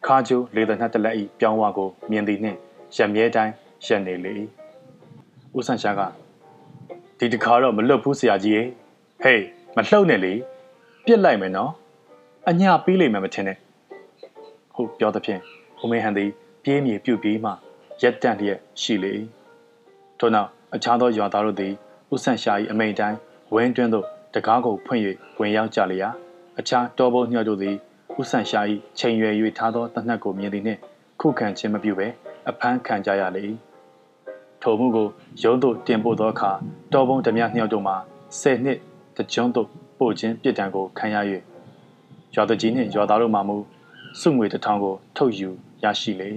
[0.07, 2.59] ခါကျိုးလေသနှက်တလက်၏ပြောင်းဝကိုမြင်သည်နှင့်
[2.97, 3.53] ရမြဲတိုင်း
[3.87, 4.35] ရက်နေလေ၏
[5.59, 6.01] ဥဆန်ရှာက
[7.19, 8.63] ဒီတခါတော့မလွတ်ဘူးဆရာကြီးရေ
[9.23, 9.43] ဟေး
[9.77, 10.35] မလှုပ်နဲ့လေ
[11.09, 11.71] ပြစ်လိုက်မယ်နော်
[12.49, 13.57] အညာပေးလိမ့်မယ်မထင်နဲ့
[14.75, 15.41] ဟုတ်ပြောသဖြင့်
[15.83, 16.31] ဦးမင်းဟန်သည်
[16.63, 17.51] ပြေးမြေပြုတ်ပြီးမှ
[18.03, 19.13] ရက်တန့်လျက်ရှိလေ၏
[20.19, 21.73] ထို့နောက်အခြားသောရွာသားတို့သည်
[22.15, 23.19] ဥဆန်ရှာ၏အမိန်တိုင်း
[23.55, 25.03] ဝင်းတွင်းသို့တကားကိုဖွင့်၍
[25.41, 26.11] ဝင်ရောက်ကြလျာ
[26.59, 27.75] အခြားတော်ဘုံညှော့တို့သည်
[28.21, 28.61] ဥဆန်ရှာ၏
[28.99, 30.81] ချိန်ရွယ်၍ထားသောတနက်ကိုမြင်သည်နှင့်
[31.21, 32.07] ခုခံခြင်းမပြုဘဲ
[32.49, 33.45] အဖမ်းခံကြရလေ၏
[34.63, 35.09] ထိုမှုကို
[35.43, 36.51] ရုံးသို့တင်ပို့သောအခါ
[36.93, 37.97] တော်ဘုံဓမြညှော့တို့မှာ
[38.41, 38.79] ၁၀နှစ်
[39.17, 41.17] တကြုံသို့ ပို့ခြင်းပြစ်ဒဏ်ကိုခံရ၍
[42.35, 43.57] ရွာတကြီးနှင့်ရွာသားတို့မှမူ
[44.21, 45.49] စုငွေတစ်ထောင်ကိုထုတ်ယူ
[45.85, 46.31] ရရှိလေ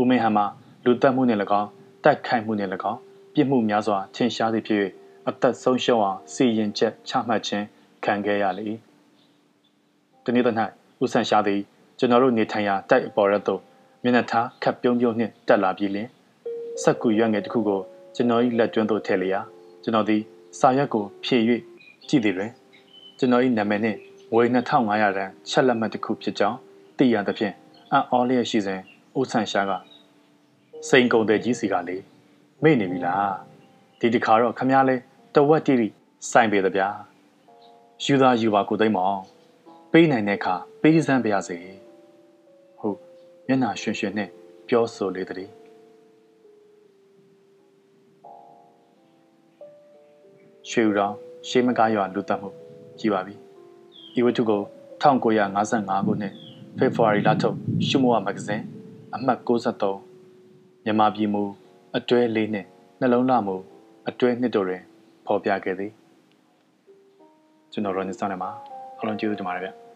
[0.00, 0.46] ဦးမင်းဟံမှာ
[0.84, 1.68] လူတက်မှုနှင့်၎င်း
[2.04, 2.98] တိုက်ခိုက်မှုနှင့်၎င်း
[3.34, 4.82] ပြစ်မှုများစွာထင်ရှားသည်ဖြစ်၍
[5.28, 7.66] အသက်ဆုံးရှုံးအောင်စီရင်ချက်ချမှတ်ခြင်း
[8.04, 8.68] ခံခဲ့ရလေ။
[10.24, 10.48] ဒီနေ့တ၌
[11.02, 11.60] ဦးဆန်ရှာသည်
[11.98, 13.60] ကျွန်တော်တို့နေထိုင်ရာတိုက်အပေါ်ရက်သို့
[14.02, 16.08] မျက်နှာထားခပ်ပြုံးပြုံးနှင့်တက်လာပြီးလင်
[16.82, 17.80] စက်ကူရွက်ငယ်တစ်ခုကို
[18.14, 19.40] ကျွန်တော်၏လက်တွင်းသို့ထည့်လျာ
[19.82, 20.22] ကျွန်တော်သည်
[20.58, 21.42] စာရွက်ကိုဖြည့်၍
[22.08, 22.50] ကြည့်သည်တွင်
[23.18, 23.98] ကျွန်တော်၏နာမည်နှင့်
[24.32, 26.58] ငွေ2500ရန်ချက်လက်မှတ်တစ်ခုဖြစ်ကြောင်း
[26.98, 27.54] သိရသဖြင့်
[27.92, 28.80] အံ့ဩလျက်ရှိစဉ်
[29.18, 29.72] ဦးဆန်ရှာက
[30.88, 31.96] စိန်ကုန်တဲ့ကြီးစီကလေ
[32.62, 33.34] မေ့နေပြီလား
[34.00, 34.96] ဒီတခါတော့ခမားလဲ
[35.34, 35.88] တဝက်တိတိ
[36.30, 36.88] စိုင်ပေတဗျာ
[38.04, 39.20] ယူသားယူပါကိုသိမ့်မောင်
[39.92, 41.58] ပေးနိုင်တဲ့အခါပေးစမ်းပါရစေ
[42.78, 42.98] ဟုတ်
[43.46, 44.28] မျက်နှာရွှင်ရွှင်နဲ့
[44.68, 45.52] ပြောဆိုလေတည်း
[50.70, 51.14] ရွှေဦးတော်
[51.48, 52.67] ရှေးမကားရွာလူသက်မှု
[53.00, 53.34] ကြည်ပါပြီ
[54.18, 54.62] ဤဝတ္ထုကို
[55.02, 56.32] 1955ခုနှစ်
[56.78, 57.56] ဖေဖော်ဝါရီလထုတ်
[57.86, 58.64] ရှုမောမဂ္ဂဇင်း
[59.14, 61.42] အမှတ်63မြန်မာပြည်မူ
[61.96, 62.66] အတွဲလေးနှင့်
[63.00, 63.56] နှလုံးလှမူ
[64.08, 64.82] အတွဲနှစ်တို့တွင်
[65.26, 65.92] ဖော်ပြခဲ့သည်
[67.72, 68.50] ကျွန်တော်ရောနေစနေမှာ
[69.00, 69.87] အလုံးကျေးဇူးတင်ပါတယ်ဗျ